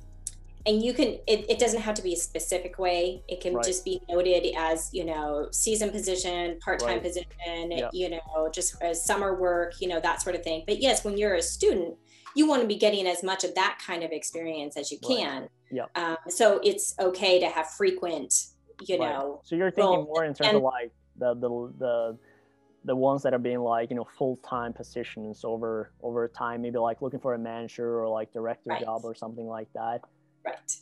and 0.66 0.82
you 0.82 0.92
can 0.92 1.18
it, 1.26 1.48
it 1.48 1.58
doesn't 1.58 1.80
have 1.80 1.94
to 1.94 2.02
be 2.02 2.12
a 2.12 2.16
specific 2.16 2.78
way. 2.78 3.22
It 3.28 3.40
can 3.40 3.54
right. 3.54 3.64
just 3.64 3.84
be 3.84 4.00
noted 4.08 4.46
as 4.56 4.90
you 4.92 5.04
know 5.04 5.48
season 5.50 5.90
position 5.90 6.58
part-time 6.60 6.88
right. 6.88 7.02
position 7.02 7.88
you 7.92 8.10
know 8.10 8.50
just 8.52 8.80
as 8.82 9.04
summer 9.04 9.38
work 9.38 9.74
you 9.80 9.88
know 9.88 10.00
that 10.00 10.22
sort 10.22 10.34
of 10.36 10.42
thing. 10.42 10.64
But 10.66 10.80
yes 10.80 11.04
when 11.04 11.16
you're 11.16 11.34
a 11.34 11.42
student 11.42 11.96
you 12.34 12.46
want 12.46 12.62
to 12.62 12.68
be 12.68 12.76
getting 12.76 13.06
as 13.06 13.22
much 13.22 13.42
of 13.42 13.54
that 13.54 13.80
kind 13.84 14.04
of 14.04 14.12
experience 14.12 14.76
as 14.76 14.92
you 14.92 14.98
can. 14.98 15.42
Right. 15.42 15.50
yeah. 15.72 15.84
Um, 15.94 16.16
so 16.28 16.60
it's 16.62 16.94
okay 17.00 17.40
to 17.40 17.48
have 17.48 17.70
frequent 17.70 18.34
you 18.86 18.98
know 18.98 19.40
so 19.44 19.56
you're 19.56 19.70
thinking 19.70 20.04
more 20.04 20.24
in 20.24 20.34
terms 20.34 20.48
and, 20.48 20.56
of 20.58 20.62
like 20.62 20.92
the 21.16 21.34
the 21.34 21.48
the 21.78 22.18
the 22.84 22.94
ones 22.96 23.22
that 23.22 23.34
are 23.34 23.38
being 23.38 23.58
like 23.58 23.90
you 23.90 23.96
know 23.96 24.06
full-time 24.16 24.72
positions 24.72 25.44
over 25.44 25.92
over 26.02 26.28
time 26.28 26.62
maybe 26.62 26.78
like 26.78 27.02
looking 27.02 27.20
for 27.20 27.34
a 27.34 27.38
manager 27.38 28.00
or 28.00 28.08
like 28.08 28.32
director 28.32 28.70
job 28.80 29.00
or 29.04 29.14
something 29.14 29.46
like 29.46 29.68
that 29.74 30.00
Right. 30.44 30.76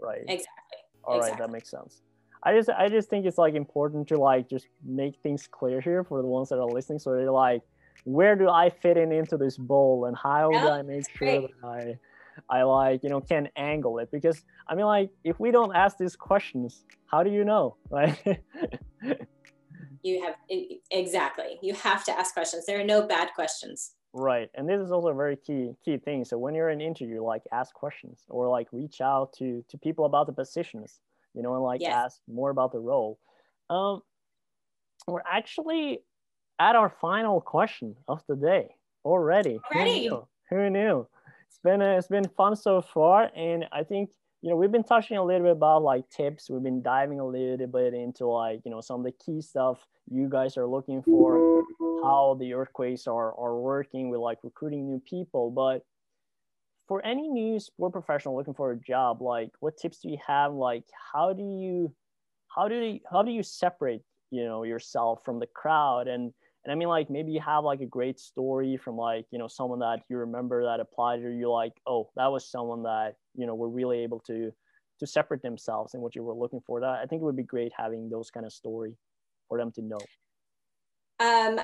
Right. 0.00 0.22
Exactly. 0.22 0.78
All 1.04 1.16
exactly. 1.16 1.30
right, 1.30 1.38
that 1.38 1.52
makes 1.52 1.70
sense. 1.70 2.02
I 2.44 2.54
just 2.54 2.68
I 2.70 2.88
just 2.88 3.08
think 3.08 3.24
it's 3.26 3.38
like 3.38 3.54
important 3.54 4.08
to 4.08 4.18
like 4.18 4.48
just 4.48 4.66
make 4.84 5.14
things 5.22 5.46
clear 5.50 5.80
here 5.80 6.02
for 6.02 6.20
the 6.20 6.28
ones 6.28 6.48
that 6.48 6.58
are 6.58 6.66
listening. 6.66 6.98
So 6.98 7.14
they're 7.14 7.30
like, 7.30 7.62
where 8.04 8.34
do 8.34 8.48
I 8.48 8.68
fit 8.70 8.96
in 8.96 9.12
into 9.12 9.36
this 9.36 9.56
bowl 9.56 10.06
and 10.06 10.16
how 10.16 10.50
do 10.50 10.68
I 10.68 10.82
make 10.82 11.04
sure 11.16 11.40
great. 11.40 11.50
that 11.62 11.68
I 11.68 12.58
I 12.58 12.62
like, 12.62 13.02
you 13.04 13.10
know, 13.10 13.20
can 13.20 13.48
angle 13.56 13.98
it? 13.98 14.10
Because 14.10 14.42
I 14.66 14.74
mean 14.74 14.86
like 14.86 15.10
if 15.22 15.38
we 15.38 15.52
don't 15.52 15.74
ask 15.74 15.98
these 15.98 16.16
questions, 16.16 16.84
how 17.06 17.22
do 17.22 17.30
you 17.30 17.44
know? 17.44 17.76
Right? 17.90 18.18
you 20.02 20.22
have 20.24 20.34
exactly. 20.90 21.58
You 21.62 21.74
have 21.74 22.04
to 22.04 22.18
ask 22.18 22.34
questions. 22.34 22.66
There 22.66 22.80
are 22.80 22.84
no 22.84 23.06
bad 23.06 23.28
questions. 23.34 23.94
Right. 24.14 24.50
And 24.54 24.68
this 24.68 24.80
is 24.80 24.92
also 24.92 25.08
a 25.08 25.14
very 25.14 25.36
key 25.36 25.74
key 25.84 25.96
thing. 25.96 26.24
So 26.24 26.36
when 26.36 26.54
you're 26.54 26.68
in 26.68 26.80
interview, 26.80 27.22
like 27.22 27.42
ask 27.50 27.74
questions 27.74 28.24
or 28.28 28.48
like 28.48 28.68
reach 28.72 29.00
out 29.00 29.32
to 29.34 29.64
to 29.68 29.78
people 29.78 30.04
about 30.04 30.26
the 30.26 30.32
positions, 30.32 31.00
you 31.34 31.42
know, 31.42 31.54
and 31.54 31.62
like 31.62 31.80
yes. 31.80 31.94
ask 31.94 32.20
more 32.28 32.50
about 32.50 32.72
the 32.72 32.78
role. 32.78 33.18
Um 33.70 34.02
we're 35.06 35.22
actually 35.30 36.00
at 36.60 36.76
our 36.76 36.90
final 37.00 37.40
question 37.40 37.96
of 38.06 38.22
the 38.28 38.36
day 38.36 38.74
already. 39.04 39.58
Already. 39.74 40.08
Who 40.08 40.10
knew? 40.10 40.28
Who 40.50 40.70
knew? 40.70 41.08
It's 41.48 41.58
been 41.58 41.82
a, 41.82 41.96
it's 41.96 42.08
been 42.08 42.28
fun 42.36 42.54
so 42.54 42.82
far 42.82 43.30
and 43.34 43.66
I 43.72 43.82
think 43.82 44.10
you 44.42 44.50
know 44.50 44.56
we've 44.56 44.72
been 44.72 44.82
touching 44.82 45.16
a 45.16 45.24
little 45.24 45.42
bit 45.42 45.52
about 45.52 45.82
like 45.82 46.08
tips. 46.10 46.50
We've 46.50 46.62
been 46.62 46.82
diving 46.82 47.20
a 47.20 47.26
little 47.26 47.66
bit 47.68 47.94
into 47.94 48.26
like 48.26 48.60
you 48.64 48.70
know 48.72 48.80
some 48.80 49.00
of 49.00 49.04
the 49.04 49.12
key 49.12 49.40
stuff 49.40 49.86
you 50.10 50.28
guys 50.28 50.56
are 50.56 50.66
looking 50.66 51.00
for 51.02 51.62
how 52.02 52.36
the 52.40 52.52
earthquakes 52.52 53.06
are 53.06 53.32
are 53.38 53.58
working 53.60 54.10
with 54.10 54.18
like 54.20 54.38
recruiting 54.42 54.86
new 54.86 55.00
people. 55.08 55.50
But 55.52 55.86
for 56.88 57.04
any 57.06 57.28
new 57.28 57.60
sport 57.60 57.92
professional 57.92 58.36
looking 58.36 58.54
for 58.54 58.72
a 58.72 58.76
job 58.76 59.22
like 59.22 59.50
what 59.60 59.76
tips 59.76 60.00
do 60.00 60.08
you 60.08 60.18
have? 60.26 60.52
Like 60.52 60.84
how 61.12 61.32
do 61.32 61.42
you 61.42 61.94
how 62.54 62.66
do 62.66 62.74
you 62.74 63.00
how 63.10 63.22
do 63.22 63.30
you 63.30 63.44
separate 63.44 64.02
you 64.32 64.44
know 64.44 64.64
yourself 64.64 65.24
from 65.24 65.38
the 65.38 65.46
crowd? 65.46 66.08
And 66.08 66.34
and 66.64 66.72
I 66.72 66.74
mean, 66.76 66.88
like 66.88 67.10
maybe 67.10 67.32
you 67.32 67.40
have 67.40 67.64
like 67.64 67.80
a 67.80 67.86
great 67.86 68.20
story 68.20 68.76
from 68.76 68.96
like 68.96 69.26
you 69.30 69.38
know 69.38 69.48
someone 69.48 69.80
that 69.80 70.02
you 70.08 70.16
remember 70.18 70.64
that 70.64 70.80
applied, 70.80 71.22
or 71.22 71.32
you're 71.32 71.48
like, 71.48 71.72
oh, 71.86 72.10
that 72.16 72.30
was 72.30 72.48
someone 72.48 72.84
that 72.84 73.16
you 73.34 73.46
know 73.46 73.54
were 73.54 73.68
really 73.68 74.00
able 74.00 74.20
to 74.20 74.52
to 75.00 75.06
separate 75.06 75.42
themselves 75.42 75.94
and 75.94 76.02
what 76.02 76.14
you 76.14 76.22
were 76.22 76.34
looking 76.34 76.60
for. 76.64 76.80
That 76.80 77.00
I 77.02 77.06
think 77.06 77.22
it 77.22 77.24
would 77.24 77.36
be 77.36 77.42
great 77.42 77.72
having 77.76 78.08
those 78.08 78.30
kind 78.30 78.46
of 78.46 78.52
story 78.52 78.96
for 79.48 79.58
them 79.58 79.72
to 79.72 79.82
know. 79.82 79.98
Um, 81.18 81.60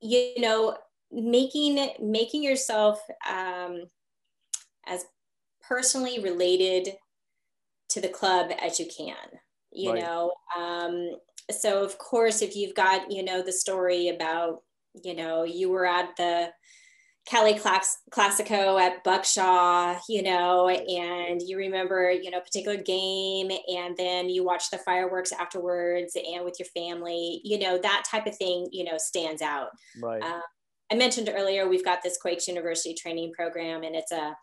you 0.00 0.40
know, 0.40 0.78
making 1.12 1.90
making 2.00 2.42
yourself 2.42 3.02
um, 3.30 3.82
as 4.86 5.04
personally 5.60 6.18
related 6.18 6.94
to 7.90 8.00
the 8.00 8.08
club 8.08 8.50
as 8.60 8.80
you 8.80 8.86
can. 8.86 9.16
You 9.70 9.92
right. 9.92 10.02
know, 10.02 10.32
um, 10.56 11.10
so 11.50 11.82
of 11.84 11.98
course 11.98 12.42
if 12.42 12.56
you've 12.56 12.74
got 12.74 13.10
you 13.10 13.22
know 13.22 13.42
the 13.42 13.52
story 13.52 14.08
about 14.08 14.62
you 15.02 15.14
know 15.14 15.44
you 15.44 15.68
were 15.68 15.86
at 15.86 16.16
the 16.16 16.50
Cali 17.26 17.54
Class- 17.54 17.98
Clasico 18.12 18.80
at 18.80 19.02
Buck 19.02 19.24
Shaw, 19.24 19.98
you 20.08 20.22
know, 20.22 20.68
and 20.68 21.42
you 21.42 21.56
remember, 21.56 22.08
you 22.10 22.30
know, 22.30 22.38
a 22.38 22.42
particular 22.42 22.76
game, 22.76 23.50
and 23.50 23.96
then 23.96 24.28
you 24.28 24.44
watch 24.44 24.70
the 24.70 24.78
fireworks 24.78 25.32
afterwards 25.32 26.16
and 26.16 26.44
with 26.44 26.54
your 26.60 26.68
family, 26.68 27.40
you 27.42 27.58
know, 27.58 27.78
that 27.78 28.04
type 28.08 28.26
of 28.26 28.36
thing, 28.36 28.68
you 28.70 28.84
know, 28.84 28.96
stands 28.96 29.42
out. 29.42 29.70
Right. 30.00 30.22
Uh, 30.22 30.40
I 30.92 30.94
mentioned 30.94 31.28
earlier 31.34 31.68
we've 31.68 31.84
got 31.84 32.00
this 32.00 32.16
Quakes 32.16 32.46
University 32.46 32.94
training 32.94 33.32
program, 33.32 33.82
and 33.82 33.96
it's 33.96 34.12
a 34.12 34.36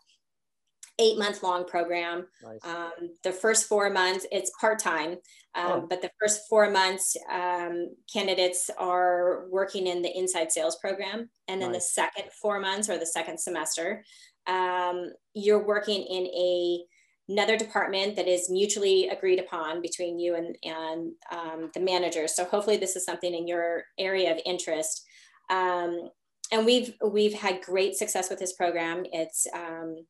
eight 0.98 1.18
month 1.18 1.42
long 1.42 1.64
program. 1.64 2.26
Nice. 2.42 2.60
Um, 2.64 3.10
the 3.22 3.32
first 3.32 3.66
four 3.66 3.90
months, 3.90 4.26
it's 4.30 4.50
part 4.60 4.78
time, 4.78 5.12
um, 5.54 5.72
oh. 5.72 5.86
but 5.88 6.02
the 6.02 6.10
first 6.20 6.42
four 6.48 6.70
months, 6.70 7.16
um, 7.32 7.90
candidates 8.12 8.70
are 8.78 9.46
working 9.50 9.86
in 9.86 10.02
the 10.02 10.16
inside 10.16 10.52
sales 10.52 10.76
program. 10.76 11.28
And 11.48 11.60
then 11.60 11.72
nice. 11.72 11.82
the 11.82 12.02
second 12.02 12.32
four 12.40 12.60
months 12.60 12.88
or 12.88 12.98
the 12.98 13.06
second 13.06 13.38
semester, 13.38 14.04
um, 14.46 15.12
you're 15.34 15.64
working 15.64 16.02
in 16.02 16.26
a 16.26 16.84
another 17.28 17.56
department 17.56 18.16
that 18.16 18.28
is 18.28 18.50
mutually 18.50 19.08
agreed 19.08 19.38
upon 19.38 19.80
between 19.80 20.18
you 20.18 20.34
and, 20.34 20.56
and 20.62 21.12
um, 21.32 21.70
the 21.72 21.80
manager. 21.80 22.28
So 22.28 22.44
hopefully 22.44 22.76
this 22.76 22.96
is 22.96 23.04
something 23.06 23.34
in 23.34 23.48
your 23.48 23.84
area 23.98 24.30
of 24.30 24.38
interest. 24.44 25.06
Um, 25.48 26.10
and 26.52 26.66
we've 26.66 26.94
we've 27.04 27.32
had 27.32 27.62
great 27.62 27.96
success 27.96 28.28
with 28.28 28.38
this 28.38 28.52
program. 28.52 29.04
It's 29.10 29.46
um, 29.54 30.04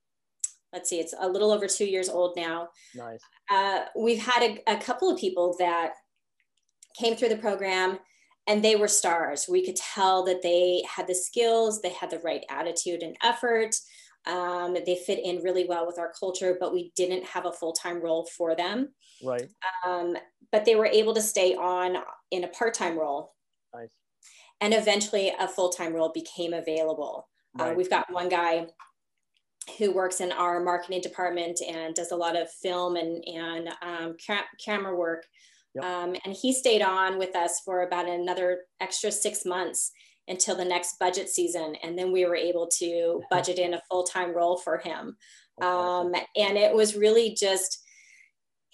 let's 0.75 0.91
see, 0.91 0.99
it's 0.99 1.15
a 1.19 1.29
little 1.29 1.53
over 1.53 1.67
two 1.67 1.87
years 1.87 2.09
old 2.09 2.37
now. 2.37 2.69
Nice. 2.95 3.21
Uh, 3.51 3.85
we've 3.97 4.23
had 4.23 4.43
a, 4.43 4.73
a 4.73 4.77
couple 4.77 5.11
of 5.11 5.19
people 5.19 5.57
that 5.61 5.93
came 6.99 7.17
through 7.17 7.31
the 7.31 7.37
program 7.37 7.99
and 8.47 8.63
they 8.63 8.77
were 8.77 8.89
stars. 8.89 9.47
We 9.49 9.65
could 9.65 9.77
tell 9.77 10.25
that 10.25 10.43
they 10.43 10.83
had 10.89 11.07
the 11.07 11.15
skills, 11.15 11.81
they 11.81 11.91
had 11.91 12.11
the 12.11 12.19
right 12.19 12.45
attitude 12.51 13.03
and 13.03 13.17
effort. 13.23 13.75
Um, 14.27 14.77
they 14.87 14.97
fit 14.97 15.21
in 15.25 15.43
really 15.43 15.67
well 15.67 15.87
with 15.87 15.99
our 15.99 16.13
culture, 16.19 16.57
but 16.59 16.73
we 16.73 16.93
didn't 16.97 17.25
have 17.25 17.47
a 17.47 17.53
full 17.53 17.73
time 17.73 18.03
role 18.03 18.27
for 18.37 18.57
them. 18.57 18.89
Right. 19.23 19.49
Um, 19.87 20.17
but 20.51 20.65
they 20.65 20.77
were 20.77 20.87
able 20.87 21.15
to 21.15 21.23
stay 21.23 21.55
on 21.55 21.97
in 22.31 22.45
a 22.45 22.49
part 22.49 22.75
time 22.75 22.99
role. 22.99 23.33
Nice. 23.75 23.91
And 24.61 24.73
eventually, 24.73 25.33
a 25.39 25.47
full 25.47 25.69
time 25.69 25.93
role 25.93 26.11
became 26.13 26.55
available. 26.55 27.29
Right. 27.59 27.73
Uh, 27.73 27.75
we've 27.75 27.91
got 27.91 28.11
one 28.11 28.29
guy 28.29 28.67
who 29.79 29.93
works 29.93 30.21
in 30.21 30.33
our 30.33 30.63
marketing 30.63 31.01
department 31.01 31.61
and 31.67 31.95
does 31.95 32.13
a 32.13 32.17
lot 32.17 32.37
of 32.37 32.51
film 32.51 32.97
and, 32.97 33.25
and 33.27 33.69
um, 33.83 34.17
ca- 34.25 34.47
camera 34.63 34.95
work. 34.95 35.25
Yep. 35.75 35.85
Um, 35.85 36.17
and 36.25 36.35
he 36.35 36.53
stayed 36.53 36.83
on 36.83 37.19
with 37.19 37.35
us 37.35 37.61
for 37.65 37.83
about 37.83 38.09
another 38.09 38.61
extra 38.81 39.11
six 39.11 39.45
months 39.45 39.91
until 40.29 40.57
the 40.57 40.65
next 40.65 40.99
budget 40.99 41.29
season. 41.29 41.77
And 41.83 41.99
then 41.99 42.13
we 42.13 42.25
were 42.25 42.37
able 42.37 42.69
to 42.79 43.23
budget 43.31 43.59
in 43.59 43.75
a 43.75 43.83
full 43.91 44.05
time 44.05 44.35
role 44.35 44.57
for 44.57 44.79
him. 44.79 45.17
Um, 45.61 46.15
and 46.37 46.59
it 46.59 46.75
was 46.75 46.97
really 46.97 47.35
just 47.35 47.84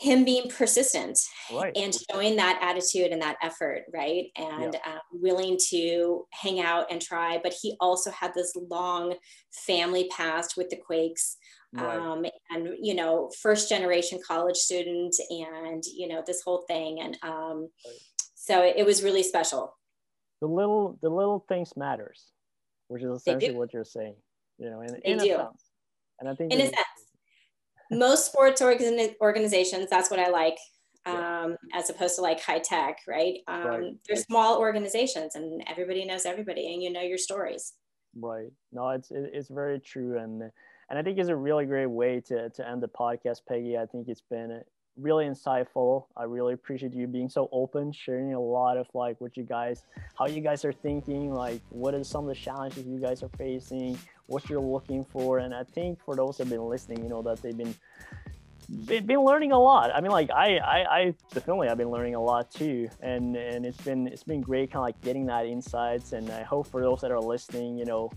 him 0.01 0.24
being 0.24 0.48
persistent 0.48 1.18
right. 1.53 1.76
and 1.76 1.94
showing 2.11 2.36
that 2.36 2.59
attitude 2.62 3.12
and 3.12 3.20
that 3.20 3.36
effort, 3.42 3.82
right? 3.92 4.26
And 4.36 4.74
yeah. 4.74 4.92
um, 4.92 5.01
willing 5.12 5.59
to 5.68 6.24
hang 6.32 6.61
out 6.61 6.90
and 6.90 7.01
try. 7.01 7.38
But 7.42 7.55
he 7.61 7.76
also 7.80 8.11
had 8.11 8.32
this 8.34 8.57
long 8.70 9.14
family 9.53 10.09
past 10.11 10.57
with 10.57 10.70
the 10.70 10.76
Quakes. 10.76 11.36
Right. 11.72 11.96
Um, 11.96 12.24
and 12.51 12.70
you 12.80 12.94
know, 12.94 13.30
first 13.40 13.68
generation 13.68 14.18
college 14.26 14.57
student, 14.57 15.14
and 15.30 15.84
you 15.86 16.09
know, 16.09 16.20
this 16.26 16.42
whole 16.42 16.64
thing, 16.66 16.98
and 17.01 17.16
um, 17.22 17.68
right. 17.86 17.94
so 18.34 18.64
it 18.64 18.84
was 18.84 19.05
really 19.05 19.22
special 19.22 19.76
the 20.40 20.46
little 20.46 20.98
the 21.03 21.09
little 21.09 21.44
things 21.48 21.72
matters, 21.76 22.32
which 22.88 23.03
is 23.03 23.11
essentially 23.11 23.55
what 23.55 23.72
you're 23.72 23.84
saying. 23.84 24.16
You 24.59 24.70
know, 24.70 24.80
in, 24.82 24.94
in 25.05 25.18
a 25.18 25.20
sense. 25.20 25.64
And 26.18 26.28
I 26.28 26.34
think 26.34 26.53
in 26.53 26.61
a 26.61 26.64
sense, 26.64 26.76
most 27.91 28.26
sports 28.26 28.62
organ- 28.62 29.14
organizations, 29.20 29.88
that's 29.91 30.11
what 30.11 30.20
I 30.20 30.30
like. 30.30 30.57
Um, 31.07 31.57
as 31.72 31.88
opposed 31.88 32.16
to 32.16 32.20
like 32.20 32.43
high 32.43 32.59
tech, 32.59 32.99
right? 33.09 33.38
Um, 33.49 33.66
right. 33.66 33.93
They're 34.07 34.18
small 34.18 34.59
organizations 34.59 35.34
and 35.34 35.64
everybody 35.66 36.05
knows 36.05 36.26
everybody 36.26 36.72
and 36.72 36.82
you 36.82 36.93
know 36.93 37.01
your 37.01 37.16
stories. 37.16 37.72
Right. 38.14 38.53
No, 38.70 38.91
it's, 38.91 39.11
it's 39.11 39.49
very 39.49 39.80
true. 39.80 40.18
And, 40.18 40.43
and 40.43 40.99
I 40.99 41.03
think 41.03 41.18
it's 41.18 41.30
a 41.30 41.34
really 41.34 41.64
great 41.64 41.86
way 41.86 42.20
to, 42.26 42.51
to 42.51 42.68
end 42.68 42.82
the 42.82 42.88
podcast, 42.88 43.41
Peggy. 43.49 43.78
I 43.78 43.86
think 43.86 44.09
it's 44.09 44.20
been 44.20 44.61
really 44.97 45.24
insightful. 45.24 46.07
I 46.16 46.24
really 46.24 46.55
appreciate 46.55 46.93
you 46.93 47.07
being 47.07 47.28
so 47.28 47.49
open, 47.53 47.93
sharing 47.93 48.34
a 48.34 48.41
lot 48.41 48.76
of 48.76 48.86
like 48.93 49.20
what 49.20 49.36
you 49.36 49.45
guys, 49.45 49.84
how 50.18 50.26
you 50.26 50.41
guys 50.43 50.64
are 50.64 50.72
thinking, 50.72 51.32
like 51.32 51.61
what 51.70 51.95
are 51.95 52.05
some 52.05 52.28
of 52.28 52.28
the 52.28 52.41
challenges 52.41 52.86
you 52.86 53.01
guys 53.01 53.22
are 53.22 53.30
facing, 53.38 53.99
what 54.30 54.48
you're 54.48 54.60
looking 54.60 55.04
for. 55.04 55.38
And 55.38 55.54
I 55.54 55.64
think 55.64 56.02
for 56.04 56.14
those 56.14 56.36
that 56.38 56.44
have 56.44 56.50
been 56.50 56.64
listening, 56.64 57.02
you 57.02 57.08
know, 57.08 57.22
that 57.22 57.42
they've 57.42 57.56
been 57.56 57.74
been 58.86 59.24
learning 59.24 59.50
a 59.50 59.58
lot. 59.58 59.90
I 59.92 60.00
mean, 60.00 60.12
like 60.12 60.30
I, 60.30 60.58
I, 60.58 60.98
I 60.98 61.14
definitely 61.34 61.66
have 61.68 61.78
been 61.78 61.90
learning 61.90 62.14
a 62.14 62.22
lot 62.22 62.50
too, 62.50 62.88
and 63.02 63.36
and 63.36 63.66
it's 63.66 63.80
been 63.80 64.06
it's 64.06 64.22
been 64.22 64.40
great, 64.40 64.70
kind 64.70 64.80
of 64.80 64.82
like 64.82 65.00
getting 65.00 65.26
that 65.26 65.46
insights. 65.46 66.12
And 66.12 66.30
I 66.30 66.42
hope 66.42 66.68
for 66.68 66.80
those 66.80 67.00
that 67.00 67.10
are 67.10 67.20
listening, 67.20 67.76
you 67.76 67.84
know, 67.84 68.12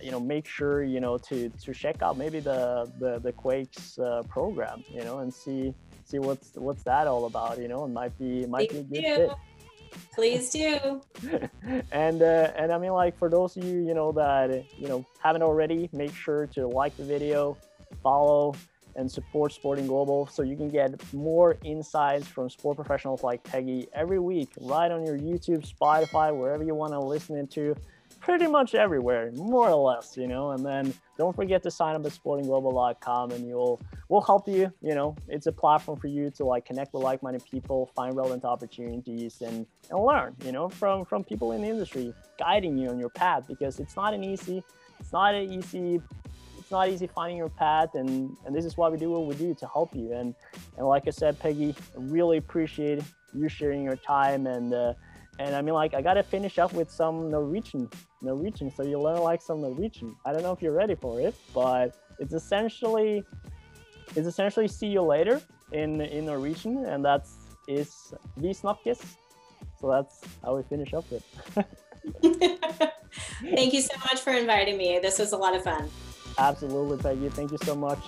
you 0.00 0.12
know, 0.12 0.20
make 0.20 0.46
sure 0.46 0.84
you 0.84 1.00
know 1.00 1.18
to 1.18 1.48
to 1.48 1.74
check 1.74 2.02
out 2.02 2.16
maybe 2.16 2.38
the 2.38 2.90
the, 3.00 3.18
the 3.18 3.32
Quakes 3.32 3.98
uh, 3.98 4.22
program, 4.28 4.84
you 4.88 5.02
know, 5.02 5.18
and 5.18 5.34
see 5.34 5.74
see 6.04 6.20
what's 6.20 6.52
what's 6.54 6.84
that 6.84 7.08
all 7.08 7.26
about. 7.26 7.58
You 7.58 7.66
know, 7.66 7.84
it 7.84 7.90
might 7.90 8.16
be 8.16 8.46
might 8.46 8.70
be 8.70 8.78
a 8.78 8.82
good 8.84 9.02
fit. 9.02 9.30
Please 10.14 10.50
do. 10.50 11.02
and 11.92 12.22
uh, 12.22 12.52
and 12.56 12.72
I 12.72 12.78
mean, 12.78 12.92
like 12.92 13.18
for 13.18 13.28
those 13.28 13.56
of 13.56 13.64
you 13.64 13.80
you 13.80 13.94
know 13.94 14.12
that 14.12 14.64
you 14.78 14.88
know 14.88 15.04
haven't 15.22 15.42
already, 15.42 15.88
make 15.92 16.14
sure 16.14 16.46
to 16.48 16.66
like 16.66 16.96
the 16.96 17.04
video, 17.04 17.56
follow, 18.02 18.54
and 18.96 19.10
support 19.10 19.52
Sporting 19.52 19.86
Global 19.86 20.26
so 20.26 20.42
you 20.42 20.56
can 20.56 20.70
get 20.70 21.00
more 21.12 21.56
insights 21.62 22.26
from 22.26 22.50
sport 22.50 22.76
professionals 22.76 23.22
like 23.22 23.44
Peggy 23.44 23.86
every 23.92 24.18
week 24.18 24.50
right 24.60 24.90
on 24.90 25.04
your 25.04 25.18
YouTube, 25.18 25.70
Spotify, 25.70 26.36
wherever 26.36 26.64
you 26.64 26.74
want 26.74 26.92
to 26.92 27.00
listen 27.00 27.46
to 27.48 27.76
pretty 28.20 28.46
much 28.46 28.74
everywhere, 28.74 29.30
more 29.32 29.68
or 29.68 29.92
less, 29.92 30.16
you 30.16 30.26
know. 30.26 30.50
And 30.50 30.64
then 30.64 30.92
don't 31.18 31.34
forget 31.34 31.62
to 31.64 31.70
sign 31.70 31.96
up 31.96 32.04
at 32.04 32.12
sportingglobal.com 32.12 33.30
and 33.32 33.46
you'll 33.46 33.80
we'll 34.08 34.20
help 34.20 34.48
you. 34.48 34.72
You 34.82 34.94
know, 34.94 35.16
it's 35.28 35.46
a 35.46 35.52
platform 35.52 35.98
for 35.98 36.08
you 36.08 36.30
to 36.32 36.44
like 36.44 36.64
connect 36.64 36.92
with 36.94 37.02
like-minded 37.02 37.44
people, 37.50 37.90
find 37.94 38.16
relevant 38.16 38.44
opportunities 38.44 39.40
and, 39.40 39.66
and 39.90 40.04
learn, 40.04 40.34
you 40.44 40.52
know, 40.52 40.68
from 40.68 41.04
from 41.04 41.24
people 41.24 41.52
in 41.52 41.62
the 41.62 41.68
industry 41.68 42.12
guiding 42.38 42.76
you 42.76 42.88
on 42.88 42.98
your 42.98 43.10
path 43.10 43.44
because 43.46 43.80
it's 43.80 43.96
not 43.96 44.14
an 44.14 44.24
easy, 44.24 44.62
it's 45.00 45.12
not 45.12 45.34
an 45.34 45.50
easy 45.50 46.00
it's 46.58 46.72
not 46.72 46.88
easy 46.88 47.06
finding 47.06 47.36
your 47.36 47.48
path 47.48 47.94
and 47.94 48.36
and 48.44 48.52
this 48.52 48.64
is 48.64 48.76
why 48.76 48.88
we 48.88 48.98
do 48.98 49.08
what 49.08 49.24
we 49.24 49.36
do 49.36 49.54
to 49.54 49.68
help 49.68 49.94
you 49.94 50.12
and 50.12 50.34
and 50.76 50.84
like 50.84 51.06
i 51.06 51.10
said 51.10 51.38
peggy 51.38 51.72
I 51.96 52.00
really 52.00 52.38
appreciate 52.38 53.00
you 53.32 53.48
sharing 53.48 53.84
your 53.84 53.94
time 53.94 54.48
and 54.48 54.74
uh, 54.74 54.94
and 55.38 55.54
I 55.54 55.62
mean, 55.62 55.74
like, 55.74 55.94
I 55.94 56.00
gotta 56.00 56.22
finish 56.22 56.58
up 56.58 56.72
with 56.72 56.90
some 56.90 57.30
Norwegian, 57.30 57.88
Norwegian. 58.22 58.70
So 58.70 58.82
you 58.82 59.00
learn 59.00 59.20
like 59.20 59.42
some 59.42 59.60
Norwegian. 59.60 60.16
I 60.24 60.32
don't 60.32 60.42
know 60.42 60.52
if 60.52 60.62
you're 60.62 60.72
ready 60.72 60.94
for 60.94 61.20
it, 61.20 61.34
but 61.54 61.96
it's 62.18 62.32
essentially, 62.32 63.22
it's 64.14 64.26
essentially 64.26 64.68
see 64.68 64.86
you 64.86 65.02
later 65.02 65.40
in 65.72 66.00
in 66.00 66.26
Norwegian, 66.26 66.84
and 66.86 67.04
that's 67.04 67.36
is 67.68 68.14
vi 68.36 68.50
snakkes. 68.50 69.00
So 69.80 69.90
that's 69.90 70.20
how 70.42 70.56
we 70.56 70.62
finish 70.62 70.94
up 70.94 71.04
with. 71.10 71.24
Thank 73.42 73.72
you 73.74 73.80
so 73.80 73.96
much 73.98 74.20
for 74.20 74.32
inviting 74.32 74.76
me. 74.78 74.98
This 75.00 75.18
was 75.18 75.32
a 75.32 75.36
lot 75.36 75.54
of 75.54 75.62
fun. 75.64 75.88
Absolutely, 76.38 76.98
Peggy. 76.98 77.28
Thank 77.30 77.50
you 77.52 77.58
so 77.62 77.74
much. 77.74 77.98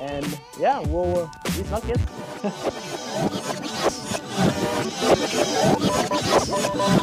And 0.00 0.26
yeah, 0.58 0.80
we'll 0.80 1.18
uh, 1.18 1.28
vi 1.44 1.62
snakkes. 1.62 3.60
Oh, 4.86 4.90
my 6.76 6.98